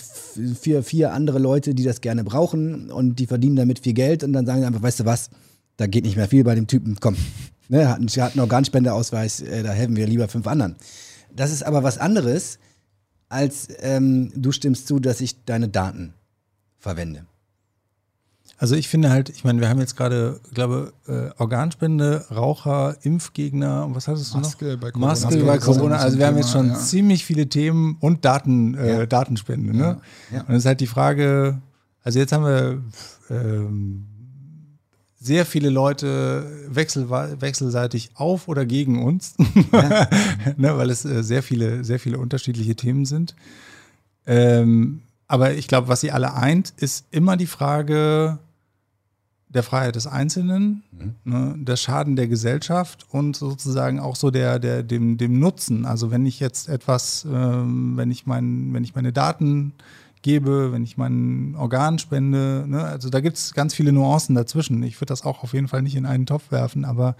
[0.60, 4.34] vier, vier andere Leute, die das gerne brauchen und die verdienen damit viel Geld und
[4.34, 5.30] dann sagen sie einfach, weißt du was,
[5.78, 7.16] da geht nicht mehr viel bei dem Typen, komm,
[7.72, 10.76] ne, hat, einen- hat einen Organspendeausweis, äh, da helfen wir lieber fünf anderen.
[11.34, 12.58] Das ist aber was anderes,
[13.28, 16.12] als ähm, du stimmst zu, dass ich deine Daten
[16.78, 17.24] verwende.
[18.58, 23.86] Also ich finde halt, ich meine, wir haben jetzt gerade, glaube äh, Organspende, Raucher, Impfgegner
[23.86, 24.80] und was hattest du Maske noch?
[24.80, 25.06] bei Corona.
[25.08, 25.96] Maske Maske bei Corona.
[25.96, 26.74] Also wir haben jetzt schon ja.
[26.78, 29.06] ziemlich viele Themen und Daten, äh, Ja.
[29.06, 29.76] Datenspende.
[29.76, 30.00] Ne?
[30.30, 30.42] Ja.
[30.42, 31.60] Und es ist halt die Frage,
[32.04, 32.82] also jetzt haben wir
[33.30, 34.06] ähm,
[35.22, 39.36] sehr viele Leute wechsel, wechselseitig auf oder gegen uns,
[40.56, 43.36] ne, weil es äh, sehr viele, sehr viele unterschiedliche Themen sind.
[44.26, 48.38] Ähm, aber ich glaube, was sie alle eint, ist immer die Frage
[49.48, 50.82] der Freiheit des Einzelnen,
[51.24, 55.86] ne, der Schaden der Gesellschaft und sozusagen auch so der, der, dem, dem Nutzen.
[55.86, 59.72] Also wenn ich jetzt etwas, ähm, wenn ich mein, wenn ich meine Daten
[60.22, 64.82] gebe, wenn ich mein Organ spende, ne, also da gibt es ganz viele Nuancen dazwischen.
[64.82, 67.16] Ich würde das auch auf jeden Fall nicht in einen Topf werfen, aber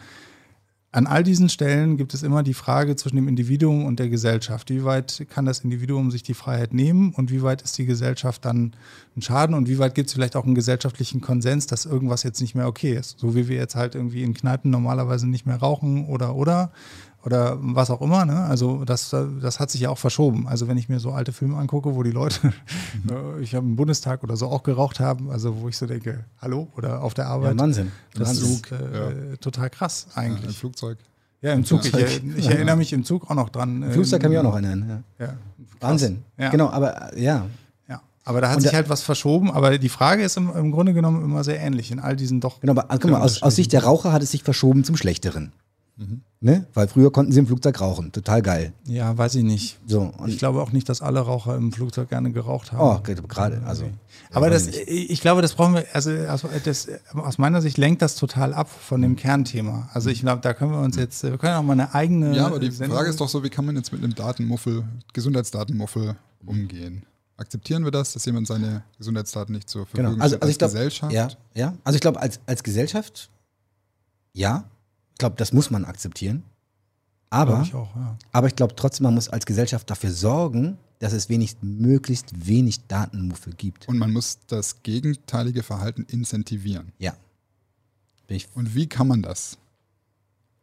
[0.94, 4.68] an all diesen Stellen gibt es immer die Frage zwischen dem Individuum und der Gesellschaft.
[4.68, 8.44] Wie weit kann das Individuum sich die Freiheit nehmen und wie weit ist die Gesellschaft
[8.44, 8.76] dann
[9.16, 12.42] ein Schaden und wie weit gibt es vielleicht auch einen gesellschaftlichen Konsens, dass irgendwas jetzt
[12.42, 13.18] nicht mehr okay ist?
[13.18, 16.72] So wie wir jetzt halt irgendwie in Kneipen normalerweise nicht mehr rauchen oder oder
[17.24, 18.24] oder was auch immer.
[18.24, 18.36] Ne?
[18.44, 20.48] Also das, das hat sich ja auch verschoben.
[20.48, 22.52] Also wenn ich mir so alte Filme angucke, wo die Leute,
[23.10, 26.24] äh, ich habe im Bundestag oder so auch geraucht haben, also wo ich so denke,
[26.40, 27.54] hallo oder auf der Arbeit.
[27.54, 27.92] Ja, Wahnsinn.
[28.14, 28.50] Das Wahnsinn.
[28.52, 30.56] ist äh, total krass eigentlich.
[30.58, 30.98] Flugzeug.
[31.40, 31.84] Ja, im Zug.
[31.84, 33.84] Ich, er- ich erinnere mich im Zug auch noch dran.
[33.90, 35.02] Flugzeug kann mich auch noch erinnern.
[35.18, 35.26] Ja.
[35.26, 35.32] Ja.
[35.80, 36.22] Wahnsinn.
[36.38, 36.50] Ja.
[36.50, 37.46] Genau, aber äh, ja.
[37.88, 38.00] Ja.
[38.24, 39.50] Aber da hat Und sich halt was verschoben.
[39.50, 42.60] Aber die Frage ist im, im Grunde genommen immer sehr ähnlich in all diesen doch.
[42.60, 45.50] Genau, aber guck mal, aus, aus Sicht der Raucher hat es sich verschoben zum Schlechteren.
[45.96, 46.22] Mhm.
[46.40, 46.66] Ne?
[46.74, 48.10] Weil früher konnten sie im Flugzeug rauchen.
[48.12, 48.72] Total geil.
[48.86, 49.78] Ja, weiß ich nicht.
[49.86, 52.80] So, Ich glaube auch nicht, dass alle Raucher im Flugzeug gerne geraucht haben.
[52.80, 53.84] oh, gerade, also.
[54.32, 58.16] Aber das, ich glaube, das brauchen wir, also, also das, aus meiner Sicht lenkt das
[58.16, 59.88] total ab von dem Kernthema.
[59.92, 62.34] Also ich glaube, da können wir uns jetzt, wir können auch mal eine eigene.
[62.34, 64.84] Ja, aber die Sendung- Frage ist doch so, wie kann man jetzt mit einem Datenmuffel,
[65.12, 67.04] Gesundheitsdatenmuffel umgehen?
[67.36, 70.22] Akzeptieren wir das, dass jemand seine Gesundheitsdaten nicht zur Verfügung Genau.
[70.22, 71.12] Also, stellt also als ich glaube, Gesellschaft?
[71.12, 71.74] ja, ja.
[71.84, 73.30] Also ich glaube, als, als Gesellschaft,
[74.32, 74.64] ja.
[75.12, 76.42] Ich glaube, das muss man akzeptieren.
[77.30, 78.18] Aber, ich auch, ja.
[78.32, 82.86] aber ich glaube trotzdem, man muss als Gesellschaft dafür sorgen, dass es wenig, möglichst wenig
[82.86, 83.88] Datenmuffel gibt.
[83.88, 86.92] Und man muss das gegenteilige Verhalten incentivieren.
[86.98, 87.14] Ja.
[88.54, 89.58] Und wie kann man das?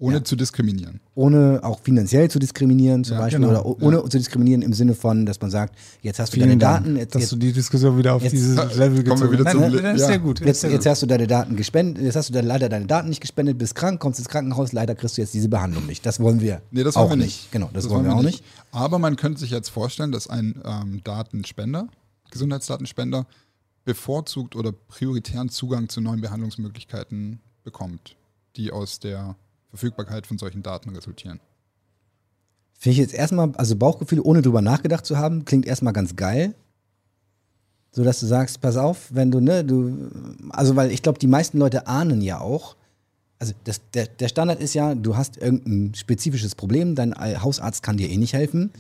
[0.02, 0.24] Ohne Ja.
[0.24, 1.02] zu diskriminieren.
[1.14, 3.62] ohne auch finanziell zu diskriminieren zum Ja, Beispiel genau.
[3.64, 6.60] oder ohne zu diskriminieren im Sinne von, dass man sagt, jetzt hast du Vielen deine
[6.60, 9.20] Dank, Daten, jetzt, dass jetzt, du die Diskussion wieder auf jetzt- dieses Ja, Level kommen
[9.22, 9.52] wir gezogen wieder hast.
[9.52, 10.08] zum Nein, das ist ja.
[10.08, 10.40] sehr gut.
[10.40, 13.20] das jetzt, jetzt hast du deine Daten gespendet, jetzt hast du leider deine Daten nicht
[13.20, 16.06] gespendet, bist krank, kommst ins Krankenhaus, leider kriegst du jetzt diese Behandlung nicht.
[16.06, 17.42] Das wollen wir Nee, das auch wollen wir nicht.
[17.42, 17.52] nicht.
[17.52, 18.42] Genau, das, wollen wir auch nicht.
[18.72, 21.90] Aber man könnte sich jetzt vorstellen, dass ein ähm, Datenspender,
[22.32, 23.26] Gesundheitsdatenspender,
[23.84, 28.16] bevorzugt oder prioritären Zugang zu neuen Behandlungsmöglichkeiten bekommt,
[28.56, 29.36] die aus der
[29.70, 31.40] Verfügbarkeit von solchen Daten resultieren.
[32.74, 36.56] Finde ich jetzt erstmal, also Bauchgefühl, ohne drüber nachgedacht zu haben, klingt erstmal ganz geil.
[37.92, 40.10] So dass du sagst, pass auf, wenn du, ne, du,
[40.52, 42.76] also weil ich glaube, die meisten Leute ahnen ja auch,
[43.40, 47.98] also das, der, der Standard ist ja, du hast irgendein spezifisches Problem, dein Hausarzt kann
[47.98, 48.72] dir eh nicht helfen.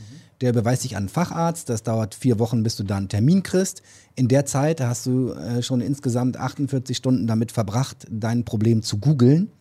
[0.41, 3.43] Der beweist dich an einen Facharzt, das dauert vier Wochen, bis du da einen Termin
[3.43, 3.81] kriegst.
[4.15, 8.99] In der Zeit hast du äh, schon insgesamt 48 Stunden damit verbracht, dein Problem zu
[8.99, 9.51] googeln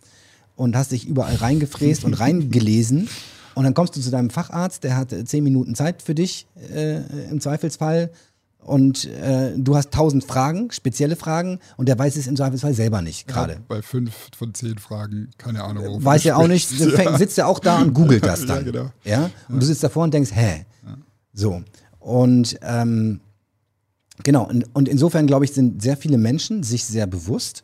[0.58, 3.08] und hast dich überall reingefräst und reingelesen.
[3.54, 6.46] Und dann kommst du zu deinem Facharzt, der hat äh, zehn Minuten Zeit für dich
[6.74, 6.98] äh,
[7.30, 8.10] im Zweifelsfall.
[8.58, 13.00] Und äh, du hast tausend Fragen, spezielle Fragen, und der weiß es im Zweifelsfall selber
[13.02, 13.54] nicht gerade.
[13.54, 15.86] Ja, bei fünf von zehn Fragen, keine Ahnung.
[15.86, 18.66] wovon Weiß ja auch nicht, fängt- sitzt er auch da und googelt das dann.
[18.66, 18.90] Ja, genau.
[19.04, 19.30] Ja?
[19.48, 20.66] Und du sitzt davor und denkst, hä?
[21.32, 21.62] So.
[22.00, 23.20] Und ähm,
[24.24, 27.62] genau, und, und insofern, glaube ich, sind sehr viele Menschen sich sehr bewusst,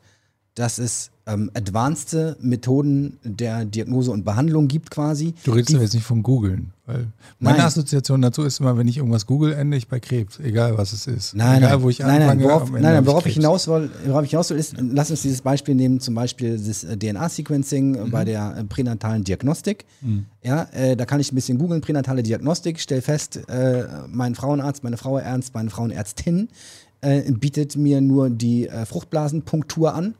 [0.54, 5.34] dass es ähm, advanced Methoden der Diagnose und Behandlung gibt quasi.
[5.44, 6.72] Du redest aber jetzt nicht vom Googeln.
[6.86, 7.06] Weil
[7.38, 7.66] meine Nein.
[7.66, 10.38] Assoziation dazu ist immer, wenn ich irgendwas google, ende ich bei Krebs.
[10.38, 11.34] Egal was es ist.
[11.34, 12.44] Nein, Egal nein, wo ich nein, nein, anfange.
[12.44, 15.10] worauf, nein, Ende nein, habe worauf ich hinaus will, worauf ich hinaus will, ist, lass
[15.10, 19.86] uns dieses Beispiel nehmen, zum Beispiel das äh, DNA-Sequencing äh, bei der äh, pränatalen Diagnostik.
[20.42, 24.84] Ja, äh, da kann ich ein bisschen googeln, pränatale Diagnostik, stell fest, äh, mein Frauenarzt,
[24.84, 26.48] meine Frauenärzt, meine Frauenärztin
[27.28, 30.14] bietet mir nur die äh, Fruchtblasenpunktur an.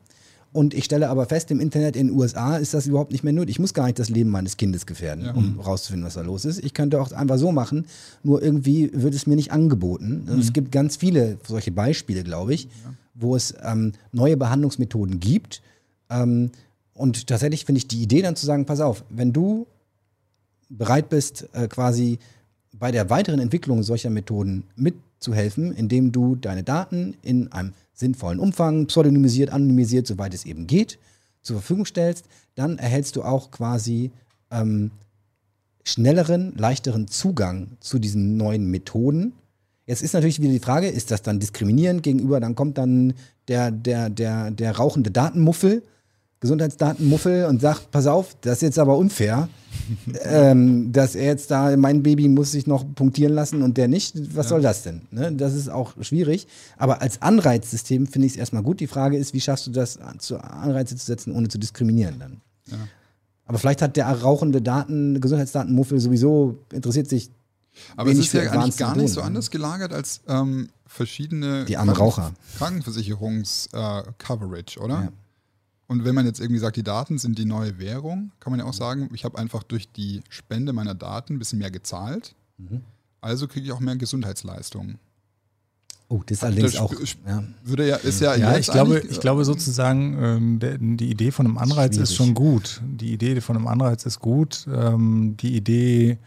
[0.55, 3.33] Und ich stelle aber fest, im Internet in den USA ist das überhaupt nicht mehr
[3.33, 3.57] nötig.
[3.57, 6.63] Ich muss gar nicht das Leben meines Kindes gefährden, um rauszufinden, was da los ist.
[6.65, 7.87] Ich könnte auch einfach so machen,
[8.23, 10.23] nur irgendwie wird es mir nicht angeboten.
[10.31, 12.69] Und Es gibt ganz viele solche Beispiele, glaube ich,
[13.15, 15.61] wo es ähm, neue Behandlungsmethoden gibt.
[16.09, 16.53] Ähm,
[16.95, 19.67] und tatsächlich finde ich die Idee dann zu sagen, pass auf, wenn du
[20.69, 22.21] bereit bist, äh, quasi
[22.79, 28.87] bei der weiteren Entwicklung solcher Methoden mitzuhelfen, indem du deine Daten in einem sinnvollen Umfang,
[28.87, 30.99] pseudonymisiert, anonymisiert, soweit es eben geht,
[31.43, 34.11] zur Verfügung stellst, dann erhältst du auch quasi
[34.51, 34.91] ähm,
[35.85, 39.33] schnelleren, leichteren Zugang zu diesen neuen Methoden.
[39.87, 43.15] Jetzt ist natürlich wieder die Frage, ist das dann diskriminierend gegenüber, dann kommt dann
[43.49, 45.83] der, der, der, der rauchende Datenmuffel,
[46.45, 49.49] Gesundheitsdatenmuffel und sagt, pass auf, das ist jetzt aber unfair,
[50.25, 54.37] ähm, dass er jetzt da, mein Baby muss sich noch punktieren lassen und der nicht.
[54.37, 55.01] Was soll das denn?
[55.11, 55.33] Ne?
[55.33, 56.47] Das ist auch schwierig.
[56.77, 58.81] Aber als Anreizsystem finde ich es erstmal gut.
[58.81, 62.43] Die Frage ist, wie schaffst du das, zu Anreize zu setzen, ohne zu diskriminieren dann?
[62.71, 62.77] Ja.
[63.47, 67.31] Aber vielleicht hat der rauchende Daten, Gesundheitsdatenmuffel sowieso interessiert sich
[67.97, 71.97] Aber es ist ja eigentlich gar nicht so anders gelagert als ähm, verschiedene Die armen
[71.97, 72.35] Raucher.
[72.59, 75.05] Krankenversicherungs-Coverage, oder?
[75.05, 75.09] Ja.
[75.87, 78.67] Und wenn man jetzt irgendwie sagt, die Daten sind die neue Währung, kann man ja
[78.67, 82.35] auch sagen, ich habe einfach durch die Spende meiner Daten ein bisschen mehr gezahlt.
[82.57, 82.81] Mhm.
[83.21, 84.99] Also kriege ich auch mehr Gesundheitsleistungen.
[86.09, 86.95] Oh, das ist allerdings Das auch.
[87.27, 87.43] Ja.
[87.65, 91.47] Würde ja, ist ja, Ja, ich glaube, ich glaube sozusagen, ähm, der, die Idee von
[91.47, 92.17] einem Anreiz ist Schwierig.
[92.17, 92.83] schon gut.
[92.85, 94.67] Die Idee von einem Anreiz ist gut.
[94.73, 96.19] Ähm, die Idee,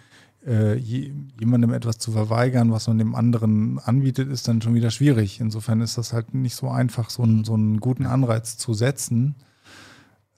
[0.45, 4.89] äh, je, jemandem etwas zu verweigern, was man dem anderen anbietet, ist dann schon wieder
[4.89, 5.39] schwierig.
[5.39, 9.35] Insofern ist das halt nicht so einfach, so einen, so einen guten Anreiz zu setzen.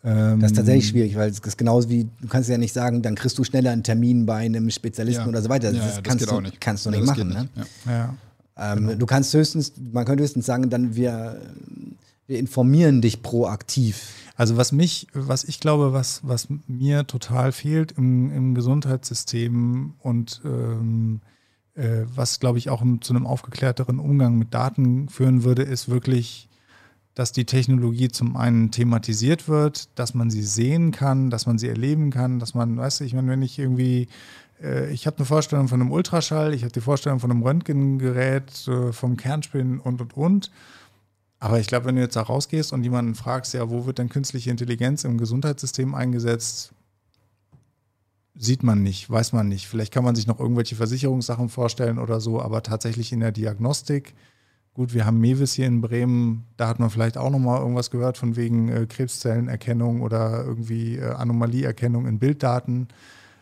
[0.04, 3.02] Ähm, Das ist tatsächlich schwierig, weil es ist genauso wie, du kannst ja nicht sagen,
[3.02, 5.28] dann kriegst du schneller einen Termin bei einem Spezialisten Ja.
[5.30, 5.72] oder so weiter.
[5.72, 6.62] Das, Ja, das das kannst, geht du, auch nicht.
[6.62, 7.28] kannst du Ja, nicht das machen.
[7.30, 7.50] geht Ne?
[7.56, 7.92] nicht, ja.
[8.58, 8.74] Ja.
[8.76, 11.42] Ähm, Du kannst höchstens, man könnte höchstens sagen, dann wir,
[12.28, 14.08] wir informieren dich proaktiv.
[14.36, 20.42] Also was mich, was ich glaube, was, was mir total fehlt im, im Gesundheitssystem und
[20.46, 21.22] ähm,
[21.76, 26.49] äh, was, glaube ich, auch zu einem aufgeklärteren Umgang mit Daten führen würde, ist wirklich,
[27.16, 31.68] dass die Technologie zum einen thematisiert wird, dass man sie sehen kann, dass man sie
[31.68, 34.08] erleben kann, dass man, weißt du, ich meine, wenn ich irgendwie
[34.62, 38.68] äh, ich habe eine Vorstellung von einem Ultraschall, ich habe die Vorstellung von einem Röntgengerät,
[38.68, 40.52] äh, vom Kernspinnen und, und, und.
[41.40, 44.10] Aber ich glaube, wenn du jetzt da rausgehst und jemanden fragst, ja, wo wird denn
[44.10, 46.74] künstliche Intelligenz im Gesundheitssystem eingesetzt,
[48.36, 49.68] sieht man nicht, weiß man nicht.
[49.68, 54.14] Vielleicht kann man sich noch irgendwelche Versicherungssachen vorstellen oder so, aber tatsächlich in der Diagnostik.
[54.80, 58.18] Gut, wir haben Mewis hier in Bremen, da hat man vielleicht auch nochmal irgendwas gehört
[58.18, 62.88] von wegen äh, Krebszellenerkennung oder irgendwie äh, Anomalieerkennung in Bilddaten.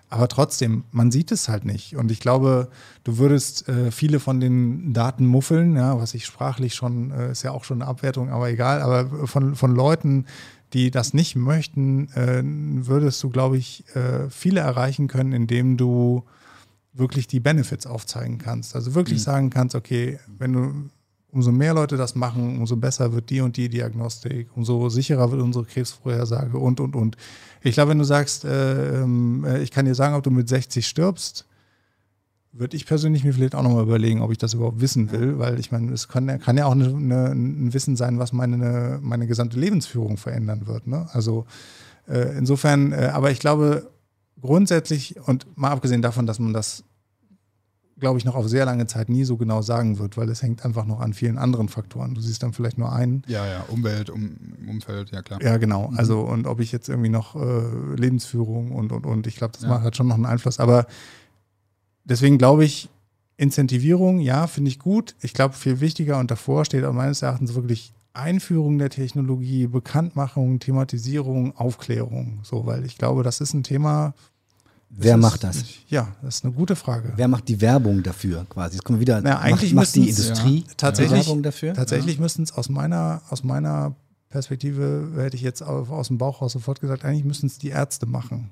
[0.09, 1.95] Aber trotzdem, man sieht es halt nicht.
[1.95, 2.69] Und ich glaube,
[3.03, 7.43] du würdest äh, viele von den Daten muffeln, ja, was ich sprachlich schon, äh, ist
[7.43, 10.25] ja auch schon eine Abwertung, aber egal, aber von, von Leuten,
[10.73, 16.23] die das nicht möchten, äh, würdest du, glaube ich, äh, viele erreichen können, indem du
[16.93, 18.75] wirklich die Benefits aufzeigen kannst.
[18.75, 19.23] Also wirklich mhm.
[19.23, 20.89] sagen kannst, okay, wenn du
[21.37, 25.41] umso mehr Leute das machen, umso besser wird die und die Diagnostik, umso sicherer wird
[25.41, 27.15] unsere Krebsvorhersage und, und, und.
[27.61, 30.49] Ich glaube, wenn du sagst, äh, ähm, äh, ich kann dir sagen, ob du mit
[30.49, 31.45] 60 stirbst,
[32.53, 35.59] würde ich persönlich mir vielleicht auch nochmal überlegen, ob ich das überhaupt wissen will, weil
[35.59, 39.27] ich meine, es kann, kann ja auch eine, eine, ein Wissen sein, was meine, meine
[39.27, 40.87] gesamte Lebensführung verändern wird.
[40.87, 41.07] Ne?
[41.11, 41.45] Also
[42.07, 43.91] äh, insofern, äh, aber ich glaube
[44.41, 46.83] grundsätzlich und mal abgesehen davon, dass man das
[47.99, 50.63] glaube ich, noch auf sehr lange Zeit nie so genau sagen wird, weil es hängt
[50.63, 52.13] einfach noch an vielen anderen Faktoren.
[52.13, 53.23] Du siehst dann vielleicht nur einen.
[53.27, 54.35] Ja, ja, Umwelt, um,
[54.67, 55.41] Umfeld, ja klar.
[55.41, 55.89] Ja, genau.
[55.89, 55.97] Mhm.
[55.97, 59.63] Also und ob ich jetzt irgendwie noch äh, Lebensführung und und und, ich glaube, das
[59.63, 59.69] ja.
[59.69, 60.59] macht, hat schon noch einen Einfluss.
[60.59, 60.85] Aber
[62.03, 62.89] deswegen glaube ich,
[63.37, 65.15] Incentivierung, ja, finde ich gut.
[65.21, 70.59] Ich glaube, viel wichtiger und davor steht auch meines Erachtens wirklich Einführung der Technologie, Bekanntmachung,
[70.59, 72.39] Thematisierung, Aufklärung.
[72.43, 74.15] So, weil ich glaube, das ist ein Thema,
[74.89, 75.63] Wer das macht das?
[75.89, 77.13] Ja, das ist eine gute Frage.
[77.15, 78.75] Wer macht die Werbung dafür quasi?
[78.75, 79.21] Jetzt kommen wir wieder.
[79.21, 81.73] Na, eigentlich macht, macht die Industrie ja, tatsächlich, Werbung dafür?
[81.73, 82.21] Tatsächlich ja.
[82.21, 83.95] müssten es aus meiner, aus meiner
[84.29, 88.05] Perspektive, hätte ich jetzt aus dem Bauch raus sofort gesagt, eigentlich müssten es die Ärzte
[88.05, 88.49] machen.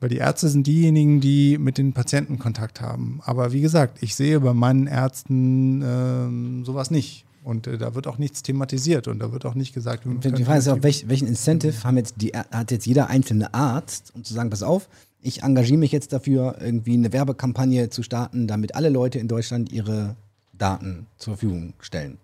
[0.00, 3.20] Weil die Ärzte sind diejenigen, die mit den Patienten Kontakt haben.
[3.24, 7.26] Aber wie gesagt, ich sehe bei meinen Ärzten ähm, sowas nicht.
[7.44, 10.58] Und äh, da wird auch nichts thematisiert und da wird auch nicht gesagt, die Frage
[10.58, 14.34] ist auch, welch, welchen Incentive haben jetzt die, hat jetzt jeder einzelne Arzt, um zu
[14.34, 14.88] sagen, pass auf,
[15.22, 19.70] ich engagiere mich jetzt dafür, irgendwie eine Werbekampagne zu starten, damit alle Leute in Deutschland
[19.72, 20.16] ihre
[20.56, 22.18] Daten zur Verfügung stellen.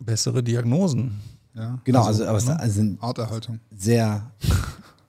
[0.00, 1.20] Bessere Diagnosen.
[1.54, 1.78] Ja.
[1.84, 3.60] Genau, also, also, aber also, also Arterhaltung.
[3.76, 4.30] Sehr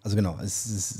[0.09, 0.99] also genau, es ist,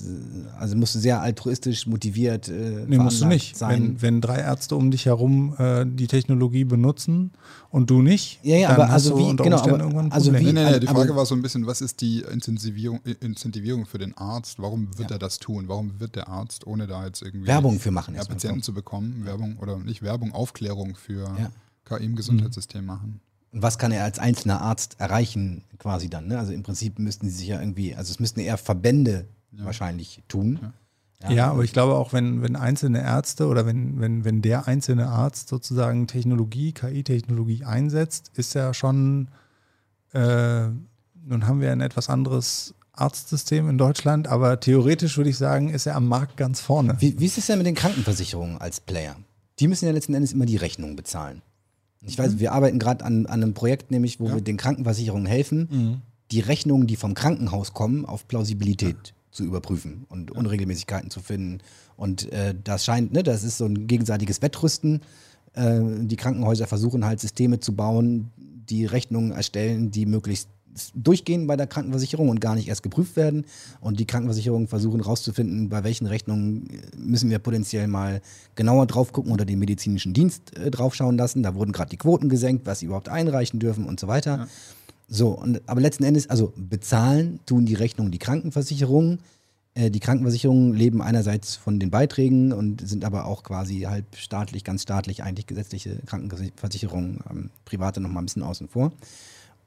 [0.60, 3.58] also musst du sehr altruistisch motiviert äh, nee, musst du nicht.
[3.58, 3.82] Sein.
[3.82, 7.32] Wenn, wenn drei Ärzte um dich herum äh, die Technologie benutzen
[7.72, 10.54] und du nicht, ja, ja, dann aber also wie, genau, aber, irgendwann also wie, nee,
[10.54, 14.16] nee, nee, die Frage war so ein bisschen, was ist die Incentivierung, Incentivierung für den
[14.16, 14.60] Arzt?
[14.60, 15.16] Warum wird ja.
[15.16, 15.66] er das tun?
[15.68, 19.26] Warum wird der Arzt, ohne da jetzt irgendwie Werbung für machen, ja, Patienten zu bekommen,
[19.26, 21.36] Werbung oder nicht Werbung, Aufklärung für
[21.86, 22.88] KI im Gesundheitssystem mhm.
[22.88, 23.22] machen?
[23.52, 26.28] Und was kann er als einzelner Arzt erreichen, quasi dann?
[26.28, 26.38] Ne?
[26.38, 29.66] Also im Prinzip müssten sie sich ja irgendwie, also es müssten eher Verbände ja.
[29.66, 30.60] wahrscheinlich tun.
[30.62, 30.74] Ja.
[31.22, 34.68] Ja, ja, aber ich glaube auch, wenn, wenn einzelne Ärzte oder wenn, wenn, wenn der
[34.68, 39.28] einzelne Arzt sozusagen Technologie, KI-Technologie einsetzt, ist er schon,
[40.14, 40.68] äh,
[41.26, 45.86] nun haben wir ein etwas anderes Arztsystem in Deutschland, aber theoretisch würde ich sagen, ist
[45.88, 46.96] er am Markt ganz vorne.
[47.00, 49.18] Wie, wie ist es denn mit den Krankenversicherungen als Player?
[49.60, 51.42] Die müssen ja letzten Endes immer die Rechnung bezahlen.
[52.06, 52.40] Ich weiß, mhm.
[52.40, 54.36] wir arbeiten gerade an, an, einem Projekt, nämlich, wo ja.
[54.36, 56.02] wir den Krankenversicherungen helfen, mhm.
[56.32, 59.14] die Rechnungen, die vom Krankenhaus kommen, auf Plausibilität ja.
[59.32, 60.38] zu überprüfen und ja.
[60.38, 61.60] Unregelmäßigkeiten zu finden.
[61.98, 65.02] Und äh, das scheint, ne, das ist so ein gegenseitiges Wettrüsten.
[65.54, 70.50] Äh, die Krankenhäuser versuchen halt Systeme zu bauen, die Rechnungen erstellen, die möglichst
[70.96, 73.46] durchgehen bei der Krankenversicherung und gar nicht erst geprüft werden.
[73.82, 78.22] Und die Krankenversicherungen versuchen herauszufinden, bei welchen Rechnungen müssen wir potenziell mal
[78.56, 81.44] genauer drauf gucken oder den medizinischen Dienst äh, draufschauen lassen.
[81.44, 84.38] Da wurden gerade die Quoten gesenkt, was sie überhaupt einreichen dürfen und so weiter.
[84.38, 84.48] Ja.
[85.08, 89.20] So, und, aber letzten Endes, also bezahlen tun die Rechnungen die Krankenversicherungen.
[89.74, 94.64] Äh, die Krankenversicherungen leben einerseits von den Beiträgen und sind aber auch quasi halb staatlich,
[94.64, 98.92] ganz staatlich eigentlich gesetzliche Krankenversicherungen, ähm, private nochmal ein bisschen außen vor.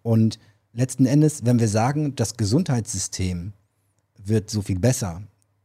[0.03, 0.39] Und
[0.73, 3.53] letzten Endes, wenn wir sagen, das Gesundheitssystem
[4.25, 5.23] wird so viel besser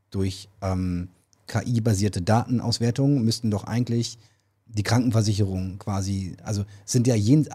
[0.09, 1.09] durch ähm,
[1.47, 4.17] KI-basierte Datenauswertung, müssten doch eigentlich
[4.65, 7.47] die Krankenversicherungen quasi, also sind ja jen,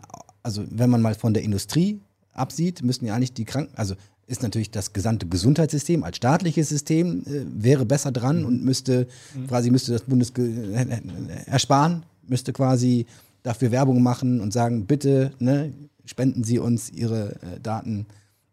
[0.42, 2.00] also wenn man mal von der Industrie
[2.32, 3.94] absieht, müssten ja eigentlich die Kranken, also
[4.26, 8.46] ist natürlich das gesamte Gesundheitssystem als staatliches System äh, wäre besser dran mhm.
[8.46, 9.46] und müsste mhm.
[9.46, 10.32] quasi müsste das Bundes
[11.46, 13.06] ersparen, müsste quasi
[13.42, 15.72] dafür Werbung machen und sagen, bitte, ne,
[16.04, 18.06] spenden Sie uns Ihre äh, Daten,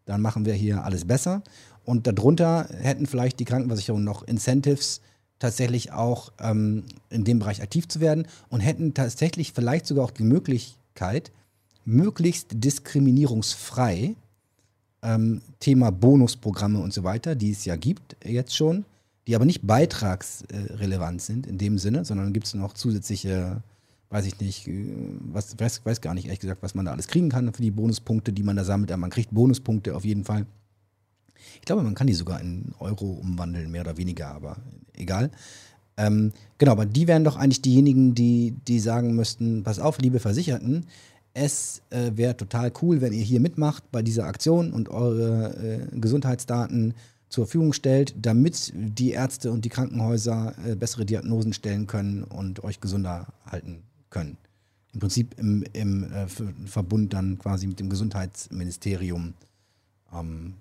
[0.04, 1.42] dann machen wir hier alles besser.
[1.84, 5.00] Und darunter hätten vielleicht die Krankenversicherungen noch Incentives,
[5.38, 10.10] tatsächlich auch ähm, in dem Bereich aktiv zu werden und hätten tatsächlich vielleicht sogar auch
[10.10, 11.32] die Möglichkeit,
[11.84, 14.14] möglichst diskriminierungsfrei
[15.02, 18.84] ähm, Thema Bonusprogramme und so weiter, die es ja gibt jetzt schon,
[19.26, 23.62] die aber nicht beitragsrelevant sind in dem Sinne, sondern gibt es noch zusätzliche,
[24.10, 24.92] weiß ich nicht, äh,
[25.32, 27.70] was, weiß, weiß gar nicht ehrlich gesagt, was man da alles kriegen kann für die
[27.70, 28.92] Bonuspunkte, die man da sammelt.
[28.92, 30.46] Aber man kriegt Bonuspunkte auf jeden Fall.
[31.54, 34.58] Ich glaube, man kann die sogar in Euro umwandeln, mehr oder weniger, aber
[34.94, 35.30] egal.
[35.96, 40.20] Ähm, genau, aber die wären doch eigentlich diejenigen, die, die sagen müssten, pass auf, liebe
[40.20, 40.86] Versicherten,
[41.32, 45.98] es äh, wäre total cool, wenn ihr hier mitmacht bei dieser Aktion und eure äh,
[45.98, 46.94] Gesundheitsdaten
[47.28, 52.64] zur Verfügung stellt, damit die Ärzte und die Krankenhäuser äh, bessere Diagnosen stellen können und
[52.64, 54.36] euch gesunder halten können.
[54.92, 56.26] Im Prinzip im, im äh,
[56.66, 59.34] Verbund dann quasi mit dem Gesundheitsministerium.
[60.12, 60.54] Ähm,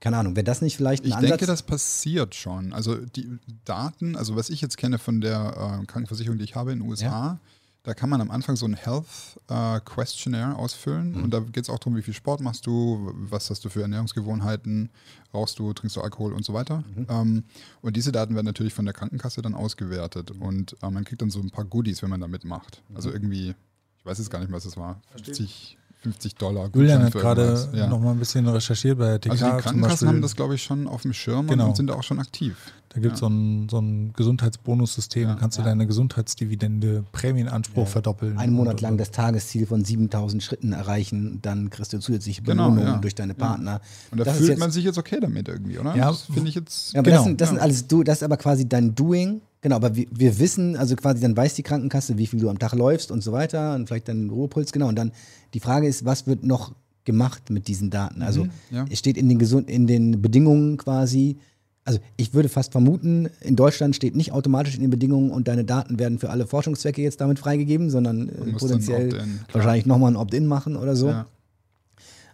[0.00, 1.28] keine Ahnung, wäre das nicht vielleicht ein Ich Ansatz?
[1.30, 2.72] denke, das passiert schon.
[2.72, 6.72] Also die Daten, also was ich jetzt kenne von der äh, Krankenversicherung, die ich habe
[6.72, 7.38] in den USA,
[7.82, 9.06] da kann man am Anfang so ein Health
[9.48, 11.24] äh, Questionnaire ausfüllen Mhm.
[11.24, 13.82] und da geht es auch darum, wie viel Sport machst du, was hast du für
[13.82, 14.90] Ernährungsgewohnheiten,
[15.32, 16.84] rauchst du, trinkst du Alkohol und so weiter.
[16.94, 17.06] Mhm.
[17.08, 17.44] Ähm,
[17.80, 20.42] und diese Daten werden natürlich von der Krankenkasse dann ausgewertet Mhm.
[20.42, 22.82] und äh, man kriegt dann so ein paar Goodies, wenn man da mitmacht.
[22.94, 23.54] Also irgendwie,
[23.98, 26.70] ich weiß jetzt gar nicht, was es war, 50, 50 Dollar.
[26.74, 27.68] Julian hat gerade.
[27.74, 27.86] Ja.
[27.86, 30.62] noch mal ein bisschen recherchiert bei der TK Also die Krankenkassen haben das, glaube ich,
[30.62, 31.68] schon auf dem Schirm Genau.
[31.68, 32.56] und sind da auch schon aktiv.
[32.92, 33.28] Da gibt es Ja.
[33.28, 35.34] so ein, so ein Gesundheitsbonussystem, Ja.
[35.36, 37.90] kannst du deine Gesundheitsdividende, Prämienanspruch Ja.
[37.90, 38.38] verdoppeln.
[38.38, 42.94] einen Monat lang das Tagesziel von 7000 Schritten erreichen, dann kriegst du zusätzliche Genau, Belohnungen
[42.94, 42.98] ja.
[42.98, 43.38] durch deine Ja.
[43.38, 43.80] Partner.
[44.10, 45.94] Und da Das fühlt jetzt- man sich jetzt okay damit irgendwie, oder?
[45.94, 46.08] Ja.
[46.08, 46.92] Das finde ich jetzt.
[46.94, 47.54] Ja, aber Genau, das, sind, das ja.
[47.54, 49.40] sind alles du, das ist aber quasi dein Doing.
[49.62, 52.58] Genau, aber wir, wir wissen, also quasi dann weiß die Krankenkasse, wie viel du am
[52.58, 54.88] Tag läufst und so weiter und vielleicht deinen Ruhepuls, genau.
[54.88, 55.12] Und dann
[55.52, 56.72] die Frage ist, was wird noch
[57.04, 58.22] gemacht mit diesen Daten?
[58.22, 58.84] Also Mhm, ja.
[58.90, 61.36] es steht in den, Gesund in den Bedingungen quasi,
[61.84, 65.64] also ich würde fast vermuten, in Deutschland steht nicht automatisch in den Bedingungen und deine
[65.64, 69.10] Daten werden für alle Forschungszwecke jetzt damit freigegeben, sondern äh, potenziell
[69.52, 71.08] wahrscheinlich nochmal ein Opt-in machen oder so.
[71.08, 71.26] Ja.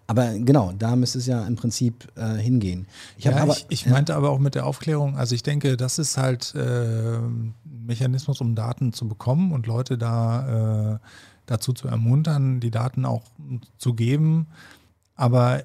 [0.06, 2.86] Aber genau, da müsste es ja im Prinzip äh, hingehen.
[3.18, 3.92] Ich ja, aber, ich, ich ja.
[3.92, 8.40] meinte aber auch mit der Aufklärung, also ich denke, das ist halt äh, ein Mechanismus,
[8.40, 10.98] um Daten zu bekommen und Leute da äh,
[11.46, 13.22] dazu zu ermuntern, die Daten auch
[13.78, 14.46] zu geben.
[15.16, 15.64] Aber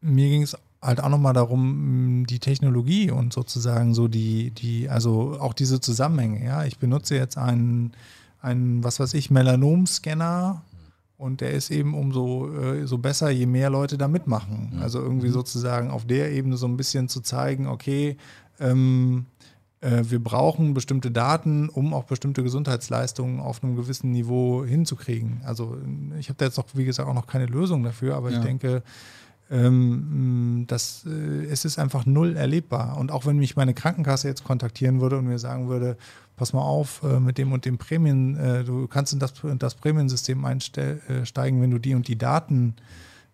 [0.00, 5.38] mir ging es halt auch nochmal darum, die Technologie und sozusagen so die, die, also
[5.40, 6.64] auch diese Zusammenhänge, ja.
[6.64, 7.92] Ich benutze jetzt einen,
[8.40, 10.62] einen was weiß ich, Melanom-Scanner
[11.18, 14.78] und der ist eben umso äh, so besser, je mehr Leute da mitmachen.
[14.80, 18.16] Also irgendwie sozusagen auf der Ebene so ein bisschen zu zeigen, okay,
[18.60, 19.26] ähm,
[19.80, 25.40] äh, wir brauchen bestimmte Daten, um auch bestimmte Gesundheitsleistungen auf einem gewissen Niveau hinzukriegen.
[25.44, 25.76] Also
[26.18, 28.38] ich habe da jetzt noch, wie gesagt, auch noch keine Lösung dafür, aber Ja.
[28.38, 28.82] ich denke,
[29.50, 32.96] ähm, das, äh, es ist einfach null erlebbar.
[32.98, 35.96] Und auch wenn mich meine Krankenkasse jetzt kontaktieren würde und mir sagen würde,
[36.36, 39.58] pass mal auf, äh, mit dem und dem Prämien, äh, du kannst in das, in
[39.58, 42.74] das Prämiensystem einsteigen, wenn du die und die Daten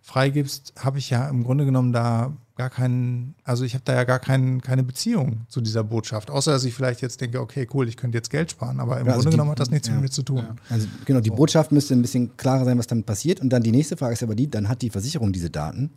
[0.00, 4.04] freigibst, habe ich ja im Grunde genommen da gar keinen, also ich habe da ja
[4.04, 7.88] gar kein, keine Beziehung zu dieser Botschaft, außer dass ich vielleicht jetzt denke, okay, cool,
[7.88, 9.88] ich könnte jetzt Geld sparen, aber im Ja, also Grunde die- genommen hat das nichts
[9.88, 9.94] ja.
[9.94, 10.38] mit mir zu tun.
[10.38, 10.54] Ja.
[10.68, 13.40] Also genau, die Botschaft müsste ein bisschen klarer sein, was damit passiert.
[13.40, 15.90] Und dann die nächste Frage ist aber die, dann hat die Versicherung diese Daten.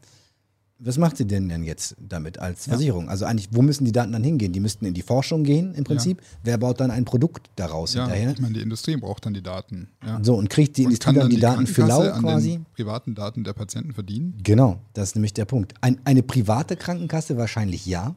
[0.77, 2.71] Was macht sie denn denn jetzt damit als Ja.
[2.73, 3.07] Versicherung?
[3.07, 4.51] Also eigentlich, wo müssen die Daten dann hingehen?
[4.51, 6.21] Die müssten in die Forschung gehen im Prinzip.
[6.43, 8.31] Wer baut dann ein Produkt daraus Ja, hinterher?
[8.33, 9.87] ich meine, die Industrie braucht dann die Daten.
[10.05, 10.19] Ja.
[10.21, 12.59] So, und kriegt die Und Industrie dann die Daten für lau quasi?
[12.73, 14.37] privaten Daten der Patienten verdienen?
[14.43, 15.73] Genau, das ist nämlich der Punkt.
[15.79, 18.13] Ein, eine private Krankenkasse wahrscheinlich ja.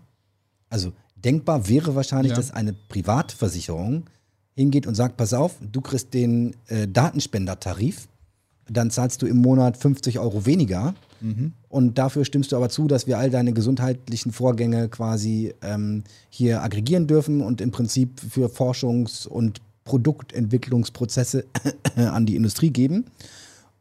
[0.68, 2.36] Also denkbar wäre wahrscheinlich, Ja.
[2.36, 4.04] dass eine Privatversicherung
[4.56, 8.08] hingeht und sagt, pass auf, du kriegst den äh, Datenspendertarif,
[8.68, 11.52] dann zahlst du im Monat 50 Euro weniger Mhm.
[11.68, 16.62] und dafür stimmst du aber zu, dass wir all deine gesundheitlichen Vorgänge quasi ähm, hier
[16.62, 21.44] aggregieren dürfen und im Prinzip für Forschungs- und Produktentwicklungsprozesse
[21.96, 23.06] an die Industrie geben,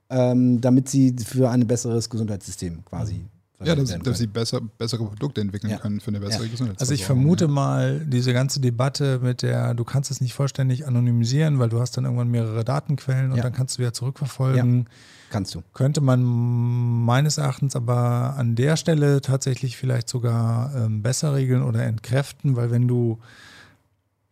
[0.09, 3.25] ähm, damit sie für ein besseres Gesundheitssystem quasi
[3.59, 5.77] Ja, verwendet dass, dass sie besser, bessere Produkte entwickeln Ja.
[5.79, 6.49] können für eine bessere Ja.
[6.51, 6.79] Gesundheitsversorgung.
[6.79, 7.51] Also ich vermute ja.
[7.51, 11.97] mal, diese ganze Debatte mit der, du kannst es nicht vollständig anonymisieren, weil du hast
[11.97, 13.43] dann irgendwann mehrere Datenquellen und Ja.
[13.43, 14.87] dann kannst du wieder zurückverfolgen.
[15.29, 15.61] Kannst du.
[15.73, 21.83] Könnte man meines Erachtens aber an der Stelle tatsächlich vielleicht sogar ähm, besser regeln oder
[21.83, 23.19] entkräften, weil wenn du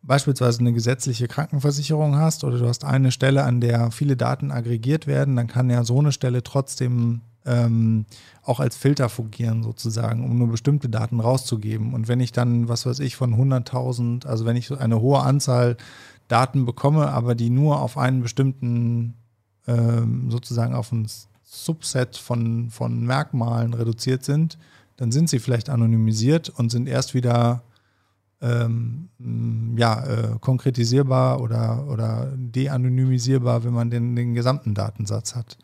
[0.02, 5.08] beispielsweise eine gesetzliche Krankenversicherung hast oder du hast eine Stelle, an der viele Daten aggregiert
[5.08, 8.06] werden, dann kann ja so eine Stelle trotzdem ähm,
[8.44, 11.94] auch als Filter fungieren sozusagen, um nur bestimmte Daten rauszugeben.
[11.94, 15.78] Und wenn ich dann, was weiß ich, von 100.000, also wenn ich eine hohe Anzahl
[16.28, 19.16] Daten bekomme, aber die nur auf einen bestimmten
[19.68, 21.08] ähm, sozusagen auf ein
[21.44, 24.58] Subset von, von Merkmalen reduziert sind,
[24.98, 27.64] dann sind sie vielleicht anonymisiert und sind erst wieder
[28.42, 29.10] ähm,
[29.78, 35.58] ja, äh, konkretisierbar oder, oder de-anonymisierbar, wenn man den, den gesamten Datensatz hat.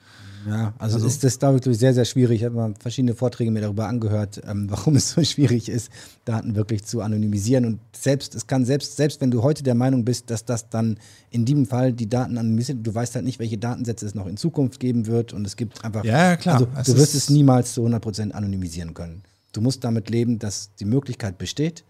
[0.48, 2.42] Ja, also, also ist das, glaube ich, sehr, sehr schwierig.
[2.42, 5.92] Ich habe mal verschiedene Vorträge mir darüber angehört, ähm, warum es so schwierig ist,
[6.26, 7.66] Daten wirklich zu anonymisieren.
[7.66, 10.98] Und selbst, es kann selbst, selbst wenn du heute der Meinung bist, dass das dann
[11.30, 14.38] in diesem Fall die Daten anonymisieren, du weißt halt nicht, welche Datensätze es noch in
[14.38, 15.34] Zukunft geben wird.
[15.34, 16.04] Und es gibt einfach.
[16.04, 16.68] Ja, klar.
[16.74, 19.24] Also, du wirst es niemals zu 100% anonymisieren können.
[19.54, 21.84] Du musst damit leben, dass die Möglichkeit besteht,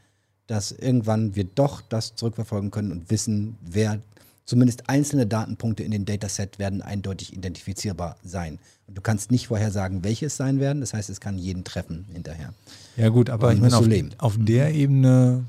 [0.47, 4.01] dass irgendwann wir doch das zurückverfolgen können und wissen, wer
[4.45, 8.59] zumindest einzelne Datenpunkte in dem Dataset werden eindeutig identifizierbar sein.
[8.87, 10.81] Und du kannst nicht vorhersagen, welche es sein werden.
[10.81, 12.53] Das heißt, es kann jeden treffen hinterher.
[12.97, 13.85] Ja gut, aber ich meine, auf,
[14.17, 15.45] auf, der Ebene,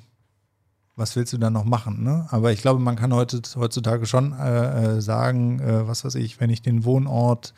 [0.96, 2.04] was willst du dann noch machen?
[2.04, 2.26] Ne?
[2.30, 6.40] Aber ich glaube, man kann heute, heutzutage schon äh, äh sagen, äh, was weiß ich,
[6.40, 7.54] wenn ich den Wohnort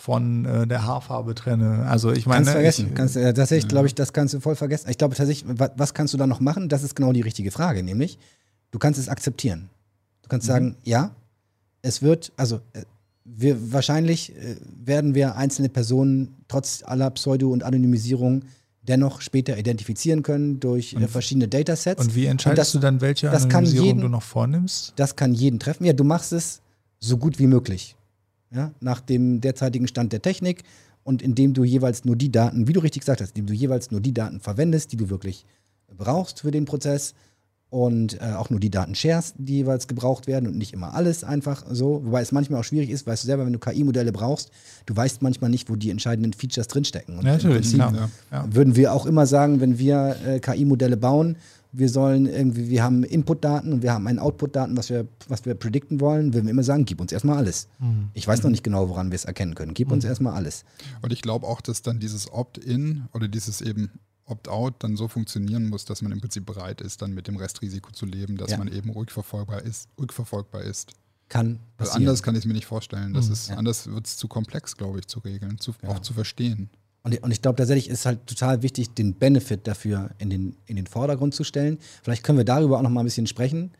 [0.00, 1.86] von äh, der Haarfarbe trenne.
[1.86, 2.38] Also ich meine.
[2.38, 2.86] Kannst vergessen.
[2.88, 4.88] Ich, kannst, äh, tatsächlich, glaube ich, das kannst du voll vergessen.
[4.88, 6.68] Ich glaube tatsächlich, was, was, kannst du da noch machen?
[6.68, 8.18] Das ist genau die richtige Frage, nämlich,
[8.70, 9.68] du kannst es akzeptieren.
[10.30, 10.52] Du kannst mhm.
[10.52, 11.10] sagen, ja,
[11.82, 12.82] es wird, also äh,
[13.24, 18.44] wir wahrscheinlich äh, werden wir einzelne Personen trotz aller Pseudo- und Anonymisierung
[18.82, 22.00] dennoch später identifizieren können durch äh, und, verschiedene Datasets.
[22.00, 24.92] Und wie entscheidest und das, du dann, welche Anonymisierung jeden, du noch vornimmst?
[24.94, 25.84] Das kann jeden treffen.
[25.84, 26.60] Ja, du machst es
[27.00, 27.96] so gut wie möglich
[28.54, 30.62] ja, nach dem derzeitigen Stand der Technik
[31.02, 33.90] und indem du jeweils nur die Daten, wie du richtig gesagt hast, indem du jeweils
[33.90, 35.44] nur die Daten verwendest, die du wirklich
[35.96, 37.14] brauchst für den Prozess
[37.70, 41.22] und äh, auch nur die Daten shares, die jeweils gebraucht werden und nicht immer alles
[41.22, 42.04] einfach so.
[42.04, 44.50] Wobei es manchmal auch schwierig ist, weißt du selber, wenn du KI-Modelle brauchst,
[44.86, 47.18] du weißt manchmal nicht, wo die entscheidenden Features drinstecken.
[47.18, 48.44] Und ja, natürlich, ja, ja.
[48.50, 51.36] würden wir auch immer sagen, wenn wir äh, KI-Modelle bauen,
[51.72, 55.54] wir sollen irgendwie, wir haben Input-Daten und wir haben einen Output-Daten, was wir, was wir
[55.54, 57.68] predikten wollen, würden wir immer sagen, gib uns erstmal alles.
[57.78, 58.08] Mhm.
[58.14, 59.74] Ich weiß noch nicht genau, woran wir es erkennen können.
[59.74, 59.94] Gib mhm.
[59.94, 60.64] uns erstmal alles.
[61.02, 63.90] Und ich glaube auch, dass dann dieses Opt-in oder dieses eben
[64.30, 67.90] Opt-out dann so funktionieren muss, dass man im Prinzip bereit ist, dann mit dem Restrisiko
[67.92, 68.58] zu leben, dass ja.
[68.58, 70.92] man eben rückverfolgbar ist, rückverfolgbar ist.
[71.28, 72.02] Kann passieren.
[72.02, 73.14] anders kann ich es mir nicht vorstellen.
[73.14, 73.32] Das mhm.
[73.32, 73.56] ist, ja.
[73.56, 75.90] Anders wird es zu komplex, glaube ich, zu regeln, zu, ja.
[75.90, 76.70] auch zu verstehen.
[77.02, 80.76] Und, und ich glaube tatsächlich ist halt total wichtig, den Benefit dafür in den, in
[80.76, 81.78] den Vordergrund zu stellen.
[82.02, 83.70] Vielleicht können wir darüber auch noch mal ein bisschen sprechen.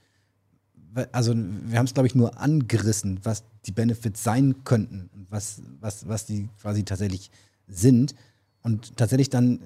[1.13, 5.63] Also wir haben es, glaube ich, nur angerissen, was die Benefits sein könnten und was,
[5.81, 7.31] was, was die quasi tatsächlich
[7.69, 8.15] sind.
[8.63, 9.61] Und tatsächlich dann,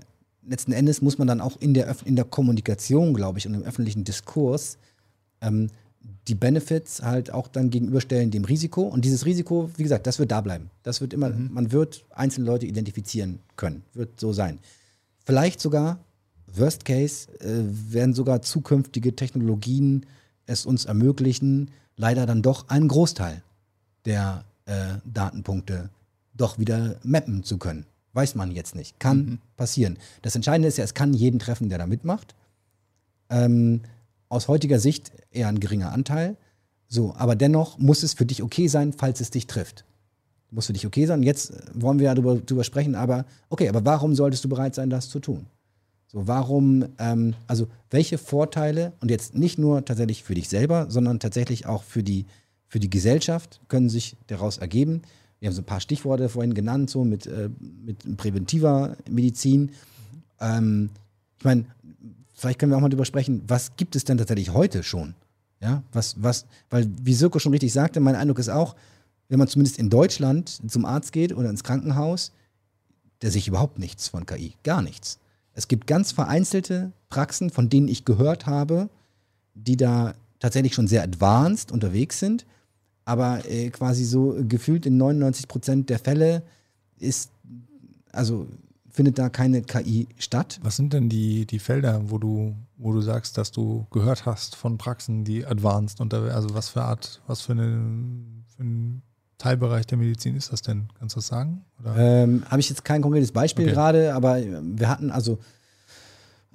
[0.47, 3.63] letzten Endes muss man dann auch in der, in der Kommunikation, glaube ich, und im
[3.63, 4.79] öffentlichen Diskurs
[5.41, 5.71] ähm,
[6.29, 8.83] die Benefits halt auch dann gegenüberstellen dem Risiko.
[8.83, 10.71] Und dieses Risiko, wie gesagt, das wird da bleiben.
[10.83, 11.51] Das wird immer, mhm.
[11.53, 13.83] man wird einzelne Leute identifizieren können.
[13.95, 14.59] Wird so sein.
[15.25, 15.99] Vielleicht sogar,
[16.55, 17.63] Worst Case, äh,
[17.93, 20.07] werden sogar zukünftige Technologien
[20.47, 23.43] es uns ermöglichen, leider dann doch einen Großteil
[24.05, 25.91] der äh, Datenpunkte
[26.35, 27.87] doch wieder mappen zu können.
[28.15, 28.99] Weiß man jetzt nicht.
[28.99, 29.39] Kann mhm.
[29.57, 29.99] passieren.
[30.23, 32.35] Das Entscheidende ist ja, es kann jeden treffen, der da mitmacht.
[33.29, 33.83] Ähm,
[34.29, 36.37] aus heutiger Sicht eher ein geringer Anteil.
[36.89, 39.85] So, aber dennoch muss es für dich okay sein, falls es dich trifft.
[40.51, 41.25] Muss für dich okay sein.
[41.25, 44.91] Jetzt wollen wir ja darüber, darüber sprechen, aber okay, aber warum solltest du bereit sein,
[44.91, 45.47] das zu tun?
[46.07, 51.19] So, warum, ähm, also welche Vorteile, und jetzt nicht nur tatsächlich für dich selber, sondern
[51.19, 52.27] tatsächlich auch für die,
[52.69, 55.03] für die Gesellschaft können sich daraus ergeben.
[55.45, 57.51] Wir haben so ein paar Stichworte vorhin genannt, so mit, äh,
[57.85, 59.73] mit präventiver Medizin.
[60.41, 60.89] Ähm,
[61.39, 61.67] ich meine,
[62.33, 65.13] vielleicht können wir auch mal darüber sprechen, was gibt es denn tatsächlich heute schon?
[65.61, 68.75] Ja, was, was, weil wie Sirko schon richtig sagte, mein Eindruck ist auch,
[69.29, 72.33] wenn man zumindest in Deutschland zum Arzt geht oder ins Krankenhaus,
[73.21, 75.19] der sich überhaupt nichts von KI, gar nichts.
[75.53, 78.89] Es gibt ganz vereinzelte Praxen, von denen ich gehört habe,
[79.53, 82.47] die da tatsächlich schon sehr advanced unterwegs sind,
[83.05, 86.43] aber äh, quasi so gefühlt in 99 Prozent der Fälle
[86.99, 87.31] ist,
[88.13, 88.47] also
[88.91, 90.61] findet da keine KI statt.
[90.63, 94.55] Was sind denn die, die Felder, wo du, wo du sagst, dass du gehört hast
[94.55, 97.83] von Praxen, die advanced und also was für Art, was für, eine,
[98.57, 99.03] für ein
[99.39, 100.89] Teilbereich der Medizin ist das denn?
[100.99, 101.65] Kannst du das sagen?
[101.97, 103.75] Ähm, Habe ich jetzt kein konkretes Beispiel okay.
[103.75, 105.39] gerade, aber wir hatten also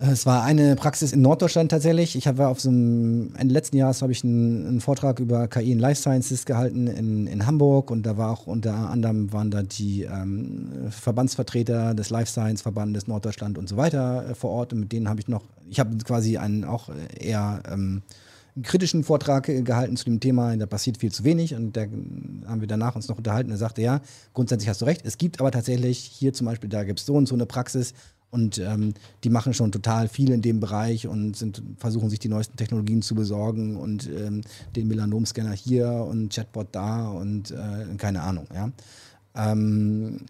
[0.01, 2.15] es war eine Praxis in Norddeutschland tatsächlich.
[2.15, 5.73] Ich habe auf so einem Ende letzten Jahres habe ich einen, einen, Vortrag über KI
[5.73, 9.61] in Life Sciences gehalten in, in Hamburg und da war auch unter anderem waren da
[9.61, 14.80] die ähm, Verbandsvertreter des Life Science Verbandes Norddeutschland und so weiter äh, vor Ort und
[14.80, 16.89] mit denen habe ich noch, ich habe quasi einen auch
[17.19, 18.01] eher ähm,
[18.63, 21.81] kritischen Vortrag äh, gehalten zu dem Thema, da passiert viel zu wenig und da
[22.47, 23.51] haben wir danach uns noch unterhalten.
[23.51, 23.99] Er sagte, ja,
[24.34, 25.01] grundsätzlich hast du recht.
[25.03, 27.93] Es gibt aber tatsächlich hier zum Beispiel, da gibt es so und so eine Praxis
[28.31, 28.93] und ähm,
[29.23, 33.01] die machen schon total viel in dem Bereich und sind, versuchen sich die neuesten Technologien
[33.01, 34.41] zu besorgen und ähm,
[34.76, 38.72] den Melanomscanner hier und Chatbot da und äh, keine Ahnung, ja.
[39.35, 40.26] Ähm,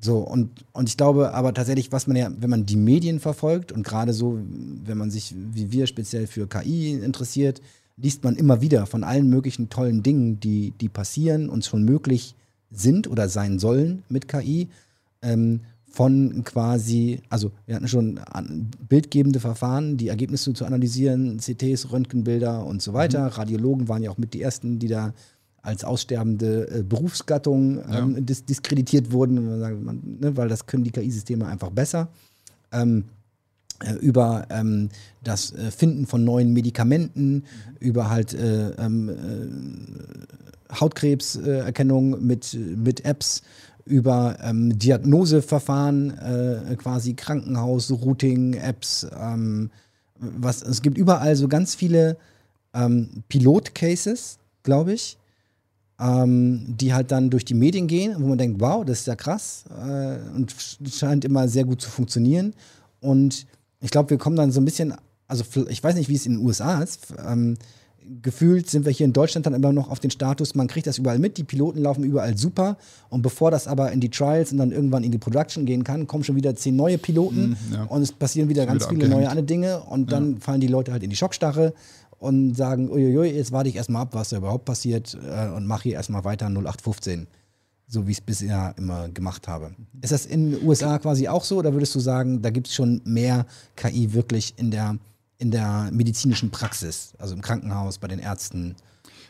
[0.00, 3.72] So, und, und ich glaube aber tatsächlich, was man ja, wenn man die Medien verfolgt
[3.72, 4.38] und gerade so,
[4.84, 7.62] wenn man sich, wie wir speziell für KI interessiert,
[7.96, 12.34] liest man immer wieder von allen möglichen tollen Dingen, die, die passieren und schon möglich
[12.70, 14.68] sind oder sein sollen mit KI.
[15.22, 15.60] Ähm,
[15.94, 18.18] von quasi, also wir hatten schon
[18.88, 23.26] bildgebende Verfahren, die Ergebnisse zu analysieren, CTs, Röntgenbilder und so weiter.
[23.26, 23.28] Mhm.
[23.28, 25.14] Radiologen waren ja auch mit die ersten, die da
[25.62, 28.20] als aussterbende äh, Berufsgattung ähm, ja.
[28.20, 32.08] dis diskreditiert wurden, man, ne, weil das können die KI-Systeme einfach besser.
[32.72, 33.04] Ähm,
[33.84, 34.88] äh, über ähm,
[35.22, 37.42] das äh, Finden von neuen Medikamenten, mhm.
[37.78, 43.42] über halt äh, ähm, äh, Hautkrebserkennung mit, mit Apps,
[43.84, 49.06] über ähm, Diagnoseverfahren, äh, quasi Krankenhaus, Routing, Apps.
[49.18, 49.70] Ähm,
[50.18, 52.16] was, es gibt überall so ganz viele
[53.28, 55.16] Pilot-Cases, glaube ich,
[56.00, 59.14] ähm, die halt dann durch die Medien gehen, wo man denkt, wow, das ist ja
[59.14, 60.52] krass äh, und
[60.90, 62.52] scheint immer sehr gut zu funktionieren.
[63.00, 63.46] Und
[63.80, 64.94] ich glaube, wir kommen dann so ein bisschen,
[65.28, 67.14] also ich weiß nicht, wie es in den USA ist.
[68.22, 70.98] Gefühlt sind wir hier in Deutschland dann immer noch auf den Status, man kriegt das
[70.98, 72.76] überall mit, die Piloten laufen überall super
[73.08, 76.06] und bevor das aber in die Trials und dann irgendwann in die Production gehen kann,
[76.06, 77.84] kommen schon wieder zehn neue Piloten mm, ja.
[77.84, 79.22] und es passieren wieder ganz wieder viele abgehängt.
[79.22, 80.40] neue andere Dinge und dann ja.
[80.40, 81.72] fallen die Leute halt in die Schockstarre
[82.24, 85.84] und sagen, uiuiui, jetzt warte ich erstmal ab, was da überhaupt passiert äh, und mache
[85.84, 87.26] hier erstmal weiter 0815,
[87.86, 89.72] so wie ich es bisher immer gemacht habe.
[90.00, 92.74] Ist das in den USA quasi auch so oder würdest du sagen, da gibt es
[92.74, 94.96] schon mehr KI wirklich in der,
[95.38, 98.76] in der medizinischen Praxis, also im Krankenhaus, bei den Ärzten?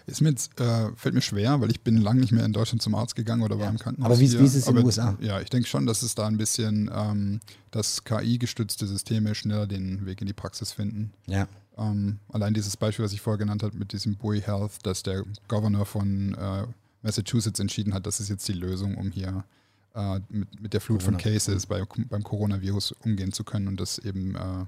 [0.07, 2.83] Ist mir jetzt, äh, fällt mir schwer, weil ich bin lange nicht mehr in Deutschland
[2.83, 3.71] zum Arzt gegangen oder war ja.
[3.71, 4.13] im Krankenhaus.
[4.13, 5.17] Aber wie, wie ist es in den USA?
[5.21, 7.41] Ja, ich denke schon, dass es da ein bisschen, ähm,
[7.71, 11.13] dass KI-gestützte Systeme schneller den Weg in die Praxis finden.
[11.27, 11.49] Ja.
[11.79, 15.25] Ähm, allein dieses Beispiel, was ich vorher genannt habe mit diesem Bowie Health, dass der
[15.49, 16.67] Governor von äh,
[17.03, 19.45] Massachusetts entschieden hat, das ist jetzt die Lösung, um hier
[19.95, 21.19] äh, mit, mit der Flut Corona.
[21.19, 24.67] von Cases bei, beim Coronavirus umgehen zu können und das eben äh,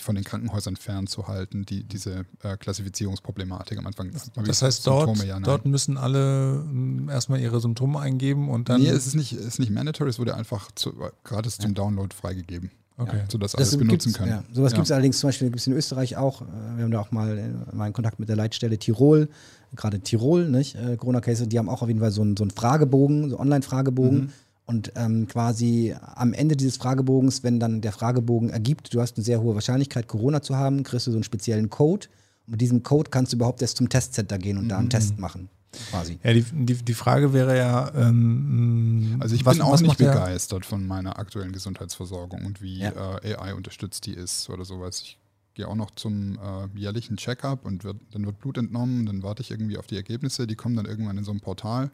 [0.00, 4.10] von den Krankenhäusern fernzuhalten, die, diese äh, Klassifizierungsproblematik am Anfang.
[4.44, 6.64] Das heißt, dort, ja, dort müssen alle
[7.08, 8.80] äh, erstmal ihre Symptome eingeben und dann.
[8.80, 10.92] Nee, es ist nicht, es ist nicht mandatory, es wurde einfach zu,
[11.24, 12.70] gratis zum Download freigegeben.
[12.96, 13.16] Okay.
[13.18, 14.30] Ja, sodass alles das benutzen können.
[14.30, 14.44] Ja.
[14.52, 14.76] Sowas ja.
[14.76, 16.42] gibt es allerdings zum Beispiel gibt's in Österreich auch.
[16.42, 16.44] Äh,
[16.76, 19.28] wir haben da auch mal, äh, mal in Kontakt mit der Leitstelle Tirol,
[19.74, 20.76] gerade Tirol, nicht?
[20.76, 24.20] Äh, Corona-Case, die haben auch auf jeden Fall so einen, so einen Fragebogen, so Online-Fragebogen.
[24.20, 24.32] Mhm.
[24.66, 29.24] Und ähm, quasi am Ende dieses Fragebogens, wenn dann der Fragebogen ergibt, du hast eine
[29.24, 32.06] sehr hohe Wahrscheinlichkeit, Corona zu haben, kriegst du so einen speziellen Code.
[32.46, 34.68] Und mit diesem Code kannst du überhaupt erst zum Testcenter gehen und mhm.
[34.68, 34.90] da einen mhm.
[34.90, 35.48] Test machen
[35.90, 36.18] quasi.
[36.22, 37.92] Ja, die, die, die Frage wäre ja.
[37.94, 43.18] Ähm, also ich was, bin auch nicht begeistert von meiner aktuellen Gesundheitsversorgung und wie ja.
[43.18, 45.02] äh, AI unterstützt die ist oder sowas.
[45.02, 45.18] Ich
[45.54, 49.42] gehe auch noch zum äh, jährlichen Checkup und wird, dann wird Blut entnommen, dann warte
[49.42, 51.90] ich irgendwie auf die Ergebnisse, die kommen dann irgendwann in so ein Portal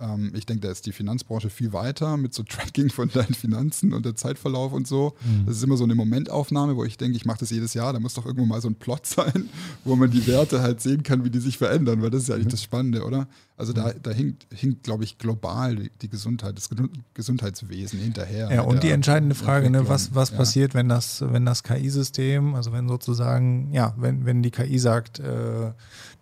[0.00, 3.92] ähm, ich denke, da ist die Finanzbranche viel weiter mit so Tracking von deinen Finanzen
[3.92, 5.14] und der Zeitverlauf und so.
[5.24, 5.46] Mhm.
[5.46, 7.92] Das ist immer so eine Momentaufnahme, wo ich denke, ich mache das jedes Jahr.
[7.92, 9.48] Da muss doch irgendwo mal so ein Plot sein,
[9.84, 12.34] wo man die Werte halt sehen kann, wie die sich verändern, weil das ist ja
[12.34, 12.50] eigentlich mhm.
[12.50, 13.28] das Spannende, oder?
[13.60, 16.70] Also da, da hinkt, hinkt glaube ich, global die Gesundheit, das
[17.14, 18.50] Gesundheitswesen hinterher.
[18.50, 20.36] Ja, und die entscheidende Frage, ne, was, was ja.
[20.38, 25.20] passiert, wenn das, wenn das KI-System, also wenn sozusagen, ja, wenn, wenn die KI sagt,
[25.20, 25.72] äh,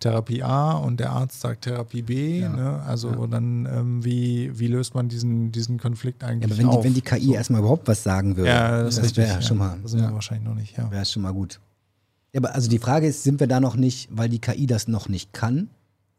[0.01, 2.41] Therapie A und der Arzt sagt Therapie B.
[2.41, 2.49] Ja.
[2.49, 2.83] Ne?
[2.83, 3.27] Also ja.
[3.27, 6.81] dann, ähm, wie, wie löst man diesen, diesen Konflikt eigentlich ja, wenn auf?
[6.81, 7.35] Die, wenn die KI so.
[7.35, 9.79] erstmal überhaupt was sagen würde, ja, das, das wäre ja schon mal.
[9.83, 10.91] Das sind wir wahrscheinlich noch nicht, ja.
[10.91, 11.61] Wäre schon mal gut.
[12.33, 14.89] Ja, aber also die Frage ist, sind wir da noch nicht, weil die KI das
[14.89, 15.71] noch nicht kann?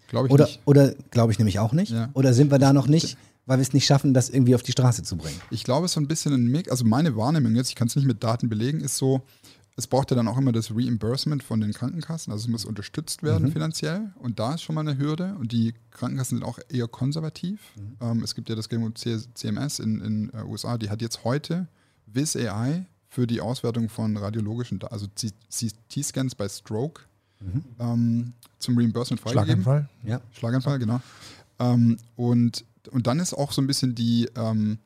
[0.10, 0.60] Glaube ich oder, nicht.
[0.66, 1.94] Oder glaube ich nämlich auch nicht.
[2.14, 4.72] Oder sind wir da noch nicht, weil wir es nicht schaffen, das irgendwie auf die
[4.72, 5.40] Straße zu bringen?
[5.52, 6.70] Ich glaube, es ist so ein bisschen ein Mix.
[6.70, 9.22] Also meine Wahrnehmung jetzt, ich kann es nicht mit Daten belegen, ist so,
[9.80, 13.24] es braucht ja dann auch immer das Reimbursement von den Krankenkassen, also es muss unterstützt
[13.24, 13.54] werden mhm.
[13.54, 17.62] finanziell und da ist schon mal eine Hürde und die Krankenkassen sind auch eher konservativ.
[17.78, 17.98] Mhm.
[18.02, 21.68] Ähm, es gibt ja das Game CMS in den äh, USA, die hat jetzt heute
[22.06, 27.04] Viz AI für die Auswertung von radiologischen, also CT-Scans bei Stroke
[27.40, 27.64] mhm.
[27.80, 29.64] ähm, zum Reimbursement freigegeben.
[29.64, 30.22] Schlaganfall, ja.
[30.32, 31.02] Schlaganfall, genau.
[31.60, 34.80] Ähm, und, und dann ist auch so ein bisschen die, ähm,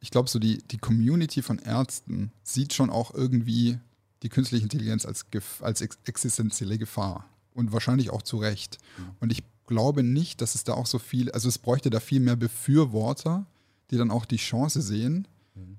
[0.00, 3.78] ich glaube, so die, die Community von Ärzten sieht schon auch irgendwie
[4.22, 5.26] die künstliche Intelligenz als,
[5.60, 8.78] als existenzielle Gefahr und wahrscheinlich auch zu Recht.
[8.96, 9.04] Mhm.
[9.20, 12.20] Und ich glaube nicht, dass es da auch so viel, also es bräuchte da viel
[12.20, 13.46] mehr Befürworter,
[13.90, 15.26] die dann auch die Chance sehen.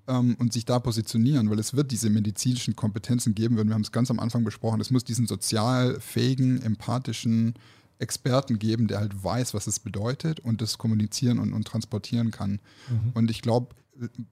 [0.07, 3.91] Ähm, und sich da positionieren, weil es wird diese medizinischen Kompetenzen geben, wir haben es
[3.91, 7.53] ganz am Anfang besprochen, es muss diesen sozial fähigen, empathischen
[7.99, 12.59] Experten geben, der halt weiß, was es bedeutet und das kommunizieren und, und transportieren kann.
[12.89, 13.11] Mhm.
[13.13, 13.75] Und ich glaube,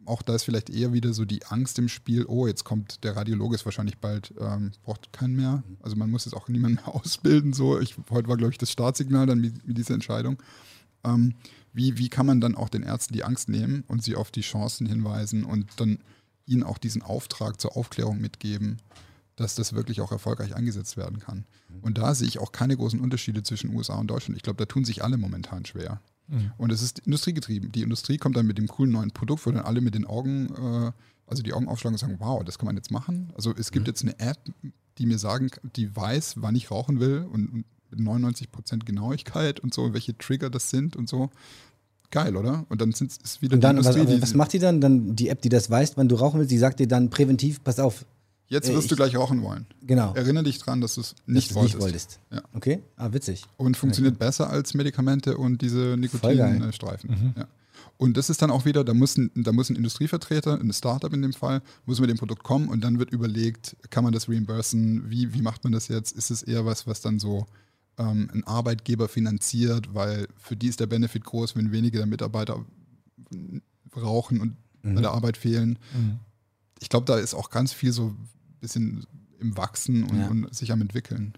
[0.05, 3.15] auch da ist vielleicht eher wieder so die Angst im Spiel, oh, jetzt kommt der
[3.15, 5.63] Radiologe ist wahrscheinlich bald, ähm, braucht keinen mehr.
[5.81, 7.53] Also man muss jetzt auch niemanden mehr ausbilden.
[7.53, 10.41] So, ich, heute war, glaube ich, das Startsignal dann mit, mit dieser Entscheidung.
[11.03, 11.35] Ähm,
[11.73, 14.41] wie, wie kann man dann auch den Ärzten die Angst nehmen und sie auf die
[14.41, 15.99] Chancen hinweisen und dann
[16.45, 18.77] ihnen auch diesen Auftrag zur Aufklärung mitgeben,
[19.35, 21.45] dass das wirklich auch erfolgreich eingesetzt werden kann.
[21.81, 24.37] Und da sehe ich auch keine großen Unterschiede zwischen USA und Deutschland.
[24.37, 26.01] Ich glaube, da tun sich alle momentan schwer.
[26.27, 26.51] Mhm.
[26.57, 27.71] Und es ist industriegetrieben.
[27.71, 30.49] Die Industrie kommt dann mit dem coolen neuen Produkt, wo dann alle mit den Augen,
[30.55, 30.91] äh,
[31.25, 33.31] also die Augen aufschlagen und sagen, wow, das kann man jetzt machen.
[33.35, 33.89] Also es gibt mhm.
[33.89, 34.37] jetzt eine App,
[34.97, 37.65] die mir sagen, die weiß, wann ich rauchen will und
[37.95, 41.29] 99% Genauigkeit und so, welche Trigger das sind und so.
[42.11, 42.65] Geil, oder?
[42.69, 44.81] Und dann sind es wieder und dann, was, was macht die dann?
[44.81, 47.63] Dann die App, die das weiß, wann du rauchen willst, die sagt dir dann präventiv,
[47.63, 48.05] pass auf.
[48.51, 49.65] Jetzt wirst äh, du gleich rauchen wollen.
[49.81, 50.13] Genau.
[50.13, 51.75] Erinnere dich dran, dass du es nicht, wolltest.
[51.75, 52.19] nicht wolltest.
[52.31, 52.41] Ja.
[52.53, 53.45] Okay, ah, witzig.
[53.55, 54.25] Und funktioniert okay.
[54.25, 57.09] besser als Medikamente und diese Nikotinstreifen.
[57.09, 57.33] Mhm.
[57.37, 57.47] Ja.
[57.97, 61.13] Und das ist dann auch wieder, da muss, ein, da muss ein Industrievertreter, ein Startup
[61.13, 64.27] in dem Fall, muss mit dem Produkt kommen und dann wird überlegt, kann man das
[64.27, 66.11] reimbursen, wie, wie macht man das jetzt?
[66.17, 67.45] Ist es eher was, was dann so
[67.97, 72.63] ähm, ein Arbeitgeber finanziert, weil für die ist der Benefit groß, wenn wenige der Mitarbeiter
[73.95, 74.95] rauchen und mhm.
[74.95, 75.77] bei der Arbeit fehlen.
[75.93, 76.19] Mhm.
[76.79, 79.05] Ich glaube, da ist auch ganz viel so ein bisschen
[79.39, 80.27] im Wachsen und, ja.
[80.27, 81.33] und, sich am entwickeln.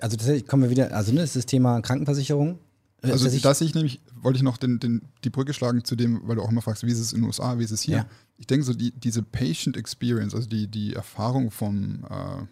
[0.00, 2.58] Also tatsächlich kommen wir wieder, also ne, das ist das Thema Krankenversicherung.
[3.02, 5.96] Äh, also das, das ich nämlich, wollte ich noch den, den, die Brücke schlagen zu
[5.96, 7.82] dem, weil du auch immer fragst, wie ist es in den USA, wie ist es
[7.82, 7.98] hier.
[7.98, 8.06] Ja.
[8.38, 12.46] Ich denke so, die, diese Patient Experience, also die, die Erfahrung vom äh,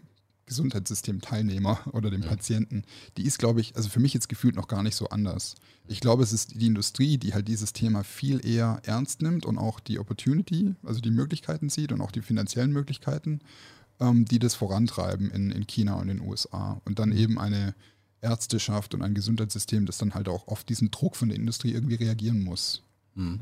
[0.50, 2.28] Gesundheitssystem-Teilnehmer oder dem ja.
[2.28, 2.82] Patienten,
[3.16, 5.54] die ist, glaube ich, also für mich jetzt gefühlt noch gar nicht so anders.
[5.86, 9.58] Ich glaube, es ist die Industrie, die halt dieses Thema viel eher ernst nimmt und
[9.58, 13.40] auch die Opportunity, also die Möglichkeiten sieht und auch die finanziellen Möglichkeiten,
[14.00, 16.80] ähm, die das vorantreiben in, in China und in den USA.
[16.84, 17.16] Und dann mhm.
[17.16, 17.74] eben eine
[18.20, 21.94] Ärzteschaft und ein Gesundheitssystem, das dann halt auch auf diesen Druck von der Industrie irgendwie
[21.94, 22.82] reagieren muss.
[23.14, 23.38] Mhm.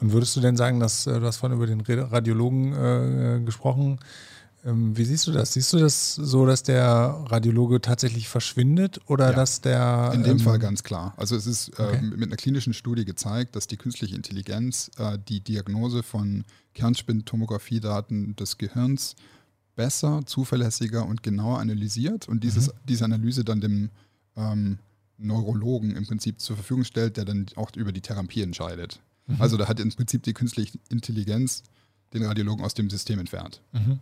[0.00, 3.92] Und würdest du denn sagen, dass äh, du hast vorhin über den Radiologen äh, gesprochen,
[3.92, 3.98] ähm,
[4.66, 5.52] wie siehst du das?
[5.52, 10.12] Siehst du das so, dass der Radiologe tatsächlich verschwindet oder ja, dass der.
[10.14, 11.12] In dem ähm, Fall ganz klar.
[11.18, 11.96] Also es ist okay.
[11.96, 18.36] äh, mit einer klinischen Studie gezeigt, dass die künstliche Intelligenz äh, die Diagnose von Kernspintomographiedaten
[18.36, 19.16] des Gehirns
[19.76, 22.78] besser, zuverlässiger und genauer analysiert und dieses, mhm.
[22.88, 23.90] diese Analyse dann dem
[24.36, 24.78] ähm,
[25.18, 29.00] Neurologen im Prinzip zur Verfügung stellt, der dann auch über die Therapie entscheidet.
[29.26, 29.36] Mhm.
[29.40, 31.62] Also da hat im Prinzip die künstliche Intelligenz
[32.14, 33.60] den Radiologen aus dem System entfernt.
[33.72, 34.00] Mhm.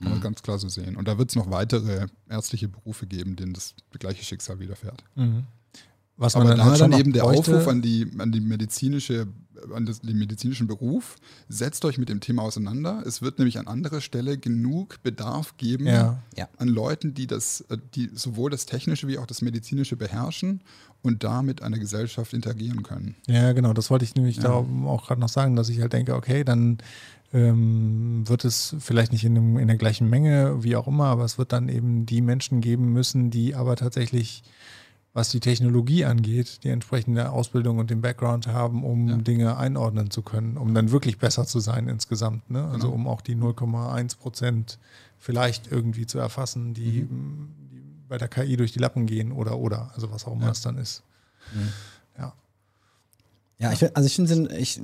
[0.00, 0.22] Kann man mhm.
[0.22, 0.96] ganz klar so sehen.
[0.96, 5.02] Und da wird es noch weitere ärztliche Berufe geben, denen das gleiche Schicksal widerfährt.
[5.16, 5.44] Mhm.
[6.18, 7.24] Was Aber da dann, dann eben der.
[7.24, 9.28] Aufruf an die, an die medizinische,
[9.72, 11.14] an das, den medizinischen Beruf,
[11.48, 13.04] setzt euch mit dem Thema auseinander.
[13.06, 16.18] Es wird nämlich an anderer Stelle genug Bedarf geben ja.
[16.56, 17.64] an Leuten, die das,
[17.94, 20.62] die sowohl das Technische wie auch das Medizinische beherrschen
[21.02, 23.14] und da mit einer Gesellschaft interagieren können.
[23.28, 24.42] Ja, genau, das wollte ich nämlich ja.
[24.42, 26.78] da auch gerade noch sagen, dass ich halt denke, okay, dann
[27.32, 31.24] ähm, wird es vielleicht nicht in, dem, in der gleichen Menge, wie auch immer, aber
[31.24, 34.42] es wird dann eben die Menschen geben müssen, die aber tatsächlich,
[35.12, 39.16] was die Technologie angeht, die entsprechende Ausbildung und den Background haben, um ja.
[39.16, 42.50] Dinge einordnen zu können, um dann wirklich besser zu sein insgesamt.
[42.50, 42.64] Ne?
[42.64, 42.94] Also genau.
[42.94, 44.78] um auch die 0,1 Prozent
[45.18, 47.50] vielleicht irgendwie zu erfassen, die, mhm.
[47.72, 50.52] die, bei der KI durch die Lappen gehen oder oder, also was auch immer ja.
[50.52, 51.02] es dann ist.
[51.52, 51.68] Mhm.
[52.18, 52.32] Ja,
[53.72, 54.80] ich, also ich finde, ich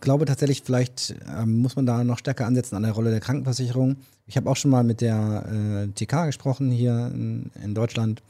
[0.00, 3.96] glaube tatsächlich, vielleicht ähm, muss man da noch stärker ansetzen an der Rolle der Krankenversicherung.
[4.26, 8.22] Ich habe auch schon mal mit der äh, TK gesprochen hier in, in Deutschland,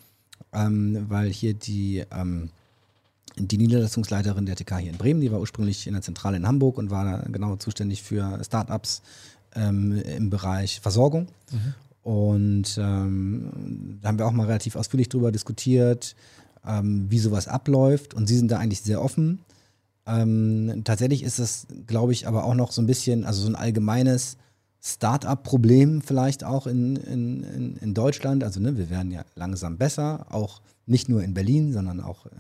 [0.53, 2.51] ähm, weil hier die, ähm,
[3.36, 6.77] die Niederlassungsleiterin der TK hier in Bremen, die war ursprünglich in der Zentrale in Hamburg
[6.77, 9.01] und war da genau zuständig für Startups
[9.55, 11.28] ähm, im Bereich Versorgung.
[11.51, 11.74] Mhm.
[12.03, 16.15] Und ähm, da haben wir auch mal relativ ausführlich darüber diskutiert,
[16.66, 18.12] ähm, wie sowas abläuft.
[18.12, 19.39] Und sie sind da eigentlich sehr offen.
[20.06, 23.56] Ähm, tatsächlich ist es, glaube ich, aber auch noch so ein bisschen, also so ein
[23.56, 24.36] allgemeines
[24.84, 28.42] Start-up-Problem vielleicht auch in, in, in, Deutschland.
[28.42, 32.30] Also ne, wir werden ja langsam besser, auch nicht nur in Berlin, sondern auch äh,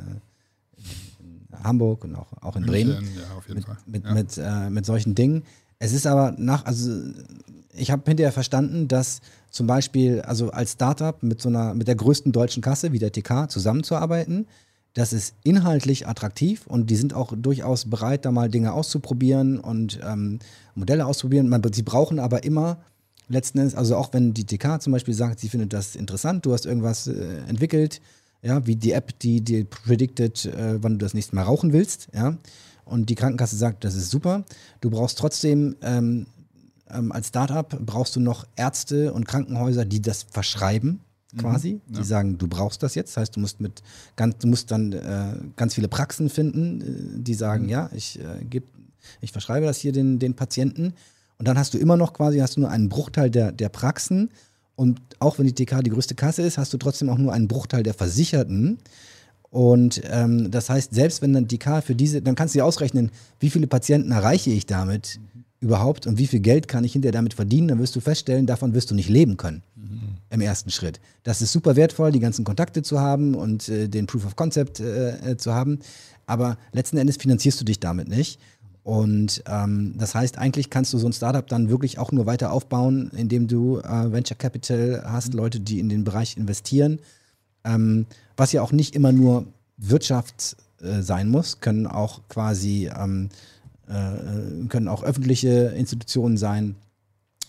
[1.20, 3.08] in, in, Hamburg und auch, auch in Bremen.
[3.16, 3.76] Ja, auf jeden mit, Fall.
[3.86, 4.12] Mit, ja.
[4.14, 5.44] mit, äh, mit solchen Dingen.
[5.78, 6.90] Es ist aber nach, also
[7.74, 9.20] ich habe hinterher verstanden, dass
[9.50, 13.12] zum Beispiel, also als Startup mit so einer, mit der größten deutschen Kasse wie der
[13.12, 14.46] TK zusammenzuarbeiten,
[14.94, 20.00] das ist inhaltlich attraktiv und die sind auch durchaus bereit, da mal Dinge auszuprobieren und
[20.06, 20.38] ähm,
[20.74, 21.48] Modelle auszuprobieren.
[21.48, 22.78] Man, sie brauchen aber immer
[23.28, 26.52] letzten Endes, also auch wenn die TK zum Beispiel sagt, sie findet das interessant, du
[26.52, 28.00] hast irgendwas äh, entwickelt,
[28.42, 32.08] ja, wie die App, die dir prediktet, äh, wann du das nächste Mal rauchen willst,
[32.12, 32.36] ja,
[32.84, 34.44] und die Krankenkasse sagt, das ist super.
[34.80, 36.26] Du brauchst trotzdem ähm,
[36.90, 41.00] ähm, als Startup brauchst du noch Ärzte und Krankenhäuser, die das verschreiben
[41.38, 41.74] quasi.
[41.74, 42.00] Mhm, ja.
[42.00, 43.10] Die sagen, du brauchst das jetzt.
[43.10, 43.82] Das heißt, du musst mit
[44.16, 47.70] ganz, du musst dann äh, ganz viele Praxen finden, äh, die sagen, mhm.
[47.70, 48.64] ja, ich äh, geb,
[49.20, 50.94] ich verschreibe das hier den, den Patienten.
[51.38, 54.30] Und dann hast du immer noch quasi, hast du nur einen Bruchteil der, der Praxen.
[54.76, 57.48] Und auch wenn die TK die größte Kasse ist, hast du trotzdem auch nur einen
[57.48, 58.78] Bruchteil der Versicherten.
[59.50, 62.64] Und ähm, das heißt, selbst wenn dann die K für diese, dann kannst du dir
[62.64, 65.44] ausrechnen, wie viele Patienten erreiche ich damit mhm.
[65.60, 68.72] überhaupt und wie viel Geld kann ich hinterher damit verdienen, dann wirst du feststellen, davon
[68.72, 70.11] wirst du nicht leben können mhm.
[70.32, 71.00] Im ersten Schritt.
[71.22, 74.80] Das ist super wertvoll, die ganzen Kontakte zu haben und äh, den Proof of Concept
[74.80, 75.78] äh, äh zu haben,
[76.26, 78.40] aber letzten Endes finanzierst du dich damit nicht.
[78.84, 82.50] Und ähm, das heißt, eigentlich kannst du so ein Startup dann wirklich auch nur weiter
[82.50, 85.38] aufbauen, indem du äh, Venture Capital hast, mhm.
[85.38, 86.98] Leute, die in den Bereich investieren.
[87.64, 88.06] Ähm,
[88.36, 89.46] was ja auch nicht immer nur
[89.76, 93.28] Wirtschaft äh, sein muss, können auch quasi ähm,
[93.86, 96.74] äh, können auch öffentliche Institutionen sein.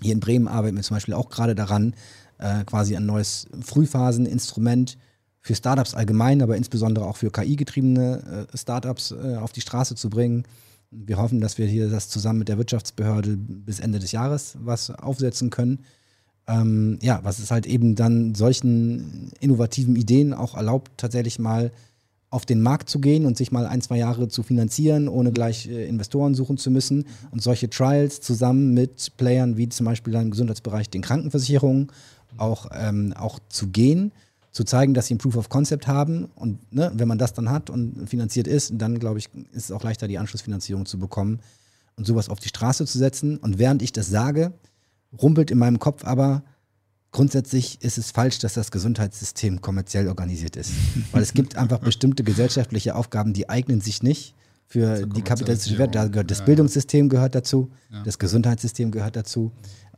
[0.02, 1.96] Hier in Bremen arbeiten wir zum Beispiel auch gerade daran,
[2.44, 4.98] äh, quasi ein neues Frühphaseninstrument
[5.41, 10.10] für Startups allgemein, aber insbesondere auch für KI-getriebene äh, Startups äh, auf die Straße zu
[10.10, 10.44] bringen
[10.94, 14.91] wir hoffen, dass wir hier das zusammen mit der Wirtschaftsbehörde bis Ende des Jahres was
[14.91, 15.80] aufsetzen können.
[16.48, 21.72] Ähm, ja, was es halt eben dann solchen innovativen Ideen auch erlaubt, tatsächlich mal
[22.30, 25.68] auf den Markt zu gehen und sich mal ein, zwei Jahre zu finanzieren, ohne gleich
[25.68, 27.06] äh, Investoren suchen zu müssen.
[27.32, 31.91] Und solche Trials zusammen mit Playern wie zum Beispiel im Gesundheitsbereich den Krankenversicherungen
[32.38, 34.12] auch, ähm, auch zu gehen
[34.54, 36.26] zu zeigen, dass sie ein Proof of Concept haben.
[36.36, 39.72] Und ne, wenn man das dann hat und finanziert ist, dann glaube ich, ist es
[39.72, 41.40] auch leichter, die Anschlussfinanzierung zu bekommen
[41.98, 43.38] und sowas auf die Straße zu setzen.
[43.38, 44.54] Und während ich das sage,
[45.20, 46.44] rumpelt in meinem Kopf aber,
[47.12, 50.72] grundsätzlich ist es falsch, dass das Gesundheitssystem kommerziell organisiert ist.
[51.12, 54.36] Weil es gibt einfach bestimmte gesellschaftliche Aufgaben, die eignen sich nicht
[54.68, 55.96] für die kapitalistische Welt.
[55.96, 58.04] Da gehört das Bildungssystem gehört dazu, ja.
[58.04, 59.52] das Gesundheitssystem gehört dazu.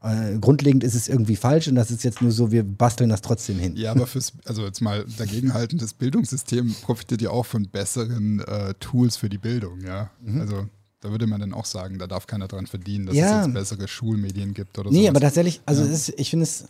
[0.06, 3.22] Äh, grundlegend ist es irgendwie falsch und das ist jetzt nur so, wir basteln das
[3.22, 3.76] trotzdem hin.
[3.76, 8.76] Ja, aber fürs, also jetzt mal dagegenhalten, das Bildungssystem profitiert ja auch von besseren äh,
[8.76, 10.12] Tools für die Bildung, ja.
[10.22, 10.42] Mhm.
[10.42, 10.68] Also
[11.02, 13.40] da würde man dann auch sagen, da darf keiner dran verdienen, dass ja.
[13.40, 14.94] es jetzt bessere Schulmedien gibt oder so.
[14.94, 15.10] Nee, sowas.
[15.10, 15.92] aber tatsächlich, also ja.
[15.92, 16.66] ist, ich finde es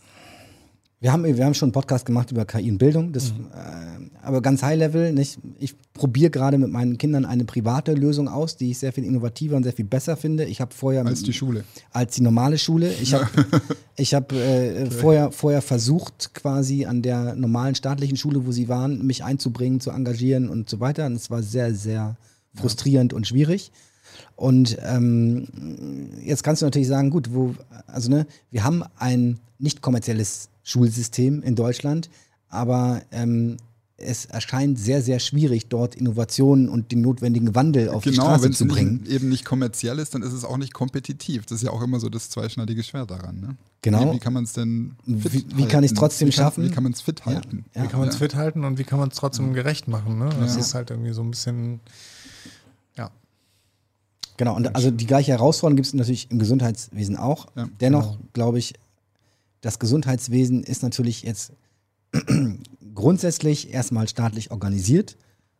[0.98, 3.48] wir haben, wir haben schon einen Podcast gemacht über KI und Bildung, das, mhm.
[3.52, 5.12] äh, aber ganz High-Level.
[5.12, 5.38] Nicht?
[5.58, 9.56] Ich probiere gerade mit meinen Kindern eine private Lösung aus, die ich sehr viel innovativer
[9.56, 10.46] und sehr viel besser finde.
[10.46, 12.90] Ich habe vorher als die Schule, als die normale Schule.
[13.02, 13.28] Ich habe
[13.96, 19.06] ich hab, äh, vorher, vorher versucht, quasi an der normalen staatlichen Schule, wo sie waren,
[19.06, 21.04] mich einzubringen, zu engagieren und so weiter.
[21.04, 22.16] Und es war sehr, sehr
[22.54, 23.16] frustrierend ja.
[23.16, 23.70] und schwierig.
[24.34, 25.46] Und ähm,
[26.24, 27.54] jetzt kannst du natürlich sagen, gut, wo,
[27.86, 32.10] also ne, wir haben ein nicht kommerzielles Schulsystem in Deutschland,
[32.48, 33.56] aber ähm,
[33.98, 38.50] es erscheint sehr, sehr schwierig, dort Innovationen und den notwendigen Wandel auf genau, die Straße
[38.50, 39.00] zu bringen.
[39.04, 41.46] Wenn es eben nicht kommerziell ist, dann ist es auch nicht kompetitiv.
[41.46, 43.40] Das ist ja auch immer so das zweischneidige Schwert daran.
[43.40, 43.56] Ne?
[43.82, 44.10] Genau.
[44.10, 46.64] Wie, wie kann man es denn Wie, wie kann ich es trotzdem wie kann, schaffen?
[46.64, 47.64] Wie kann man es fit halten?
[47.74, 47.86] Ja, ja.
[47.86, 50.18] Wie kann man es fit halten und wie kann man es trotzdem gerecht machen?
[50.18, 50.28] Ne?
[50.40, 51.80] Das ist halt irgendwie so ein bisschen,
[52.96, 53.10] ja.
[54.36, 57.46] Genau, und also die gleiche Herausforderung gibt es natürlich im Gesundheitswesen auch.
[57.80, 58.28] Dennoch, genau.
[58.34, 58.74] glaube ich,
[59.66, 61.52] das Gesundheitswesen ist natürlich jetzt
[62.94, 65.16] grundsätzlich erstmal staatlich organisiert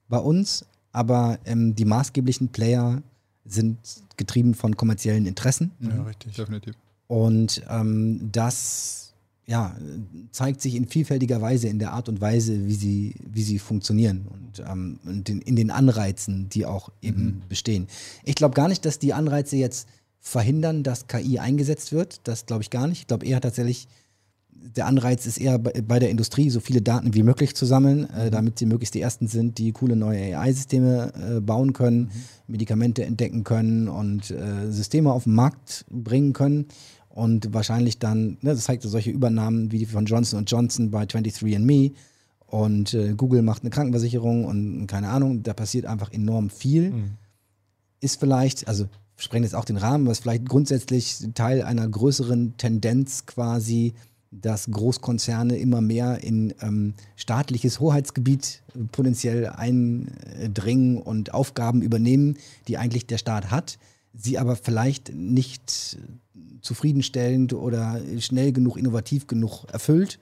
[0.09, 3.03] bei uns, aber ähm, die maßgeblichen Player
[3.45, 3.78] sind
[4.16, 5.73] getrieben von kommerziellen Interessen.
[5.81, 6.77] Ja, richtig, definitiv.
[7.09, 9.12] Und ähm, das
[9.45, 9.77] ja,
[10.31, 14.28] zeigt sich in vielfältiger Weise in der Art und Weise, wie sie, wie sie funktionieren
[14.28, 17.43] und, ähm, und in, in, den Anreizen, die auch eben mhm.
[17.49, 17.89] bestehen.
[18.23, 19.89] Ich glaube gar nicht, dass die Anreize jetzt
[20.27, 22.20] verhindern, dass KI eingesetzt wird.
[22.24, 23.03] Das glaube ich gar nicht.
[23.03, 23.86] Ich glaube eher tatsächlich,
[24.51, 28.27] der Anreiz ist eher bei, der Industrie, so viele Daten wie möglich zu sammeln, äh,
[28.27, 28.31] mhm.
[28.32, 32.11] damit sie möglichst die Ersten sind, die coole neue AI-Systeme äh, bauen können, mhm.
[32.48, 36.66] Medikamente entdecken können und äh, Systeme auf den Markt bringen können.
[37.09, 41.93] Und wahrscheinlich dann, ne, das zeigt solche Übernahmen wie die von Johnson Johnson bei 23andMe
[42.47, 46.90] und äh, Google macht eine Krankenversicherung und keine Ahnung, da passiert einfach enorm viel.
[46.90, 47.11] Mhm.
[48.01, 53.26] Ist vielleicht, also sprengt jetzt auch den Rahmen, ist vielleicht grundsätzlich Teil einer größeren Tendenz
[53.26, 53.94] quasi,
[54.30, 58.62] dass Großkonzerne immer mehr in ähm, staatliches Hoheitsgebiet
[58.93, 62.36] potenziell eindringen und Aufgaben übernehmen,
[62.68, 63.78] die eigentlich der Staat hat,
[64.12, 65.98] sie aber vielleicht nicht
[66.60, 70.18] zufriedenstellend oder schnell genug, innovativ genug erfüllt.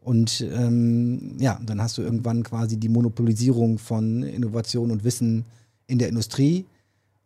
[0.00, 5.44] Und ähm, ja, dann hast du irgendwann quasi die Monopolisierung von Innovation und Wissen
[5.86, 6.66] in der Industrie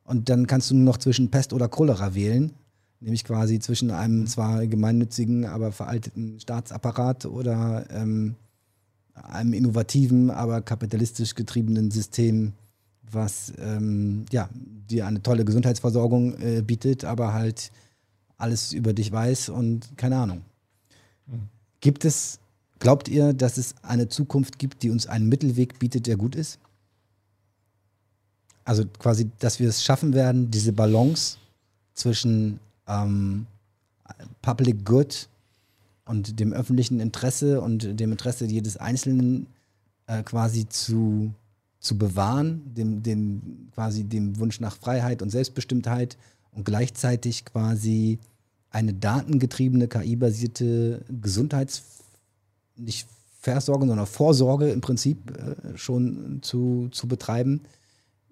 [0.05, 2.53] und dann kannst du nur noch zwischen Pest oder Cholera wählen,
[3.01, 8.35] nämlich quasi zwischen einem zwar gemeinnützigen, aber veralteten Staatsapparat oder ähm,
[9.15, 12.53] einem innovativen, aber kapitalistisch getriebenen System,
[13.11, 14.49] was ähm, ja,
[14.91, 17.71] dir eine tolle Gesundheitsversorgung äh, bietet, aber halt
[18.37, 20.43] alles über dich weiß und keine Ahnung.
[21.27, 21.49] Mhm.
[21.81, 22.41] Gibt es,
[22.79, 26.59] glaubt ihr, dass es eine Zukunft gibt, die uns einen Mittelweg bietet, der gut ist?
[28.65, 31.37] Also quasi, dass wir es schaffen werden, diese Balance
[31.95, 33.47] zwischen ähm,
[34.43, 35.29] Public Good
[36.07, 39.47] und dem öffentlichen Interesse und dem Interesse jedes Einzelnen
[40.07, 41.33] äh, quasi zu
[41.85, 46.17] zu bewahren, dem, dem quasi dem Wunsch nach Freiheit und Selbstbestimmtheit
[46.53, 48.19] und gleichzeitig quasi
[48.71, 51.83] eine datengetriebene, KI-basierte Gesundheits
[52.77, 53.07] nicht
[53.39, 57.61] Versorgung, sondern Vorsorge im Prinzip äh, schon zu, zu betreiben,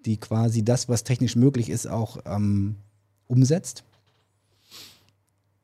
[0.05, 2.75] die quasi das, was technisch möglich ist, auch ähm,
[3.27, 3.83] umsetzt?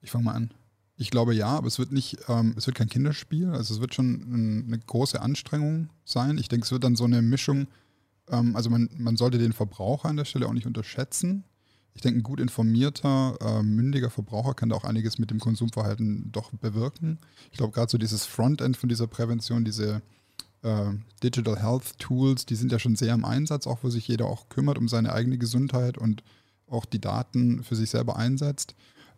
[0.02, 0.52] Ich fange mal an.
[0.98, 3.94] Ich glaube ja, aber es wird nicht, ähm, es wird kein Kinderspiel, also es wird
[3.94, 6.38] schon ein, eine große Anstrengung sein.
[6.38, 7.68] Ich denke, es wird dann so eine Mischung,
[8.30, 11.45] ähm, also man, man sollte den Verbraucher an der Stelle auch nicht unterschätzen.
[11.94, 16.32] Ich denke, ein gut informierter, äh, mündiger Verbraucher kann da auch einiges mit dem Konsumverhalten
[16.32, 17.18] doch bewirken.
[17.52, 20.02] Ich glaube, gerade so dieses Frontend von dieser Prävention, diese
[20.61, 20.91] äh,
[21.23, 24.49] Digital Health Tools, die sind ja schon sehr im Einsatz, auch wo sich jeder auch
[24.49, 26.23] kümmert um seine eigene Gesundheit und
[26.68, 28.76] auch die Daten für sich selber einsetzt.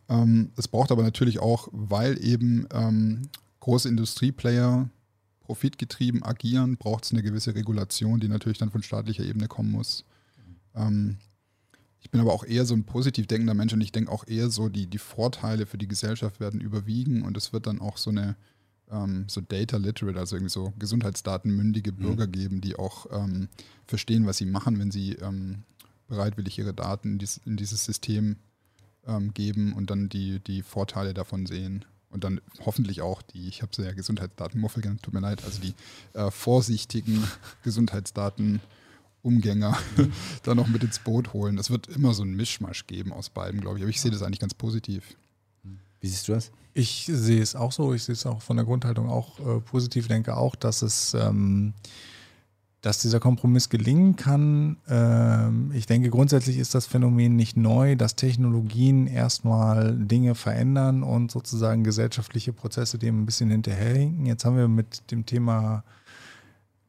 [0.09, 3.23] Ähm, es braucht aber natürlich auch, weil eben ähm,
[3.59, 4.89] große Industrieplayer
[5.41, 10.05] profitgetrieben agieren, braucht es eine gewisse Regulation, die natürlich dann von staatlicher Ebene kommen muss.
[10.75, 11.17] Ähm,
[11.99, 14.49] ich bin aber auch eher so ein positiv denkender Mensch und ich denke auch eher
[14.49, 18.09] so, die, die Vorteile für die Gesellschaft werden überwiegen und es wird dann auch so
[18.09, 18.35] eine
[18.91, 21.97] ähm, so Data Literate, also irgendwie so gesundheitsdatenmündige mhm.
[21.97, 22.31] Bürger mhm.
[22.31, 23.47] geben, die auch ähm,
[23.87, 25.63] verstehen, was sie machen, wenn sie ähm,
[26.07, 28.37] bereitwillig ihre Daten in, dies, in dieses System
[29.07, 31.85] ähm, geben und dann die, die Vorteile davon sehen.
[32.09, 35.61] Und dann hoffentlich auch die, ich habe sie ja Gesundheitsdatenmuffel genannt, tut mir leid, also
[35.61, 35.73] die
[36.13, 37.23] äh, vorsichtigen
[37.63, 40.11] Gesundheitsdatenumgänger mhm.
[40.43, 41.55] dann noch mit ins Boot holen.
[41.55, 43.83] Das wird immer so ein Mischmasch geben aus beiden, glaube ich.
[43.83, 45.15] Aber ich sehe das eigentlich ganz positiv.
[46.01, 46.51] Wie siehst du das?
[46.73, 47.93] Ich sehe es auch so.
[47.93, 50.07] Ich sehe es auch von der Grundhaltung auch äh, positiv.
[50.07, 51.73] Denke auch, dass es, ähm,
[52.81, 54.77] dass dieser Kompromiss gelingen kann.
[54.89, 61.29] Ähm, ich denke, grundsätzlich ist das Phänomen nicht neu, dass Technologien erstmal Dinge verändern und
[61.29, 64.25] sozusagen gesellschaftliche Prozesse dem ein bisschen hinterherhinken.
[64.25, 65.83] Jetzt haben wir mit dem Thema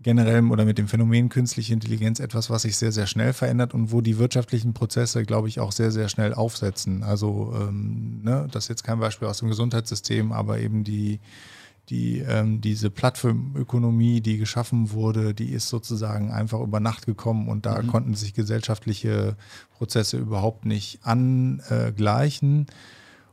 [0.03, 3.93] generell oder mit dem Phänomen künstliche Intelligenz etwas, was sich sehr, sehr schnell verändert und
[3.93, 7.03] wo die wirtschaftlichen Prozesse, glaube ich, auch sehr, sehr schnell aufsetzen.
[7.03, 11.21] Also ähm, ne, das ist jetzt kein Beispiel aus dem Gesundheitssystem, aber eben die,
[11.89, 17.67] die, ähm, diese Plattformökonomie, die geschaffen wurde, die ist sozusagen einfach über Nacht gekommen und
[17.67, 17.87] da mhm.
[17.89, 19.37] konnten sich gesellschaftliche
[19.77, 22.67] Prozesse überhaupt nicht angleichen.
[22.69, 22.73] Äh,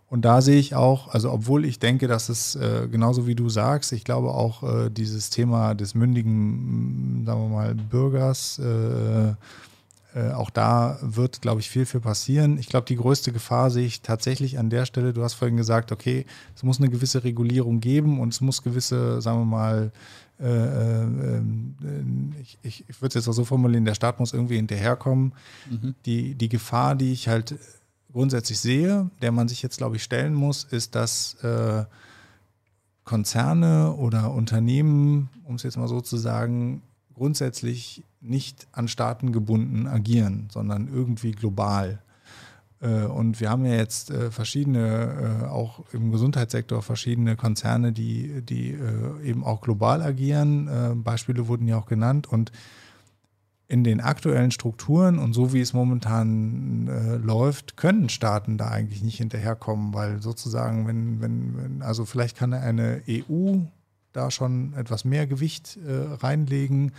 [0.09, 3.49] und da sehe ich auch, also obwohl ich denke, dass es äh, genauso wie du
[3.49, 9.35] sagst, ich glaube auch äh, dieses Thema des mündigen, sagen wir mal, Bürgers, äh,
[10.15, 12.57] äh, auch da wird, glaube ich, viel für passieren.
[12.57, 15.13] Ich glaube, die größte Gefahr sehe ich tatsächlich an der Stelle.
[15.13, 16.25] Du hast vorhin gesagt, okay,
[16.55, 19.91] es muss eine gewisse Regulierung geben und es muss gewisse, sagen wir mal,
[20.39, 21.41] äh, äh,
[22.41, 25.33] ich, ich, ich würde es jetzt auch so formulieren, der Staat muss irgendwie hinterherkommen.
[25.69, 25.93] Mhm.
[26.07, 27.55] Die, die Gefahr, die ich halt
[28.11, 31.85] grundsätzlich sehe, der man sich jetzt, glaube ich, stellen muss, ist, dass äh,
[33.03, 36.81] Konzerne oder Unternehmen, um es jetzt mal so zu sagen,
[37.15, 42.01] grundsätzlich nicht an Staaten gebunden agieren, sondern irgendwie global.
[42.81, 48.41] Äh, und wir haben ja jetzt äh, verschiedene, äh, auch im Gesundheitssektor, verschiedene Konzerne, die,
[48.41, 48.77] die
[49.23, 51.03] eben auch global agieren.
[51.03, 52.27] Beispiele wurden ja auch genannt.
[52.27, 52.51] Und
[53.69, 59.03] in den aktuellen Strukturen und so wie es momentan äh, läuft, können Staaten da eigentlich
[59.03, 63.57] nicht hinterherkommen, weil sozusagen, wenn, wenn, wenn, also vielleicht kann eine EU
[64.11, 66.93] da schon etwas mehr Gewicht äh, reinlegen.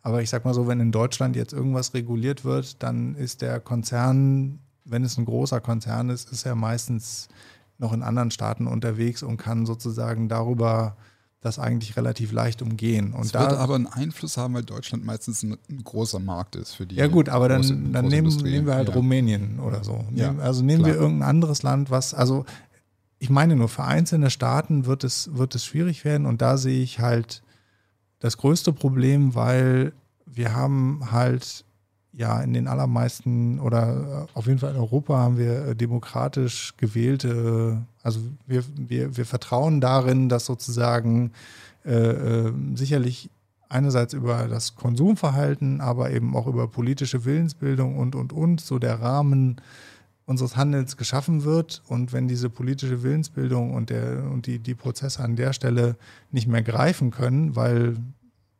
[0.00, 3.60] Aber ich sag mal so, wenn in Deutschland jetzt irgendwas reguliert wird, dann ist der
[3.60, 7.28] Konzern, wenn es ein großer Konzern ist, ist er meistens
[7.76, 10.96] noch in anderen Staaten unterwegs und kann sozusagen darüber
[11.40, 13.12] das eigentlich relativ leicht umgehen.
[13.12, 16.56] Und es da, wird aber einen Einfluss haben, weil Deutschland meistens ein, ein großer Markt
[16.56, 16.96] ist für die.
[16.96, 18.94] Ja gut, aber große, dann, dann nehmen, nehmen, wir halt ja.
[18.94, 20.04] Rumänien oder so.
[20.14, 20.94] Ja, also nehmen klar.
[20.94, 22.44] wir irgendein anderes Land, was, also
[23.18, 26.82] ich meine nur, für einzelne Staaten wird es, wird es schwierig werden und da sehe
[26.82, 27.42] ich halt
[28.18, 29.92] das größte Problem, weil
[30.24, 31.65] wir haben halt
[32.16, 38.20] ja in den allermeisten oder auf jeden Fall in Europa haben wir demokratisch gewählte, also
[38.46, 41.32] wir, wir, wir vertrauen darin, dass sozusagen
[41.84, 43.30] äh, äh, sicherlich
[43.68, 49.02] einerseits über das Konsumverhalten, aber eben auch über politische Willensbildung und, und, und, so der
[49.02, 49.60] Rahmen
[50.24, 51.82] unseres Handels geschaffen wird.
[51.86, 55.96] Und wenn diese politische Willensbildung und, der, und die, die Prozesse an der Stelle
[56.30, 57.96] nicht mehr greifen können, weil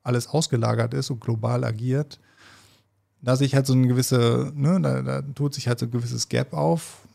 [0.03, 2.21] alles ausgelagert ist und global agiert,
[3.27, 6.29] da sehe halt so eine gewisse, ne, da, da tut sich halt so ein gewisses
[6.29, 7.09] Gap auf.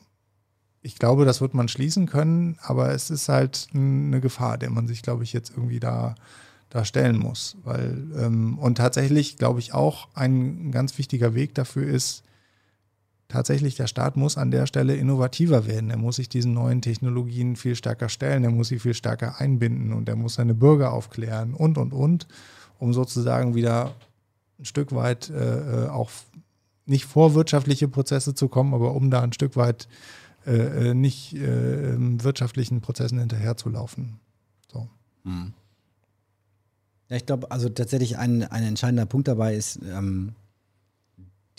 [0.82, 4.88] Ich glaube, das wird man schließen können, aber es ist halt eine Gefahr, der man
[4.88, 6.16] sich, glaube ich, jetzt irgendwie da,
[6.70, 7.56] da stellen muss.
[7.64, 12.24] Weil, ähm, und tatsächlich, glaube ich, auch ein ganz wichtiger Weg dafür ist,
[13.30, 15.92] tatsächlich, der Staat muss an der Stelle innovativer werden.
[15.92, 19.94] Er muss sich diesen neuen Technologien viel stärker stellen, er muss sie viel stärker einbinden
[19.94, 22.28] und er muss seine Bürger aufklären und, und, und,
[22.80, 23.96] um sozusagen wieder
[24.62, 26.12] ein Stück weit äh, äh auch
[26.86, 29.88] nicht vor wirtschaftliche Prozesse zu kommen, aber um da ein Stück weit
[30.46, 34.20] äh, äh nicht äh, wirtschaftlichen Prozessen hinterherzulaufen.
[34.72, 34.88] So.
[35.24, 35.54] Hm.
[37.10, 40.34] Ja, ich glaube, also tatsächlich ein, ein entscheidender Punkt dabei ist ähm,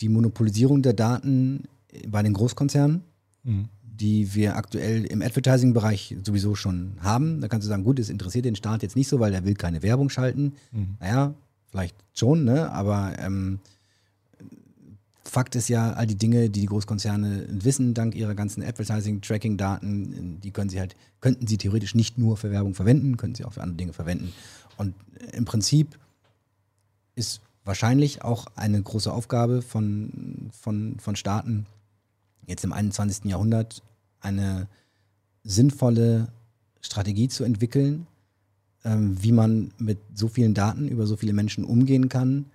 [0.01, 1.65] die Monopolisierung der Daten
[2.07, 3.03] bei den Großkonzernen,
[3.43, 3.69] mhm.
[3.83, 7.39] die wir aktuell im Advertising-Bereich sowieso schon haben.
[7.39, 9.53] Da kannst du sagen, gut, es interessiert den Staat jetzt nicht so, weil er will
[9.53, 10.53] keine Werbung schalten.
[10.71, 10.97] Mhm.
[10.99, 11.35] Naja,
[11.73, 12.71] vielleicht schon, ne?
[12.71, 13.59] aber ähm,
[15.23, 20.51] Fakt ist ja, all die Dinge, die die Großkonzerne wissen, dank ihrer ganzen Advertising-Tracking-Daten, die
[20.51, 23.63] können sie halt, könnten sie theoretisch nicht nur für Werbung verwenden, könnten sie auch für
[23.63, 24.31] andere Dinge verwenden.
[24.77, 24.93] Und
[25.31, 25.97] im Prinzip
[27.15, 31.65] ist wahrscheinlich auch eine große Aufgabe von, von, von Staaten
[32.45, 33.25] jetzt im 21.
[33.25, 33.81] Jahrhundert
[34.21, 34.67] eine
[35.43, 36.27] sinnvolle
[36.81, 38.05] Strategie zu entwickeln,
[38.85, 42.45] wie man mit so vielen Daten über so viele Menschen umgehen kann,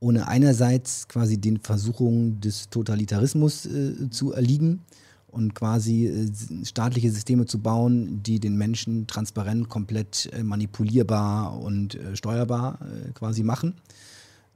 [0.00, 4.80] ohne einerseits quasi den Versuchungen des Totalitarismus äh, zu erliegen
[5.28, 11.96] und quasi äh, staatliche Systeme zu bauen, die den Menschen transparent, komplett äh, manipulierbar und
[11.96, 13.74] äh, steuerbar äh, quasi machen.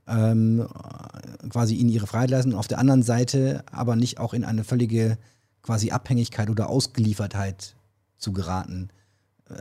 [0.09, 0.66] Ähm,
[1.48, 5.16] quasi ihnen ihre Freiheit lassen auf der anderen Seite aber nicht auch in eine völlige
[5.62, 7.76] quasi Abhängigkeit oder Ausgeliefertheit
[8.18, 8.88] zu geraten.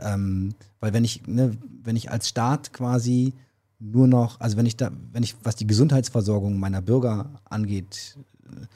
[0.02, 3.32] Ähm, weil wenn ich, ne, wenn ich als Staat quasi
[3.78, 8.16] nur noch, also wenn ich da, wenn ich, was die Gesundheitsversorgung meiner Bürger angeht,
[8.46, 8.66] äh,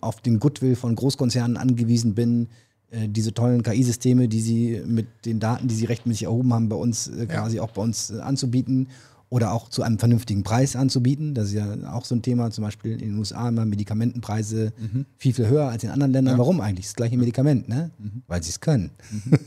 [0.00, 2.48] auf den Goodwill von Großkonzernen angewiesen bin,
[2.90, 6.76] äh, diese tollen KI-Systeme, die sie mit den Daten, die sie rechtmäßig erhoben haben, bei
[6.76, 7.62] uns äh, quasi ja.
[7.62, 8.88] auch bei uns anzubieten
[9.32, 11.32] oder auch zu einem vernünftigen Preis anzubieten.
[11.32, 15.06] Das ist ja auch so ein Thema, zum Beispiel in den USA immer Medikamentenpreise mhm.
[15.16, 16.34] viel, viel höher als in anderen Ländern.
[16.34, 16.38] Ja.
[16.38, 16.84] Warum eigentlich?
[16.84, 17.90] Das gleiche Medikament, ne?
[17.98, 18.24] Mhm.
[18.26, 18.90] Weil sie es können.
[19.10, 19.38] Mhm.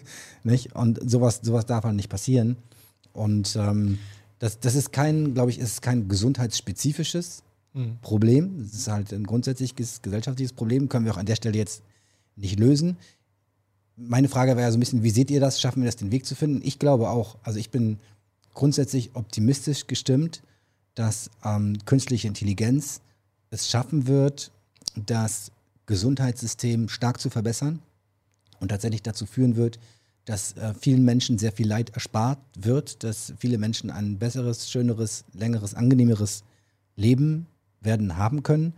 [0.43, 0.75] nicht?
[0.75, 2.55] Und sowas, sowas darf halt nicht passieren.
[3.13, 3.99] Und ähm,
[4.39, 7.43] das, das ist kein, glaube ich, ist kein gesundheitsspezifisches
[7.75, 7.99] mhm.
[8.01, 8.63] Problem.
[8.63, 10.89] Das ist halt ein grundsätzliches gesellschaftliches Problem.
[10.89, 11.83] Können wir auch an der Stelle jetzt
[12.35, 12.97] nicht lösen.
[13.97, 15.61] Meine Frage wäre so ein bisschen, wie seht ihr das?
[15.61, 16.61] Schaffen wir das, den Weg zu finden?
[16.63, 17.99] Ich glaube auch, also ich bin
[18.55, 20.41] grundsätzlich optimistisch gestimmt,
[20.95, 23.01] dass ähm, künstliche Intelligenz
[23.51, 24.51] es schaffen wird,
[24.95, 25.51] das
[25.85, 27.79] Gesundheitssystem stark zu verbessern
[28.59, 29.77] und tatsächlich dazu führen wird,
[30.25, 35.23] dass äh, vielen Menschen sehr viel Leid erspart wird, dass viele Menschen ein besseres, schöneres,
[35.33, 36.43] längeres, angenehmeres
[36.95, 37.45] Leben
[37.81, 38.73] werden haben können.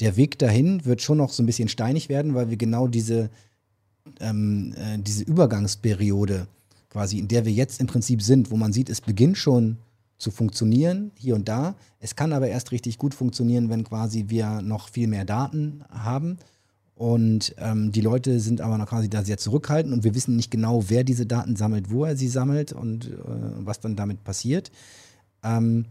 [0.00, 3.30] Der Weg dahin wird schon noch so ein bisschen steinig werden, weil wir genau diese,
[4.20, 6.46] ähm, äh, diese Übergangsperiode
[6.92, 9.78] quasi, in der wir jetzt im Prinzip sind, wo man sieht, es beginnt schon
[10.18, 11.74] zu funktionieren, hier und da.
[11.98, 16.38] Es kann aber erst richtig gut funktionieren, wenn quasi wir noch viel mehr Daten haben
[16.94, 20.52] und ähm, die Leute sind aber noch quasi da sehr zurückhaltend und wir wissen nicht
[20.52, 23.10] genau, wer diese Daten sammelt, wo er sie sammelt und äh,
[23.58, 24.70] was dann damit passiert.
[25.42, 25.86] Ähm,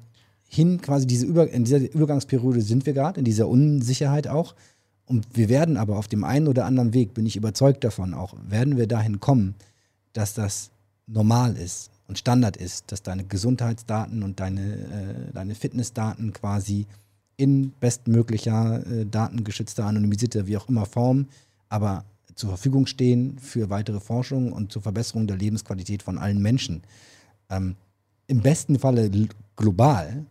[0.48, 4.56] hin quasi diese Über in dieser Übergangsperiode sind wir gerade, in dieser Unsicherheit auch.
[5.06, 8.36] Und wir werden aber auf dem einen oder anderen Weg, bin ich überzeugt davon auch,
[8.48, 9.56] werden wir dahin kommen,
[10.14, 10.70] dass das
[11.08, 16.88] normal ist und Standard ist, dass deine Gesundheitsdaten und deine, äh, deine Fitnessdaten quasi
[17.38, 21.28] in bestmöglicher, äh, datengeschützter, anonymisierter, wie auch immer Form,
[21.70, 22.06] aber
[22.36, 26.84] zur Verfügung stehen für weitere Forschung und zur Verbesserung der Lebensqualität von allen Menschen.
[27.50, 27.76] Ähm,
[28.28, 29.10] Im besten Falle
[29.56, 30.26] global,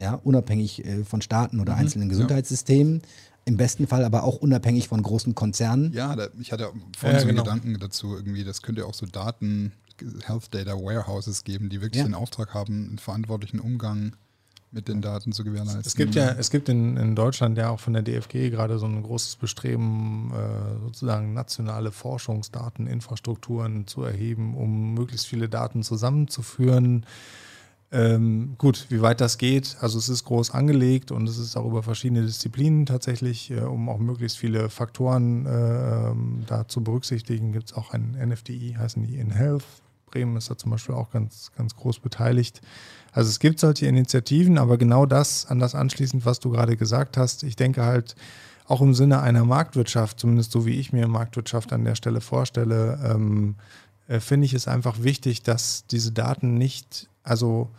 [0.00, 3.00] ja, unabhängig äh, von Staaten oder mhm, einzelnen Gesundheitssystemen.
[3.00, 3.08] Ja.
[3.44, 5.92] Im besten Fall aber auch unabhängig von großen Konzernen.
[5.92, 7.44] Ja, da, ich hatte vorhin ja, so genau.
[7.44, 9.72] Gedanken dazu, irgendwie, das könnte auch so Daten,
[10.24, 12.08] Health Data Warehouses geben, die wirklich ja.
[12.08, 14.16] den Auftrag haben, einen verantwortlichen Umgang
[14.70, 15.82] mit den Daten zu gewährleisten.
[15.84, 18.86] Es gibt ja, es gibt in, in Deutschland ja auch von der DFG gerade so
[18.86, 27.06] ein großes Bestreben, äh, sozusagen nationale Forschungsdateninfrastrukturen zu erheben, um möglichst viele Daten zusammenzuführen.
[27.90, 31.64] Ähm, gut, wie weit das geht, also es ist groß angelegt und es ist auch
[31.64, 36.12] über verschiedene Disziplinen tatsächlich, äh, um auch möglichst viele Faktoren äh,
[36.46, 39.64] da zu berücksichtigen, gibt es auch ein NFDI, heißen die in Health.
[40.10, 42.60] Bremen ist da zum Beispiel auch ganz, ganz groß beteiligt.
[43.12, 47.16] Also es gibt solche Initiativen, aber genau das, an das anschließend, was du gerade gesagt
[47.16, 48.14] hast, ich denke halt
[48.66, 52.98] auch im Sinne einer Marktwirtschaft, zumindest so wie ich mir Marktwirtschaft an der Stelle vorstelle,
[53.02, 53.54] ähm,
[54.08, 57.70] äh, finde ich es einfach wichtig, dass diese Daten nicht, also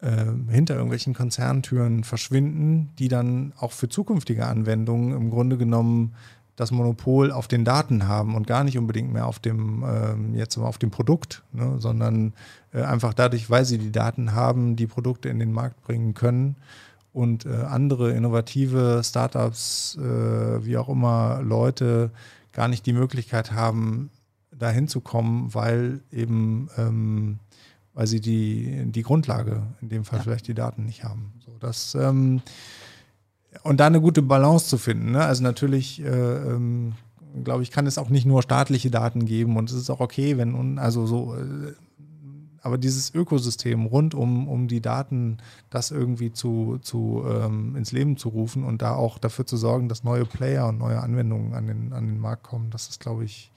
[0.00, 6.14] äh, hinter irgendwelchen Konzerntüren verschwinden, die dann auch für zukünftige Anwendungen im Grunde genommen
[6.60, 10.58] das Monopol auf den Daten haben und gar nicht unbedingt mehr auf dem, ähm, jetzt
[10.58, 12.34] auf dem Produkt, ne, sondern
[12.72, 16.56] äh, einfach dadurch, weil sie die Daten haben, die Produkte in den Markt bringen können
[17.12, 22.10] und äh, andere innovative Startups, äh, wie auch immer, Leute
[22.52, 24.10] gar nicht die Möglichkeit haben,
[24.56, 27.38] dahin zu kommen, weil eben ähm,
[27.94, 30.22] weil sie die, die Grundlage, in dem Fall Ja.
[30.22, 31.32] vielleicht die Daten nicht haben.
[31.44, 32.40] So, das, ähm,
[33.62, 35.12] und da eine gute Balance zu finden.
[35.12, 35.24] Ne?
[35.24, 36.94] Also natürlich, äh, ähm,
[37.44, 40.36] glaube ich, kann es auch nicht nur staatliche Daten geben und es ist auch okay,
[40.38, 41.72] wenn, also so, äh,
[42.62, 45.38] aber dieses Ökosystem rund um, um die Daten,
[45.70, 49.88] das irgendwie zu, zu ähm, ins Leben zu rufen und da auch dafür zu sorgen,
[49.88, 53.24] dass neue Player und neue Anwendungen an den, an den Markt kommen, das ist, glaube
[53.24, 53.50] ich,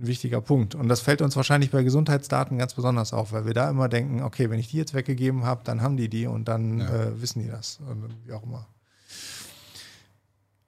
[0.00, 0.74] ein wichtiger Punkt.
[0.74, 4.22] Und das fällt uns wahrscheinlich bei Gesundheitsdaten ganz besonders auf, weil wir da immer denken,
[4.22, 6.86] okay, wenn ich die jetzt weggegeben habe, dann haben die die und dann Ja.
[6.88, 7.78] äh, wissen die das.
[8.24, 8.66] Wie auch immer.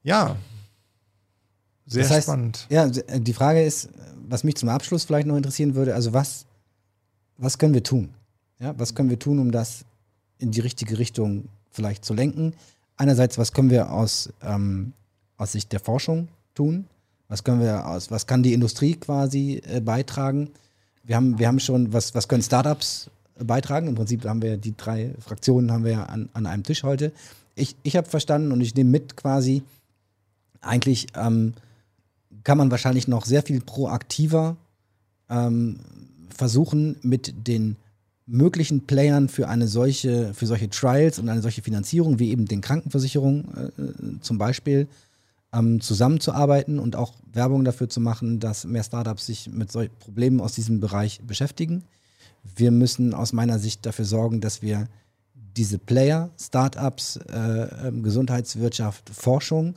[0.02, 0.36] Ja.
[1.86, 2.66] Sehr Das heißt, spannend.
[2.70, 3.89] Ja, die Frage ist,
[4.28, 6.47] was mich zum Abschluss vielleicht noch interessieren würde, also was,
[7.36, 8.10] was können wir tun?
[8.60, 9.85] Ja, was können wir tun, um das
[10.39, 12.55] in die richtige Richtung vielleicht zu lenken?
[12.97, 14.93] Einerseits, was können wir aus, ähm,
[15.36, 16.86] aus Sicht der Forschung tun?
[17.28, 20.51] Was können wir aus, was kann die Industrie quasi äh, beitragen?
[21.05, 23.09] Wir haben, wir haben schon, was, was können Startups
[23.39, 23.89] äh, beitragen?
[23.89, 27.12] Im Prinzip haben wir die drei Fraktionen haben wir ja an, an einem Tisch heute.
[27.55, 29.62] Ich, ich habe verstanden und ich nehme mit quasi,
[30.61, 31.55] eigentlich ähm,
[32.45, 34.57] kann man wahrscheinlich noch sehr viel proaktiver
[35.28, 35.81] ähm,
[36.35, 37.77] versuchen, mit den
[38.27, 42.61] möglichen Playern für eine solche, für solche Trials und eine solche Finanzierung, wie eben den
[42.61, 44.89] Krankenversicherungen äh, zum Beispiel,
[45.53, 50.41] ähm, zusammenzuarbeiten und auch Werbung dafür zu machen, dass mehr Startups sich mit solchen Problemen
[50.41, 51.82] aus diesem Bereich beschäftigen.
[52.57, 54.89] Wir müssen aus meiner Sicht dafür sorgen, dass wir
[55.57, 59.74] diese Player, Startups, äh, ähm, Gesundheitswirtschaft, Forschung,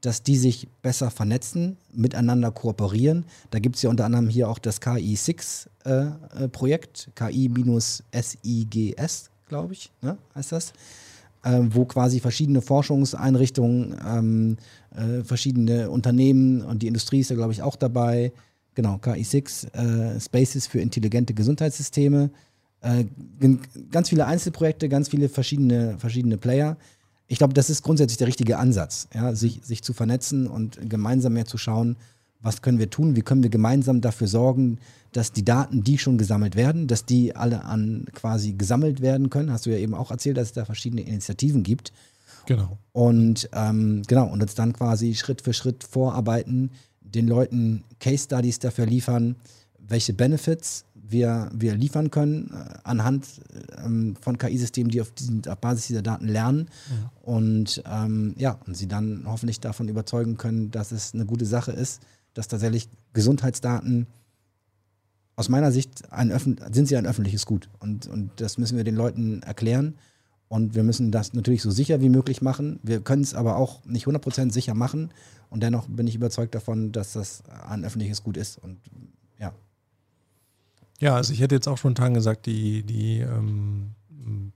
[0.00, 3.24] dass die sich besser vernetzen, miteinander kooperieren.
[3.50, 10.50] Da gibt es ja unter anderem hier auch das KI-6-Projekt, KI-SIGS, glaube ich, ne, heißt
[10.52, 10.72] das,
[11.44, 14.56] äh, wo quasi verschiedene Forschungseinrichtungen, ähm,
[14.94, 18.32] äh, verschiedene Unternehmen und die Industrie ist da, glaube ich, auch dabei.
[18.74, 22.30] Genau, KI-6, äh, Spaces für intelligente Gesundheitssysteme.
[22.82, 23.04] Äh,
[23.90, 26.76] ganz viele Einzelprojekte, ganz viele verschiedene, verschiedene Player.
[27.28, 31.32] Ich glaube, das ist grundsätzlich der richtige Ansatz, ja, sich, sich zu vernetzen und gemeinsam
[31.32, 31.96] mehr zu schauen,
[32.40, 34.78] was können wir tun, wie können wir gemeinsam dafür sorgen,
[35.12, 39.50] dass die Daten, die schon gesammelt werden, dass die alle an quasi gesammelt werden können.
[39.50, 41.92] Hast du ja eben auch erzählt, dass es da verschiedene Initiativen gibt.
[42.46, 42.78] Genau.
[42.92, 46.70] Und ähm, genau, und uns dann quasi Schritt für Schritt vorarbeiten,
[47.00, 49.36] den Leuten Case Studies dafür liefern,
[49.78, 53.26] welche Benefits wir, wir liefern können äh, anhand
[53.84, 56.68] ähm, von KI-Systemen, die auf, diesen, auf Basis dieser Daten lernen.
[57.22, 61.72] Und ähm, ja, und sie dann hoffentlich davon überzeugen können, dass es eine gute Sache
[61.72, 62.02] ist,
[62.34, 64.06] dass tatsächlich Gesundheitsdaten
[65.36, 67.68] aus meiner Sicht ein öffn- sind sie ein öffentliches Gut.
[67.78, 69.94] Und, und das müssen wir den Leuten erklären.
[70.48, 72.78] Und wir müssen das natürlich so sicher wie möglich machen.
[72.82, 75.10] Wir können es aber auch nicht 100% sicher machen.
[75.50, 78.58] Und dennoch bin ich überzeugt davon, dass das ein öffentliches Gut ist.
[78.58, 78.78] Und
[79.38, 79.52] ja.
[81.00, 83.94] Ja, also ich hätte jetzt auch spontan gesagt, die, die ähm,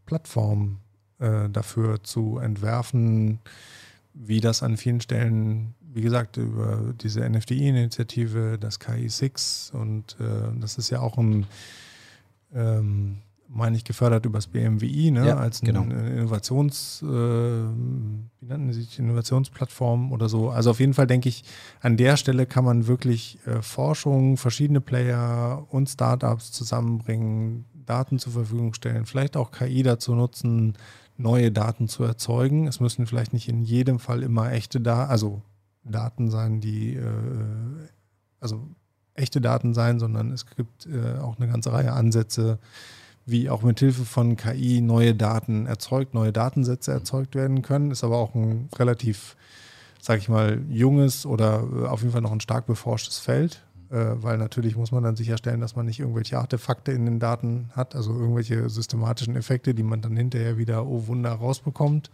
[0.06, 0.78] Plattform
[1.18, 3.40] äh, dafür zu entwerfen,
[4.14, 10.78] wie das an vielen Stellen, wie gesagt, über diese NFDI-Initiative, das KI6 und äh, das
[10.78, 11.46] ist ja auch ein,
[12.54, 13.18] ähm,
[13.52, 15.26] meine ich, gefördert übers BMWI, ne?
[15.26, 15.82] Ja, als genau.
[15.82, 20.50] eine Innovations, äh, wie nannten sie sich, Innovationsplattform oder so.
[20.50, 21.44] Also auf jeden Fall denke ich,
[21.80, 28.32] an der Stelle kann man wirklich äh, Forschung, verschiedene Player und Startups zusammenbringen, Daten zur
[28.32, 30.74] Verfügung stellen, vielleicht auch KI dazu nutzen,
[31.16, 32.68] neue Daten zu erzeugen.
[32.68, 35.42] Es müssen vielleicht nicht in jedem Fall immer echte Daten, also
[35.82, 37.02] Daten sein, die äh,
[38.38, 38.68] also
[39.14, 42.58] echte Daten sein, sondern es gibt äh, auch eine ganze Reihe Ansätze,
[43.30, 47.90] wie auch mit Hilfe von KI neue Daten erzeugt, neue Datensätze erzeugt werden können.
[47.90, 49.36] Ist aber auch ein relativ,
[50.00, 53.96] sag ich mal, junges oder äh, auf jeden Fall noch ein stark beforschtes Feld, äh,
[54.14, 57.94] weil natürlich muss man dann sicherstellen, dass man nicht irgendwelche Artefakte in den Daten hat,
[57.94, 62.10] also irgendwelche systematischen Effekte, die man dann hinterher wieder, oh Wunder, rausbekommt.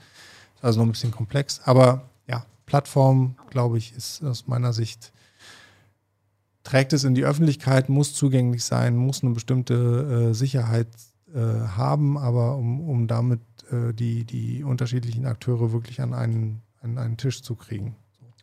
[0.57, 1.61] Ist Also noch ein bisschen komplex.
[1.65, 5.13] Aber ja, Plattform, glaube ich, ist aus meiner Sicht
[6.67, 10.89] trägt es in die Öffentlichkeit, muss zugänglich sein, muss eine bestimmte äh, Sicherheit
[11.33, 13.41] äh, haben, aber um, um damit
[13.71, 17.95] äh, die, die unterschiedlichen Akteure wirklich an einen, an einen Tisch zu kriegen.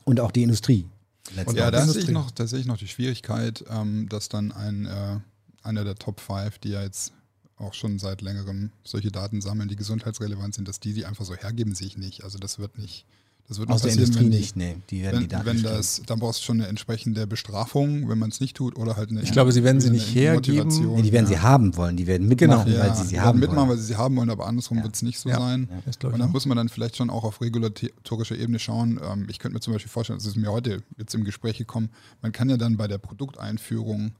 [0.05, 0.85] Und auch die Industrie.
[1.27, 1.57] Und letztendlich.
[1.57, 4.85] ja, da sehe ich, noch, da sehe ich noch die Schwierigkeit, ähm, dass dann ein,
[4.85, 5.19] äh,
[5.61, 7.11] einer der Top 5, die ja jetzt
[7.57, 11.35] auch schon seit längerem solche Daten sammeln, die gesundheitsrelevant sind, dass die die einfach so
[11.35, 12.23] hergeben, sehe ich nicht.
[12.23, 13.05] Also das wird nicht,
[13.49, 14.75] das wird Aus der passieren, Industrie die- nicht, nee.
[14.89, 18.17] Die werden die Wenn, Daten wenn das, dann brauchst du schon eine entsprechende Bestrafung, wenn
[18.17, 19.21] man es nicht tut, oder halt eine.
[19.21, 20.57] Ich glaube, sie werden sie nicht hergeben.
[20.65, 20.95] Motivation.
[20.95, 21.37] Nee, die werden ja.
[21.37, 22.77] sie haben wollen, die werden mitmachen, Genau.
[22.77, 23.69] ja, weil sie sie die haben werden mitmachen, wollen.
[23.69, 24.83] weil sie sie haben wollen, aber andersrum Ja.
[24.83, 25.39] wird es nicht so Ja.
[25.39, 25.67] sein.
[26.03, 26.29] Und auch.
[26.29, 28.99] muss man dann vielleicht schon auch auf regulatorischer Ebene schauen.
[29.03, 31.89] Ähm, ich könnte mir zum Beispiel vorstellen, das ist mir heute jetzt im Gespräch gekommen,
[32.21, 34.13] man kann ja dann bei der Produkteinführung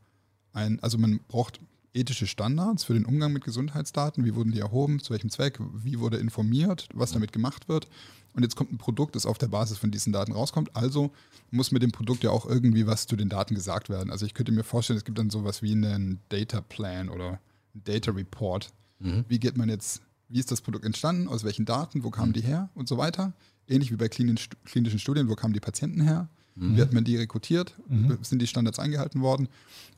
[0.54, 1.60] ein, also man braucht
[1.96, 4.26] ethische Standards für den Umgang mit Gesundheitsdaten.
[4.26, 5.00] Wie wurden die erhoben?
[5.00, 5.60] Zu welchem Zweck?
[5.84, 6.90] Wie wurde informiert?
[6.94, 7.88] Was damit gemacht wird?
[8.34, 10.76] Und jetzt kommt ein Produkt, das auf der Basis von diesen Daten rauskommt.
[10.76, 11.12] Also
[11.52, 14.10] muss mit dem Produkt ja auch irgendwie was zu den Daten gesagt werden.
[14.10, 17.40] Also ich könnte mir vorstellen, es gibt dann sowas wie einen Data Plan oder
[17.74, 18.72] Data Report.
[19.00, 19.26] Mhm.
[19.28, 21.28] Wie geht man jetzt, wie ist das Produkt entstanden?
[21.28, 22.04] Aus welchen Daten?
[22.04, 22.34] Wo kamen mhm.
[22.34, 22.70] die her?
[22.74, 23.34] Und so weiter.
[23.68, 26.28] Ähnlich wie bei klinischen Studien, wo kamen die Patienten her?
[26.56, 26.76] Mhm.
[26.76, 27.76] Wie hat man die rekrutiert?
[27.88, 28.18] Mhm.
[28.22, 29.48] Sind die Standards eingehalten worden?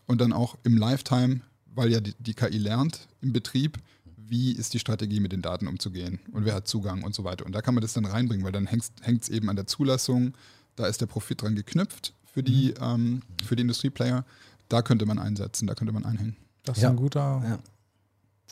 [0.07, 1.41] Und dann auch im Lifetime,
[1.74, 3.80] weil ja die, die KI lernt im Betrieb,
[4.28, 7.46] wie ist die Strategie, mit den Daten umzugehen und wer hat Zugang und so weiter.
[7.46, 10.34] Und da kann man das dann reinbringen, weil dann hängt es eben an der Zulassung,
[10.76, 12.84] da ist der Profit dran geknüpft für die, mhm.
[12.84, 14.26] ähm, für die Industrieplayer.
[14.68, 16.36] Da könnte man einsetzen, da könnte man einhängen.
[16.64, 16.90] Das ist ja.
[16.90, 17.60] ein guter, ja.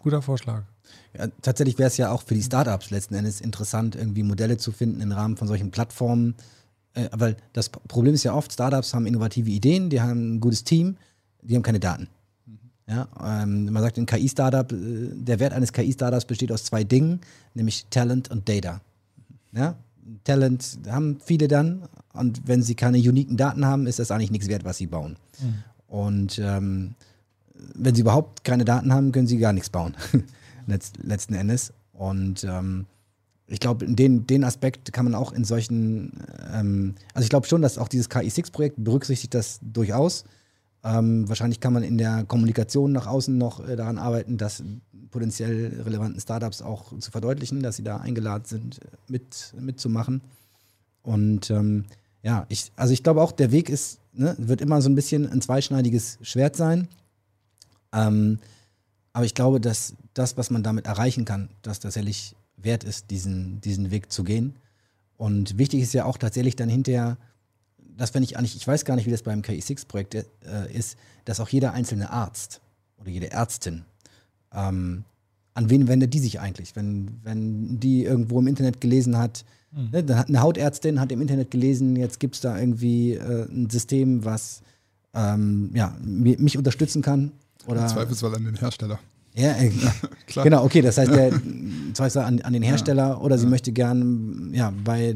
[0.02, 0.64] guter Vorschlag.
[1.18, 4.72] Ja, tatsächlich wäre es ja auch für die Startups letzten Endes interessant, irgendwie Modelle zu
[4.72, 6.36] finden im Rahmen von solchen Plattformen,
[6.94, 10.64] äh, weil das Problem ist ja oft, Startups haben innovative Ideen, die haben ein gutes
[10.64, 10.98] Team,
[11.41, 12.08] die haben keine Daten.
[12.88, 14.76] Ja, ähm, man sagt in KI-Startup, äh,
[15.14, 17.22] der Wert eines KI-Startups besteht aus zwei Dingen,
[17.53, 18.81] nämlich Talent und Data.
[19.53, 19.76] Ja?
[20.26, 24.47] Talent haben viele dann und wenn sie keine uniken Daten haben, ist das eigentlich nichts
[24.47, 25.15] wert, was sie bauen.
[25.39, 25.53] Mhm.
[25.88, 26.95] Und ähm,
[27.76, 29.95] wenn sie überhaupt keine Daten haben, können sie gar nichts bauen,
[30.68, 31.72] letzten Endes.
[31.93, 32.85] Und ähm,
[33.47, 36.11] ich glaube, den, den Aspekt kann man auch in solchen,
[36.53, 40.26] ähm, also ich glaube schon, dass auch dieses KI6-Projekt berücksichtigt das durchaus.
[40.84, 44.64] Ähm, wahrscheinlich kann man in der Kommunikation nach außen noch äh, daran arbeiten, dass
[45.11, 50.22] potenziell relevanten Startups auch zu verdeutlichen, dass sie da eingeladen sind, mit, mitzumachen.
[51.01, 51.85] Und ähm,
[52.22, 55.30] ja, ich, also ich glaube auch, der Weg ist, ne, wird immer so ein bisschen
[55.30, 56.88] ein zweischneidiges Schwert sein.
[57.93, 58.39] Ähm,
[59.14, 63.61] aber ich glaube, dass das, was man damit erreichen kann, dass tatsächlich wert ist, diesen,
[63.61, 64.55] diesen Weg zu gehen.
[65.18, 67.18] Und wichtig ist ja auch tatsächlich dann hinterher,
[67.98, 70.24] dass wenn ich eigentlich, ich weiß gar nicht, wie das beim KI6-Projekt äh,
[70.74, 72.61] ist, dass auch jeder einzelne Arzt
[72.99, 73.86] oder jede Ärztin,
[74.53, 75.03] ähm,
[75.53, 76.76] an wen wendet die sich eigentlich?
[76.76, 79.90] Wenn, wenn die irgendwo im Internet gelesen hat, mhm.
[79.91, 83.45] ne, dann hat eine Hautärztin hat im Internet gelesen, jetzt gibt es da irgendwie äh,
[83.49, 84.61] ein System, was
[85.14, 87.32] ähm, ja, mich unterstützen kann.
[87.68, 88.99] Oder, Im Zweifelsfall an den Hersteller.
[89.36, 89.72] Ja, äh,
[90.28, 90.44] Klar.
[90.44, 91.32] genau, okay, das heißt, der
[91.94, 93.18] Zweifel an, an den Hersteller ja.
[93.18, 93.49] oder sie ja.
[93.49, 95.15] möchte gern ja, bei,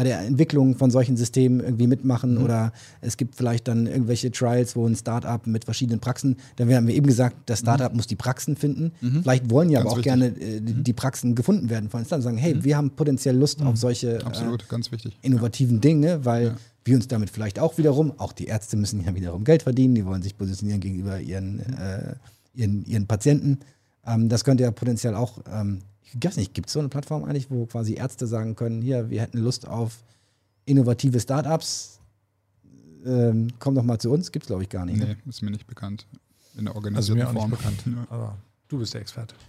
[0.00, 2.44] bei der Entwicklung von solchen Systemen irgendwie mitmachen mhm.
[2.44, 2.72] oder
[3.02, 6.94] es gibt vielleicht dann irgendwelche Trials, wo ein Startup mit verschiedenen Praxen, da haben wir
[6.94, 7.66] eben gesagt, das mhm.
[7.66, 7.96] Startup mhm.
[7.98, 8.92] muss die Praxen finden.
[9.02, 9.20] Mhm.
[9.20, 10.10] Vielleicht wollen ja ganz aber auch wichtig.
[10.10, 10.96] gerne äh, die, mhm.
[10.96, 12.64] Praxen gefunden werden von Startups sagen, hey, mhm.
[12.64, 15.80] wir haben potenziell Lust auf solche Absolut, äh, innovativen ja.
[15.82, 19.64] Dinge, weil wir uns damit vielleicht auch wiederum, auch die Ärzte müssen ja wiederum Geld
[19.64, 22.14] verdienen, die wollen sich positionieren gegenüber ihren äh,
[22.54, 23.58] ihren, ihren Patienten.
[24.06, 25.82] Ähm, das könnte ja potenziell auch, ähm,
[26.14, 29.10] ich weiß nicht, gibt es so eine Plattform eigentlich, wo quasi Ärzte sagen können, hier,
[29.10, 30.02] wir hätten Lust auf
[30.64, 32.00] innovative Startups,
[33.04, 34.98] ähm, komm doch mal zu uns, gibt es glaube ich gar nicht.
[34.98, 35.04] Ne?
[35.04, 35.18] Nee, ne?
[35.28, 36.06] ist mir nicht bekannt.
[36.56, 37.52] In der organisierten also mir Form.
[37.52, 38.14] Auch nicht bekannt, ja.
[38.14, 38.36] aber
[38.68, 39.34] du bist der Experte.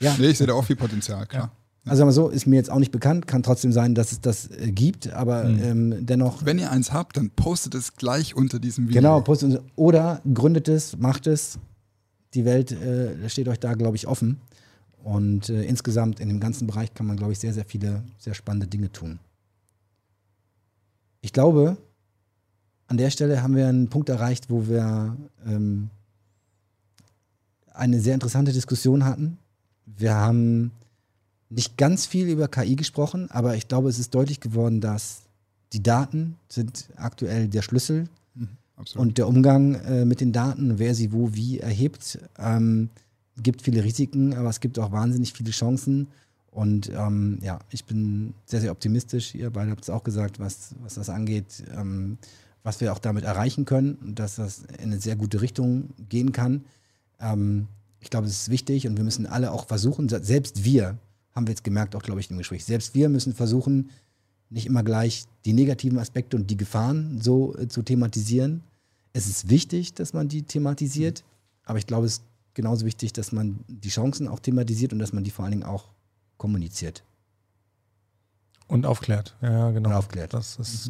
[0.00, 0.14] Ja.
[0.16, 1.50] Nee, ich sehe da auch viel Potenzial, klar.
[1.84, 1.90] Ja.
[1.90, 4.70] Also so ist mir jetzt auch nicht bekannt, kann trotzdem sein, dass es das äh,
[4.70, 5.62] gibt, aber mhm.
[5.62, 6.44] ähm, dennoch.
[6.44, 9.00] Wenn ihr eins habt, dann postet es gleich unter diesem Video.
[9.00, 11.58] Genau, postet oder gründet es, macht es,
[12.34, 14.38] die Welt äh, steht euch da, glaube ich, offen.
[15.08, 18.34] Und äh, insgesamt in dem ganzen Bereich kann man, glaube ich, sehr, sehr viele, sehr
[18.34, 19.18] spannende Dinge tun.
[21.22, 21.78] Ich glaube,
[22.88, 25.16] an der Stelle haben wir einen Punkt erreicht, wo wir
[25.46, 25.88] ähm,
[27.72, 29.38] eine sehr interessante Diskussion hatten.
[29.86, 30.72] Wir haben
[31.48, 35.22] nicht ganz viel über KI gesprochen, aber ich glaube, es ist deutlich geworden, dass
[35.72, 38.10] die Daten sind aktuell der Schlüssel
[38.78, 39.08] Absolut.
[39.08, 42.90] Und der Umgang äh, mit den Daten, wer sie wo wie erhebt, ähm,
[43.42, 46.08] gibt viele Risiken, aber es gibt auch wahnsinnig viele Chancen.
[46.50, 49.34] Und ähm, ja, ich bin sehr, sehr optimistisch.
[49.34, 52.18] Ihr beide habt es auch gesagt, was, was das angeht, ähm,
[52.62, 56.32] was wir auch damit erreichen können und dass das in eine sehr gute Richtung gehen
[56.32, 56.64] kann.
[57.20, 57.68] Ähm,
[58.00, 60.98] ich glaube, es ist wichtig und wir müssen alle auch versuchen, selbst wir,
[61.34, 63.90] haben wir jetzt gemerkt, auch glaube ich im Gespräch, selbst wir müssen versuchen,
[64.50, 68.62] nicht immer gleich die negativen Aspekte und die Gefahren so äh, zu thematisieren,
[69.12, 71.24] es ist wichtig, dass man die thematisiert,
[71.64, 72.22] aber ich glaube, es
[72.58, 75.62] genauso wichtig, dass man die Chancen auch thematisiert und dass man die vor allen Dingen
[75.62, 75.84] auch
[76.38, 77.04] kommuniziert.
[78.66, 79.90] Und aufklärt, ja, genau.
[79.90, 80.36] Und aufklärt.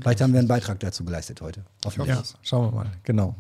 [0.01, 1.67] Vielleicht haben wir einen Beitrag dazu geleistet heute.
[2.07, 3.37] Ja, schauen wir mal, genau.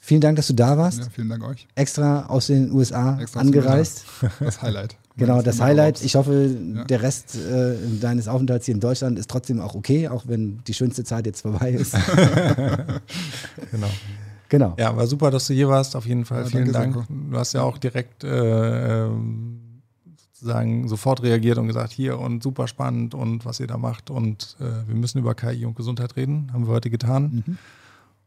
[0.00, 0.98] Vielen Dank, dass du da warst.
[0.98, 1.68] Ja, vielen Dank euch.
[1.76, 4.04] Extra aus den USA Extra angereist.
[4.40, 4.96] Das Highlight.
[5.16, 6.02] genau, das Highlight.
[6.02, 6.84] Ich hoffe, ja.
[6.84, 10.74] der Rest äh, deines Aufenthalts hier in Deutschland ist trotzdem auch okay, auch wenn die
[10.74, 11.94] schönste Zeit jetzt vorbei ist.
[13.70, 13.90] genau.
[14.54, 14.74] Genau.
[14.78, 16.42] Ja, war super, dass du hier warst, auf jeden Fall.
[16.44, 16.94] Ja, Vielen Dank.
[16.94, 17.06] Sehr.
[17.08, 19.08] Du hast ja auch direkt äh,
[20.16, 24.10] sozusagen sofort reagiert und gesagt, hier und super spannend und was ihr da macht.
[24.10, 26.50] Und äh, wir müssen über KI und Gesundheit reden.
[26.52, 27.42] Haben wir heute getan.
[27.46, 27.58] Mhm.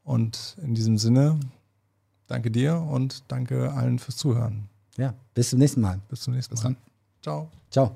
[0.03, 1.39] Und in diesem Sinne
[2.27, 4.67] Danke dir und danke allen fürs Zuhören.
[4.97, 5.99] Ja, bis zum nächsten Mal.
[6.09, 6.75] Bis zum nächsten Mal.
[7.21, 7.49] Ciao.
[7.71, 7.95] Ciao.